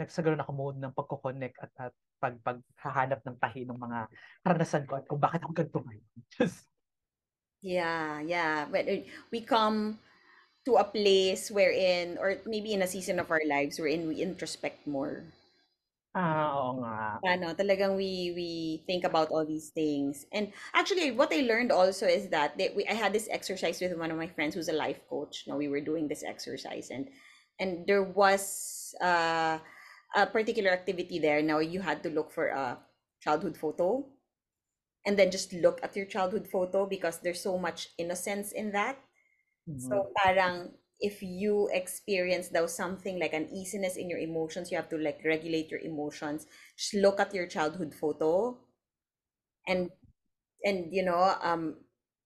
nagsagano 0.00 0.40
ako 0.40 0.52
mode 0.56 0.78
ng 0.80 0.92
pagko-connect 0.96 1.56
at, 1.60 1.72
at 1.76 1.94
pag 2.16 2.38
paghahanap 2.40 3.20
ng 3.26 3.36
tahi 3.36 3.66
ng 3.66 3.76
mga 3.76 3.98
karanasan 4.46 4.86
ko 4.88 4.96
at 4.96 5.04
kung 5.10 5.20
bakit 5.20 5.42
ako 5.44 5.52
ganito 5.52 5.80
ngayon. 5.84 6.10
Just 6.36 6.66
yeah 7.62 8.18
yeah. 8.22 8.66
Uh, 8.70 9.04
we 9.30 9.42
come 9.44 9.98
to 10.64 10.78
a 10.78 10.86
place 10.86 11.50
wherein 11.50 12.16
or 12.18 12.38
maybe 12.46 12.72
in 12.72 12.82
a 12.82 12.90
season 12.90 13.18
of 13.18 13.28
our 13.28 13.42
lives 13.44 13.76
wherein 13.78 14.06
we 14.06 14.22
introspect 14.22 14.86
more 14.86 15.26
Ah, 16.14 16.52
oo 16.60 16.72
nga. 16.84 17.24
Ano, 17.24 17.54
talagang 17.56 17.96
we 17.96 18.34
we 18.36 18.50
think 18.84 19.06
about 19.06 19.32
all 19.32 19.46
these 19.46 19.70
things. 19.72 20.26
And 20.28 20.52
actually, 20.76 21.08
what 21.14 21.32
I 21.32 21.40
learned 21.46 21.72
also 21.72 22.04
is 22.04 22.28
that 22.34 22.58
they, 22.58 22.74
we, 22.76 22.84
I 22.84 22.92
had 22.92 23.14
this 23.16 23.30
exercise 23.32 23.80
with 23.80 23.96
one 23.96 24.10
of 24.12 24.18
my 24.20 24.28
friends 24.28 24.52
who's 24.52 24.68
a 24.68 24.76
life 24.76 25.00
coach. 25.08 25.48
No, 25.48 25.56
we 25.56 25.72
were 25.72 25.80
doing 25.80 26.08
this 26.08 26.20
exercise, 26.26 26.92
and 26.92 27.08
and 27.56 27.86
there 27.88 28.02
was 28.04 28.92
uh, 29.00 29.56
a 30.12 30.26
particular 30.28 30.68
activity 30.74 31.16
there. 31.22 31.40
Now 31.40 31.64
you 31.64 31.80
had 31.80 32.02
to 32.04 32.10
look 32.12 32.28
for 32.34 32.52
a 32.52 32.76
childhood 33.24 33.56
photo, 33.56 34.04
and 35.06 35.16
then 35.18 35.30
just 35.30 35.52
look 35.54 35.80
at 35.82 35.96
your 35.96 36.06
childhood 36.06 36.46
photo 36.50 36.86
because 36.86 37.18
there's 37.24 37.40
so 37.40 37.56
much 37.56 37.88
innocence 37.98 38.52
in 38.52 38.72
that. 38.72 38.98
Mm-hmm. 39.68 39.78
So 39.78 40.10
parang 40.18 40.74
if 41.02 41.18
you 41.20 41.68
experience 41.74 42.54
though 42.54 42.70
something 42.70 43.18
like 43.18 43.34
an 43.34 43.50
easiness 43.50 43.98
in 43.98 44.08
your 44.08 44.22
emotions 44.22 44.70
you 44.70 44.78
have 44.78 44.88
to 44.88 44.96
like 44.96 45.18
regulate 45.26 45.68
your 45.68 45.82
emotions. 45.82 46.46
Just 46.78 46.94
look 46.94 47.18
at 47.18 47.34
your 47.34 47.50
childhood 47.50 47.92
photo 47.92 48.56
and 49.66 49.90
and 50.62 50.94
you 50.94 51.02
know 51.02 51.34
um 51.42 51.82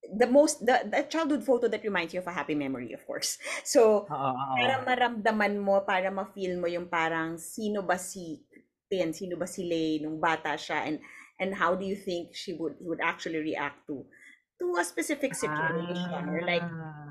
the 0.07 0.29
most 0.29 0.61
the, 0.63 0.87
the 0.87 1.03
childhood 1.09 1.43
photo 1.43 1.67
that 1.67 1.83
reminds 1.83 2.15
you 2.15 2.21
of 2.21 2.29
a 2.29 2.37
happy 2.37 2.55
memory 2.55 2.93
of 2.93 3.01
course. 3.09 3.41
So 3.65 4.07
uh, 4.13 4.37
para 4.37 4.85
maramdaman 4.85 5.57
mo 5.59 5.81
para 5.83 6.13
ma-feel 6.13 6.61
mo 6.61 6.69
yung 6.69 6.93
parang 6.93 7.41
sino 7.41 7.81
ba 7.81 7.97
si 7.97 8.45
Pin? 8.87 9.11
Sino 9.11 9.35
ba 9.35 9.51
si 9.51 9.67
Lay? 9.67 9.99
Nung 9.99 10.23
bata 10.23 10.55
siya. 10.55 10.87
And 10.87 11.03
and 11.41 11.57
how 11.57 11.75
do 11.75 11.83
you 11.83 11.97
think 11.97 12.37
she 12.37 12.55
would 12.55 12.79
would 12.85 13.03
actually 13.03 13.43
react 13.43 13.89
to 13.89 14.07
to 14.63 14.67
a 14.79 14.85
specific 14.87 15.35
situation? 15.35 16.07
Ah. 16.13 16.29
or 16.29 16.45
like 16.47 16.63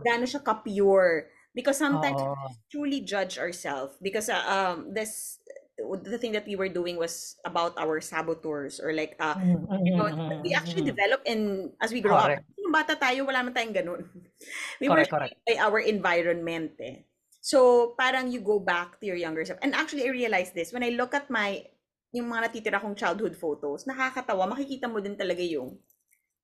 gaano 0.08 0.24
siya 0.24 0.40
ka-pure 0.40 1.35
because 1.56 1.80
sometimes 1.80 2.20
we 2.20 2.36
truly 2.70 3.00
judge 3.02 3.40
ourselves 3.40 3.96
because 4.04 4.28
uh, 4.30 4.44
um 4.46 4.92
this 4.92 5.40
the 5.80 6.20
thing 6.20 6.32
that 6.32 6.48
we 6.48 6.56
were 6.56 6.70
doing 6.70 6.96
was 6.96 7.36
about 7.44 7.76
our 7.80 8.00
saboteurs 8.00 8.80
or 8.80 8.92
like 8.92 9.16
uh 9.20 9.36
you 9.84 9.96
know 9.96 10.08
we 10.44 10.56
actually 10.56 10.84
develop 10.84 11.20
in 11.26 11.72
as 11.82 11.92
we 11.92 12.00
grow 12.00 12.16
correct. 12.16 12.44
up 12.44 12.60
yung 12.60 12.72
bata 12.72 12.96
tayo 12.96 13.28
wala 13.28 13.44
man 13.44 13.52
tayong 13.52 13.76
ganun 13.76 14.04
we 14.80 14.88
correct, 14.88 15.12
were 15.12 15.20
correct. 15.20 15.36
by 15.48 15.56
our 15.60 15.80
environment 15.80 16.76
eh 16.80 17.08
So, 17.46 17.94
parang 17.94 18.34
you 18.34 18.42
go 18.42 18.58
back 18.58 18.98
to 18.98 19.06
your 19.06 19.22
younger 19.22 19.46
self. 19.46 19.62
And 19.62 19.78
actually, 19.78 20.10
I 20.10 20.10
realized 20.10 20.58
this. 20.58 20.74
When 20.74 20.82
I 20.82 20.98
look 20.98 21.14
at 21.14 21.30
my, 21.30 21.62
yung 22.10 22.26
mga 22.34 22.50
natitira 22.50 22.82
kong 22.82 22.98
childhood 22.98 23.38
photos, 23.38 23.86
nakakatawa. 23.86 24.50
Makikita 24.50 24.90
mo 24.90 24.98
din 24.98 25.14
talaga 25.14 25.46
yung 25.46 25.78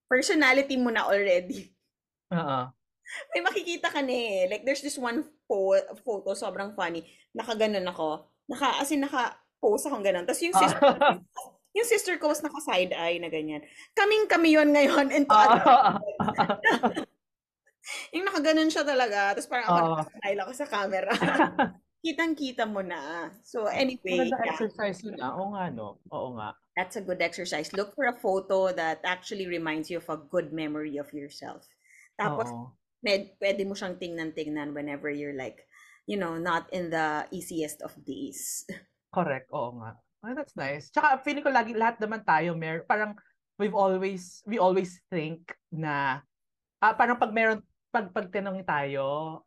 personality 0.06 0.78
mo 0.78 0.94
na 0.94 1.10
already. 1.10 1.74
Oo. 2.30 2.70
May 3.36 3.42
makikita 3.44 3.92
ka 3.92 4.02
na 4.02 4.14
eh. 4.14 4.48
Like, 4.50 4.64
there's 4.64 4.84
this 4.84 4.98
one 4.98 5.24
po- 5.48 5.88
photo, 6.04 6.34
sobrang 6.34 6.76
funny. 6.76 7.04
Nakaganon 7.36 7.88
ako. 7.88 8.28
Naka, 8.48 8.82
as 8.82 8.92
in, 8.92 9.04
naka-pose 9.04 9.88
akong 9.88 10.04
ganon. 10.04 10.26
Tapos 10.28 10.44
yung 10.44 10.56
sister, 10.56 10.88
yung 11.72 11.88
sister 11.88 12.16
ko 12.20 12.32
was 12.32 12.44
naka-side 12.44 12.94
eye 12.96 13.20
na 13.20 13.32
ganyan. 13.32 13.64
Kaming 13.96 14.28
kami 14.28 14.56
yon 14.56 14.76
ngayon. 14.76 15.12
And 15.12 15.26
to 15.28 15.36
yung 18.16 18.26
nakaganon 18.28 18.72
siya 18.72 18.84
talaga. 18.84 19.36
Tapos 19.36 19.50
parang 19.50 19.68
ako 19.68 19.80
Oo. 19.80 19.90
nakasmile 19.96 20.42
ako 20.44 20.52
sa 20.54 20.68
camera. 20.68 21.12
Kitang-kita 22.06 22.66
mo 22.66 22.82
na. 22.82 23.30
So 23.46 23.70
anyway, 23.70 24.26
Maganda 24.26 24.42
yeah, 24.42 24.52
exercise 24.58 24.98
yun 25.06 25.22
ah. 25.22 25.38
Oo 25.38 25.54
nga, 25.54 25.70
no? 25.70 26.02
Oo 26.10 26.34
nga. 26.34 26.58
that's 26.76 26.96
a 26.96 27.04
good 27.04 27.22
exercise. 27.22 27.72
Look 27.74 27.96
for 27.96 28.08
a 28.08 28.16
photo 28.16 28.72
that 28.72 29.02
actually 29.04 29.48
reminds 29.48 29.92
you 29.92 30.00
of 30.00 30.08
a 30.10 30.18
good 30.18 30.54
memory 30.54 30.98
of 30.98 31.12
yourself. 31.14 31.68
Tapos, 32.20 32.50
Oo. 32.50 32.72
Med, 33.02 33.34
pwede 33.42 33.66
mo 33.66 33.74
siyang 33.74 33.98
tingnan-tingnan 33.98 34.74
whenever 34.74 35.10
you're 35.10 35.38
like, 35.38 35.66
you 36.06 36.18
know, 36.18 36.38
not 36.38 36.70
in 36.74 36.90
the 36.90 37.26
easiest 37.34 37.82
of 37.82 37.94
days. 38.06 38.66
Correct. 39.16 39.50
Oo 39.52 39.76
nga. 39.82 39.98
Ah, 40.22 40.34
that's 40.38 40.54
nice. 40.54 40.94
Tsaka 40.94 41.20
feeling 41.26 41.42
ko 41.42 41.50
lagi 41.50 41.74
lahat 41.74 41.98
naman 41.98 42.22
tayo 42.22 42.54
mer 42.54 42.86
parang 42.86 43.18
we've 43.58 43.76
always 43.76 44.46
we 44.46 44.62
always 44.62 45.02
think 45.10 45.50
na 45.74 46.22
ah, 46.82 46.94
parang 46.94 47.18
pag 47.18 47.34
meron 47.34 47.60
pag 47.90 48.14
pag 48.14 48.30
tinanong 48.30 48.64
tayo 48.64 49.42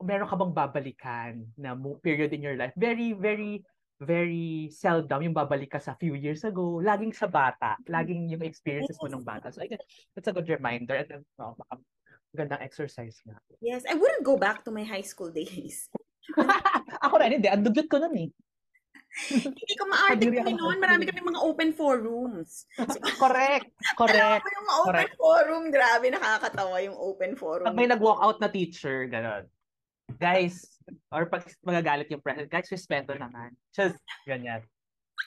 meron 0.00 0.28
ka 0.28 0.36
bang 0.36 0.56
babalikan 0.56 1.32
na 1.60 1.76
period 2.00 2.32
in 2.32 2.40
your 2.40 2.56
life 2.56 2.72
very 2.76 3.12
very 3.12 3.60
very 4.00 4.72
seldom 4.72 5.20
yung 5.20 5.36
babalik 5.36 5.76
ka 5.76 5.80
sa 5.80 5.92
few 6.00 6.16
years 6.16 6.40
ago 6.40 6.80
laging 6.80 7.12
sa 7.12 7.28
bata 7.28 7.76
laging 7.84 8.32
yung 8.32 8.40
experiences 8.40 8.96
mo 8.96 9.12
nung 9.12 9.28
bata 9.28 9.52
so 9.52 9.60
I 9.60 9.68
guess 9.68 9.84
that's 10.16 10.28
a 10.28 10.32
good 10.32 10.48
reminder 10.48 10.96
and 10.96 11.08
then 11.08 11.22
oh, 11.36 11.52
gandang 12.34 12.62
exercise 12.62 13.18
nga 13.26 13.38
Yes, 13.58 13.82
I 13.84 13.98
wouldn't 13.98 14.22
go 14.22 14.38
back 14.38 14.62
to 14.64 14.70
my 14.70 14.86
high 14.86 15.04
school 15.04 15.30
days. 15.34 15.90
ako 17.04 17.14
rin 17.18 17.42
hindi 17.42 17.50
ang 17.50 17.66
dugyot 17.66 17.90
ko 17.90 17.98
nun 17.98 18.14
eh 18.16 18.30
Hindi 19.42 19.74
ko 19.74 19.84
maarte 19.90 20.22
kami 20.22 20.54
noon. 20.54 20.78
Marami 20.78 21.02
kami 21.02 21.34
mga 21.34 21.42
open 21.42 21.70
forums. 21.74 22.64
correct 23.22 23.68
Alam 23.98 23.98
correct 23.98 24.42
mo 24.46 24.50
yung 24.54 24.66
mga 24.66 24.78
open 24.78 24.86
Correct. 24.90 25.14
forum, 25.18 25.62
grabe, 25.74 26.06
nakakatawa 26.14 26.76
yung 26.86 26.98
open 26.98 27.32
forum. 27.34 27.66
Pag 27.66 27.78
may 27.78 27.90
nag-walk 27.90 28.22
out 28.22 28.38
na 28.38 28.46
teacher, 28.46 29.10
gano'n. 29.10 29.44
Guys, 30.18 30.78
or 31.10 31.26
pag 31.26 31.46
magagalit 31.62 32.10
yung 32.10 32.22
president, 32.22 32.50
guys, 32.50 32.70
respeto 32.70 33.14
naman. 33.14 33.54
Just, 33.74 33.98
ganyan. 34.26 34.62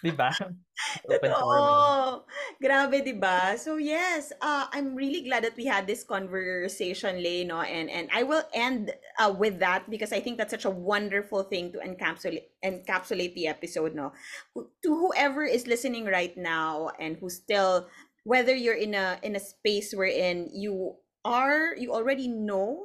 Di 0.03 0.11
ba? 0.11 0.35
Open 1.07 1.31
forum. 1.31 2.27
Grabe, 2.59 2.99
'di 2.99 3.15
ba? 3.15 3.55
So 3.55 3.79
yes, 3.79 4.35
uh, 4.43 4.67
I'm 4.75 4.99
really 4.99 5.23
glad 5.23 5.47
that 5.47 5.55
we 5.55 5.63
had 5.63 5.87
this 5.87 6.03
conversation, 6.03 7.23
Lay, 7.23 7.47
no? 7.47 7.63
And 7.63 7.87
and 7.87 8.11
I 8.11 8.27
will 8.27 8.43
end 8.51 8.91
uh, 9.15 9.31
with 9.31 9.63
that 9.63 9.87
because 9.87 10.11
I 10.11 10.19
think 10.19 10.35
that's 10.35 10.51
such 10.51 10.67
a 10.67 10.73
wonderful 10.75 11.47
thing 11.47 11.71
to 11.71 11.79
encapsulate 11.79 12.51
encapsulate 12.59 13.31
the 13.31 13.47
episode, 13.47 13.95
no? 13.95 14.11
To 14.59 14.91
whoever 14.91 15.47
is 15.47 15.71
listening 15.71 16.03
right 16.11 16.35
now 16.35 16.91
and 16.99 17.15
who's 17.15 17.39
still 17.39 17.87
whether 18.27 18.51
you're 18.51 18.79
in 18.79 18.91
a 18.99 19.23
in 19.23 19.39
a 19.39 19.43
space 19.43 19.95
wherein 19.95 20.51
you 20.51 20.99
are 21.23 21.79
you 21.79 21.95
already 21.95 22.27
know, 22.27 22.75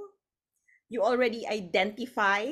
you 0.86 1.02
already 1.02 1.42
identify 1.50 2.46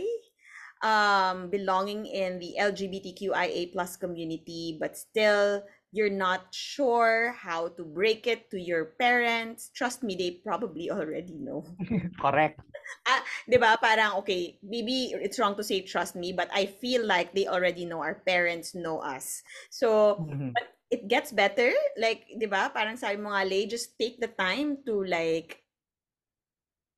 um, 0.83 1.51
belonging 1.51 2.07
in 2.07 2.39
the 2.39 2.57
LGBTQIA 2.59 3.73
plus 3.73 3.97
community, 3.97 4.77
but 4.81 4.97
still 4.97 5.63
you're 5.93 6.11
not 6.13 6.53
sure 6.55 7.33
how 7.33 7.69
to 7.69 7.85
break 7.85 8.27
it 8.27 8.51
to 8.51 8.61
your 8.61 8.85
parents. 9.01 9.71
Trust 9.75 10.03
me, 10.03 10.15
they 10.17 10.43
probably 10.45 10.91
already 10.91 11.39
know. 11.39 11.65
Correct. 12.21 12.61
'Di 13.49 13.57
ba? 13.59 13.79
Parang 13.81 14.19
okay, 14.23 14.59
maybe 14.63 15.13
it's 15.15 15.39
wrong 15.39 15.55
to 15.57 15.65
say 15.65 15.83
trust 15.83 16.15
me, 16.17 16.33
but 16.33 16.49
I 16.53 16.67
feel 16.67 17.05
like 17.05 17.33
they 17.35 17.47
already 17.47 17.85
know 17.87 18.03
our 18.03 18.23
parents 18.27 18.75
know 18.75 18.99
us. 19.01 19.43
So, 19.71 20.19
Mhm. 20.19 20.59
it 20.91 21.09
gets 21.09 21.33
better. 21.33 21.73
Like, 21.99 22.27
'di 22.31 22.47
ba? 22.51 22.71
Parang 22.75 22.97
sabi 22.99 23.19
mo 23.21 23.33
nga, 23.35 23.47
Lay, 23.47 23.67
just 23.67 23.99
take 23.99 24.19
the 24.23 24.31
time 24.31 24.83
to 24.87 25.03
like 25.07 25.67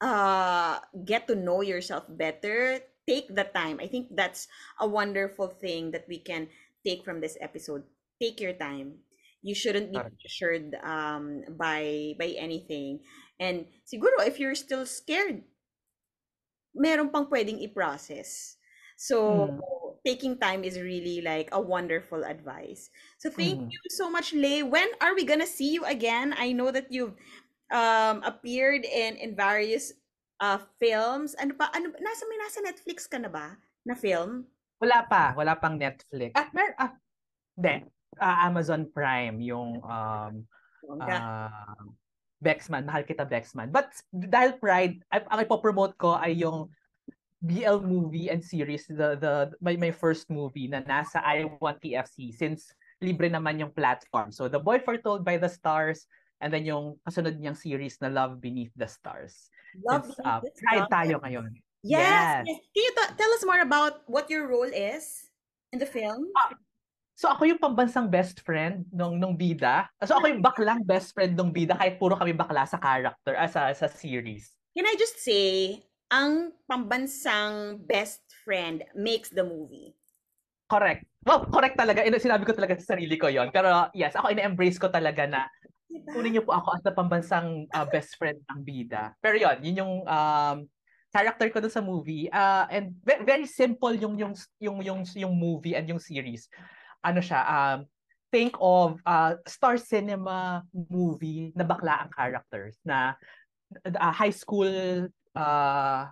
uh 0.01 0.79
get 1.05 1.27
to 1.29 1.35
know 1.35 1.61
yourself 1.61 2.05
better. 2.09 2.81
Take 3.09 3.35
the 3.35 3.45
time. 3.45 3.81
I 3.81 3.89
think 3.89 4.15
that's 4.15 4.49
a 4.81 4.87
wonderful 4.87 5.49
thing 5.49 5.93
that 5.93 6.07
we 6.09 6.19
can 6.21 6.49
take 6.87 7.05
from 7.05 7.21
this 7.21 7.39
episode. 7.41 7.85
Take 8.21 8.41
your 8.41 8.53
time. 8.53 9.01
You 9.43 9.55
shouldn't 9.55 9.91
be 9.93 10.05
pressured 10.05 10.75
um 10.85 11.45
by 11.57 12.15
by 12.21 12.37
anything. 12.37 13.01
And 13.41 13.67
siguro 13.89 14.21
if 14.27 14.39
you're 14.39 14.55
still 14.59 14.85
scared, 14.87 15.45
meron 16.75 17.11
pang 17.11 17.27
pwedeng 17.29 17.61
i-process. 17.63 18.57
So, 18.97 19.17
Mm. 19.27 19.61
taking 20.07 20.39
time 20.39 20.65
is 20.65 20.79
really 20.81 21.21
like 21.23 21.49
a 21.53 21.61
wonderful 21.61 22.25
advice. 22.25 22.91
So, 23.19 23.31
thank 23.31 23.61
Mm. 23.61 23.71
you 23.71 23.91
so 23.91 24.11
much, 24.11 24.33
Lay. 24.35 24.63
When 24.63 24.89
are 25.01 25.15
we 25.15 25.25
gonna 25.25 25.47
see 25.47 25.73
you 25.73 25.85
again? 25.85 26.35
I 26.37 26.53
know 26.53 26.71
that 26.71 26.91
you've 26.91 27.15
um, 27.71 28.23
appeared 28.25 28.85
in 28.85 29.17
in 29.17 29.37
various 29.37 29.93
uh, 30.41 30.61
films. 30.79 31.35
Ano 31.39 31.55
pa? 31.55 31.71
Ano, 31.75 31.93
nasa, 31.99 32.23
may 32.27 32.39
nasa 32.41 32.59
Netflix 32.63 33.07
ka 33.07 33.19
na 33.19 33.31
ba? 33.31 33.55
Na 33.87 33.95
film? 33.95 34.47
Wala 34.79 35.05
pa. 35.07 35.35
Wala 35.35 35.59
pang 35.59 35.75
Netflix. 35.75 36.35
Ah, 36.39 36.49
mer 36.55 36.75
ah, 36.79 36.95
hindi. 37.59 37.87
Ah, 38.19 38.47
Amazon 38.47 38.87
Prime 38.91 39.39
yung 39.43 39.83
um, 39.83 40.35
ah, 41.03 41.75
Bexman. 42.39 42.87
Mahal 42.87 43.03
kita, 43.03 43.27
Bexman. 43.27 43.75
But 43.75 43.91
dahil 44.15 44.59
Pride, 44.63 45.03
ay- 45.11 45.27
ang 45.27 45.43
ipopromote 45.43 45.99
ko 45.99 46.15
ay 46.15 46.39
yung 46.39 46.71
BL 47.39 47.87
movie 47.87 48.31
and 48.35 48.43
series, 48.43 48.91
the 48.91 49.15
the 49.15 49.55
my, 49.63 49.79
my 49.79 49.95
first 49.95 50.27
movie 50.27 50.67
na 50.67 50.83
nasa 50.83 51.23
I1 51.23 51.79
TFC 51.79 52.35
since 52.35 52.75
libre 52.99 53.31
naman 53.31 53.63
yung 53.63 53.71
platform. 53.71 54.35
So 54.35 54.51
The 54.51 54.59
Boy 54.59 54.83
Foretold 54.83 55.23
by 55.23 55.39
the 55.39 55.47
Stars 55.47 56.11
and 56.43 56.51
then 56.51 56.67
yung 56.67 56.99
kasunod 57.07 57.39
niyang 57.39 57.55
series 57.55 57.99
na 58.03 58.11
Love 58.11 58.43
Beneath 58.43 58.75
the 58.75 58.91
Stars. 58.91 59.51
Love 59.85 60.07
Since 60.09 60.25
uh, 60.25 60.41
Pride 60.41 60.89
tayo 60.91 61.17
ngayon. 61.23 61.51
Yes, 61.85 62.03
Yes. 62.03 62.45
yes. 62.47 62.59
Can 62.75 62.83
you 62.83 62.93
ta- 62.95 63.15
tell 63.15 63.31
us 63.33 63.43
more 63.47 63.63
about 63.63 64.03
what 64.11 64.27
your 64.27 64.51
role 64.51 64.69
is 64.69 65.31
in 65.71 65.79
the 65.79 65.87
film? 65.87 66.29
So 67.19 67.27
ako 67.31 67.51
yung 67.51 67.59
pambansang 67.59 68.11
best 68.11 68.43
friend 68.47 68.87
nung 68.95 69.19
nung 69.19 69.35
bida. 69.35 69.91
So 70.07 70.19
ako 70.19 70.31
yung 70.31 70.43
baklang 70.43 70.87
best 70.87 71.15
friend 71.15 71.35
nung 71.35 71.51
bida 71.51 71.75
kahit 71.75 71.99
puro 71.99 72.15
kami 72.15 72.31
bakla 72.31 72.63
sa 72.63 72.79
character, 72.79 73.35
ah, 73.35 73.51
sa, 73.51 73.75
sa 73.75 73.91
series. 73.91 74.55
Can 74.79 74.87
I 74.87 74.95
just 74.95 75.19
say, 75.19 75.83
ang 76.09 76.55
pambansang 76.71 77.83
best 77.85 78.23
friend 78.47 78.87
makes 78.95 79.29
the 79.35 79.43
movie. 79.43 79.93
Correct. 80.71 81.05
Well, 81.27 81.49
correct 81.51 81.75
talaga. 81.77 82.07
Ina- 82.07 82.23
Sinabi 82.23 82.47
ko 82.47 82.55
talaga 82.55 82.79
sa 82.79 82.95
sarili 82.95 83.19
ko 83.19 83.27
yon. 83.29 83.51
Pero 83.51 83.91
yes, 83.93 84.15
ako 84.15 84.31
ina-embrace 84.33 84.79
ko 84.79 84.87
talaga 84.89 85.27
na 85.27 85.51
Diba? 85.89 86.13
kunin 86.13 86.37
niyo 86.37 86.45
po 86.45 86.53
ako 86.53 86.69
as 86.77 86.83
the 86.85 86.93
pambansang 86.93 87.65
ah, 87.73 87.89
best 87.89 88.21
friend 88.21 88.37
ng 88.53 88.61
bida. 88.61 89.17
Pero 89.25 89.41
yon, 89.41 89.57
yun 89.65 89.81
yung 89.81 89.95
um, 90.05 90.59
character 91.09 91.49
ko 91.49 91.65
doon 91.65 91.73
sa 91.73 91.81
movie. 91.81 92.29
Ah, 92.29 92.69
and 92.69 92.93
ve- 93.01 93.25
very 93.25 93.49
simple 93.49 93.97
yung 93.97 94.21
yung 94.21 94.37
yung 94.61 94.79
yung 94.85 95.01
yung 95.17 95.35
movie 95.35 95.73
and 95.73 95.89
yung 95.89 96.01
series. 96.01 96.53
Ano 97.01 97.25
siya? 97.25 97.41
Um, 97.49 97.89
think 98.29 98.53
of 98.61 99.01
uh, 99.09 99.41
Star 99.49 99.81
Cinema 99.81 100.61
movie 100.73 101.57
na 101.57 101.65
bakla 101.65 102.05
ang 102.05 102.13
characters 102.13 102.77
na 102.85 103.17
uh, 103.89 104.13
high 104.13 104.35
school 104.35 104.69
uh, 105.33 106.03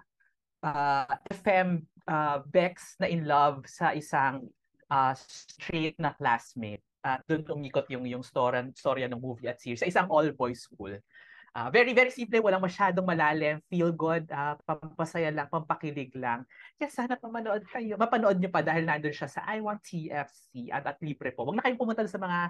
uh, 0.65 1.15
FM 1.29 1.85
uh, 2.09 2.41
Bex 2.49 2.97
na 2.97 3.13
in 3.13 3.29
love 3.29 3.69
sa 3.69 3.93
isang 3.93 4.49
uh, 4.89 5.13
straight 5.13 5.99
na 6.01 6.17
classmate. 6.17 6.86
Uh, 7.07 7.23
doon 7.31 7.47
umikot 7.63 7.87
yung 7.95 8.03
yung 8.03 8.27
story 8.27 8.59
storya 8.75 9.07
ng 9.07 9.23
movie 9.23 9.47
at 9.47 9.63
series 9.63 9.79
sa 9.79 9.87
isang 9.87 10.11
all 10.11 10.27
boys 10.35 10.67
school. 10.67 10.91
Uh, 11.57 11.71
very 11.71 11.95
very 11.95 12.11
simple, 12.13 12.43
walang 12.43 12.61
masyadong 12.61 13.07
malalim, 13.07 13.63
feel 13.71 13.95
good, 13.95 14.27
uh, 14.29 14.59
pampasaya 14.67 15.31
lang, 15.31 15.47
pampakilig 15.49 16.11
lang. 16.19 16.45
Kaya 16.77 16.91
sana 16.91 17.15
pamanood 17.17 17.65
kayo. 17.71 17.97
Mapanood 17.97 18.37
niyo 18.43 18.51
pa 18.53 18.61
dahil 18.61 18.85
nandun 18.85 19.15
siya 19.15 19.31
sa 19.31 19.41
I 19.47 19.63
Want 19.63 19.81
TFC 19.81 20.69
at 20.69 20.85
at 20.85 20.99
libre 21.01 21.31
po. 21.33 21.47
Huwag 21.49 21.57
na 21.57 21.65
kayong 21.65 21.81
pumunta 21.81 22.05
sa 22.05 22.19
mga 22.21 22.41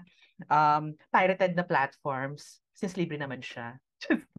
um, 0.49 0.85
pirated 1.13 1.53
na 1.55 1.63
platforms 1.63 2.65
since 2.75 2.99
libre 2.99 3.15
naman 3.15 3.39
siya. 3.45 3.79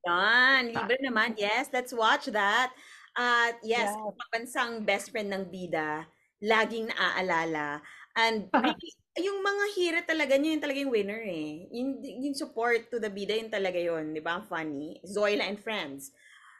Yan, 0.03 0.75
libre 0.75 0.99
naman. 0.99 1.39
Yes, 1.39 1.71
let's 1.71 1.95
watch 1.95 2.27
that. 2.35 2.75
At 3.15 3.63
yes, 3.63 3.87
Yeah. 3.87 4.03
ang 4.03 4.15
pambansang 4.19 4.71
best 4.83 5.15
friend 5.15 5.31
ng 5.31 5.47
bida, 5.47 6.05
laging 6.43 6.91
naaalala. 6.91 7.79
And 8.19 8.51
really, 8.51 8.91
yung 9.19 9.39
mga 9.41 9.65
hira 9.75 10.01
talaga 10.05 10.37
niya, 10.37 10.55
yun 10.55 10.63
talaga 10.63 10.79
yung 10.79 10.93
winner 10.93 11.23
eh. 11.25 11.67
Yung, 11.73 11.89
yung 12.01 12.35
support 12.37 12.89
to 12.89 13.01
the 13.01 13.09
bida, 13.09 13.35
yun 13.37 13.51
talaga 13.51 13.77
yun. 13.77 14.13
Di 14.13 14.21
ba? 14.21 14.37
Ang 14.39 14.45
funny. 14.45 15.01
Zoila 15.03 15.45
and 15.45 15.59
Friends. 15.59 16.13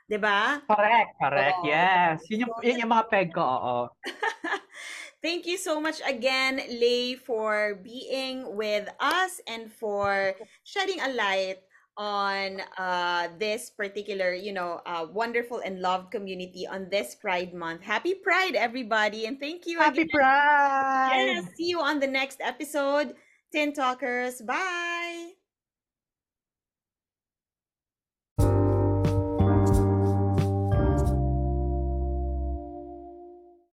'Di 0.07 0.17
Correct, 0.63 1.11
correct. 1.19 1.59
Oo. 1.59 1.67
Yes. 1.67 2.23
Yun 2.31 2.47
yung, 2.47 2.53
yun 2.63 2.81
yung 2.87 2.91
mga 2.95 3.05
peg 3.11 3.29
ko, 3.35 3.43
oo. 3.43 3.79
Thank 5.19 5.49
you 5.49 5.57
so 5.59 5.81
much 5.81 5.99
again, 6.05 6.61
Lay, 6.79 7.19
for 7.19 7.75
being 7.83 8.55
with 8.55 8.87
us 9.01 9.41
and 9.49 9.67
for 9.67 10.37
shedding 10.63 11.01
a 11.03 11.11
light 11.11 11.66
on 11.97 12.61
uh, 12.77 13.27
this 13.39 13.69
particular, 13.71 14.33
you 14.33 14.53
know, 14.53 14.81
uh, 14.85 15.07
wonderful 15.11 15.59
and 15.65 15.81
loved 15.81 16.11
community 16.11 16.67
on 16.67 16.87
this 16.89 17.15
Pride 17.15 17.53
Month. 17.53 17.81
Happy 17.81 18.13
Pride, 18.13 18.55
everybody, 18.55 19.25
and 19.25 19.39
thank 19.39 19.65
you 19.65 19.79
Happy 19.79 20.01
again. 20.01 20.09
Pride! 20.13 21.25
Yes, 21.25 21.45
see 21.57 21.67
you 21.67 21.81
on 21.81 21.99
the 21.99 22.07
next 22.07 22.39
episode. 22.41 23.15
Tin 23.51 23.73
Talkers, 23.73 24.41
bye. 24.41 25.46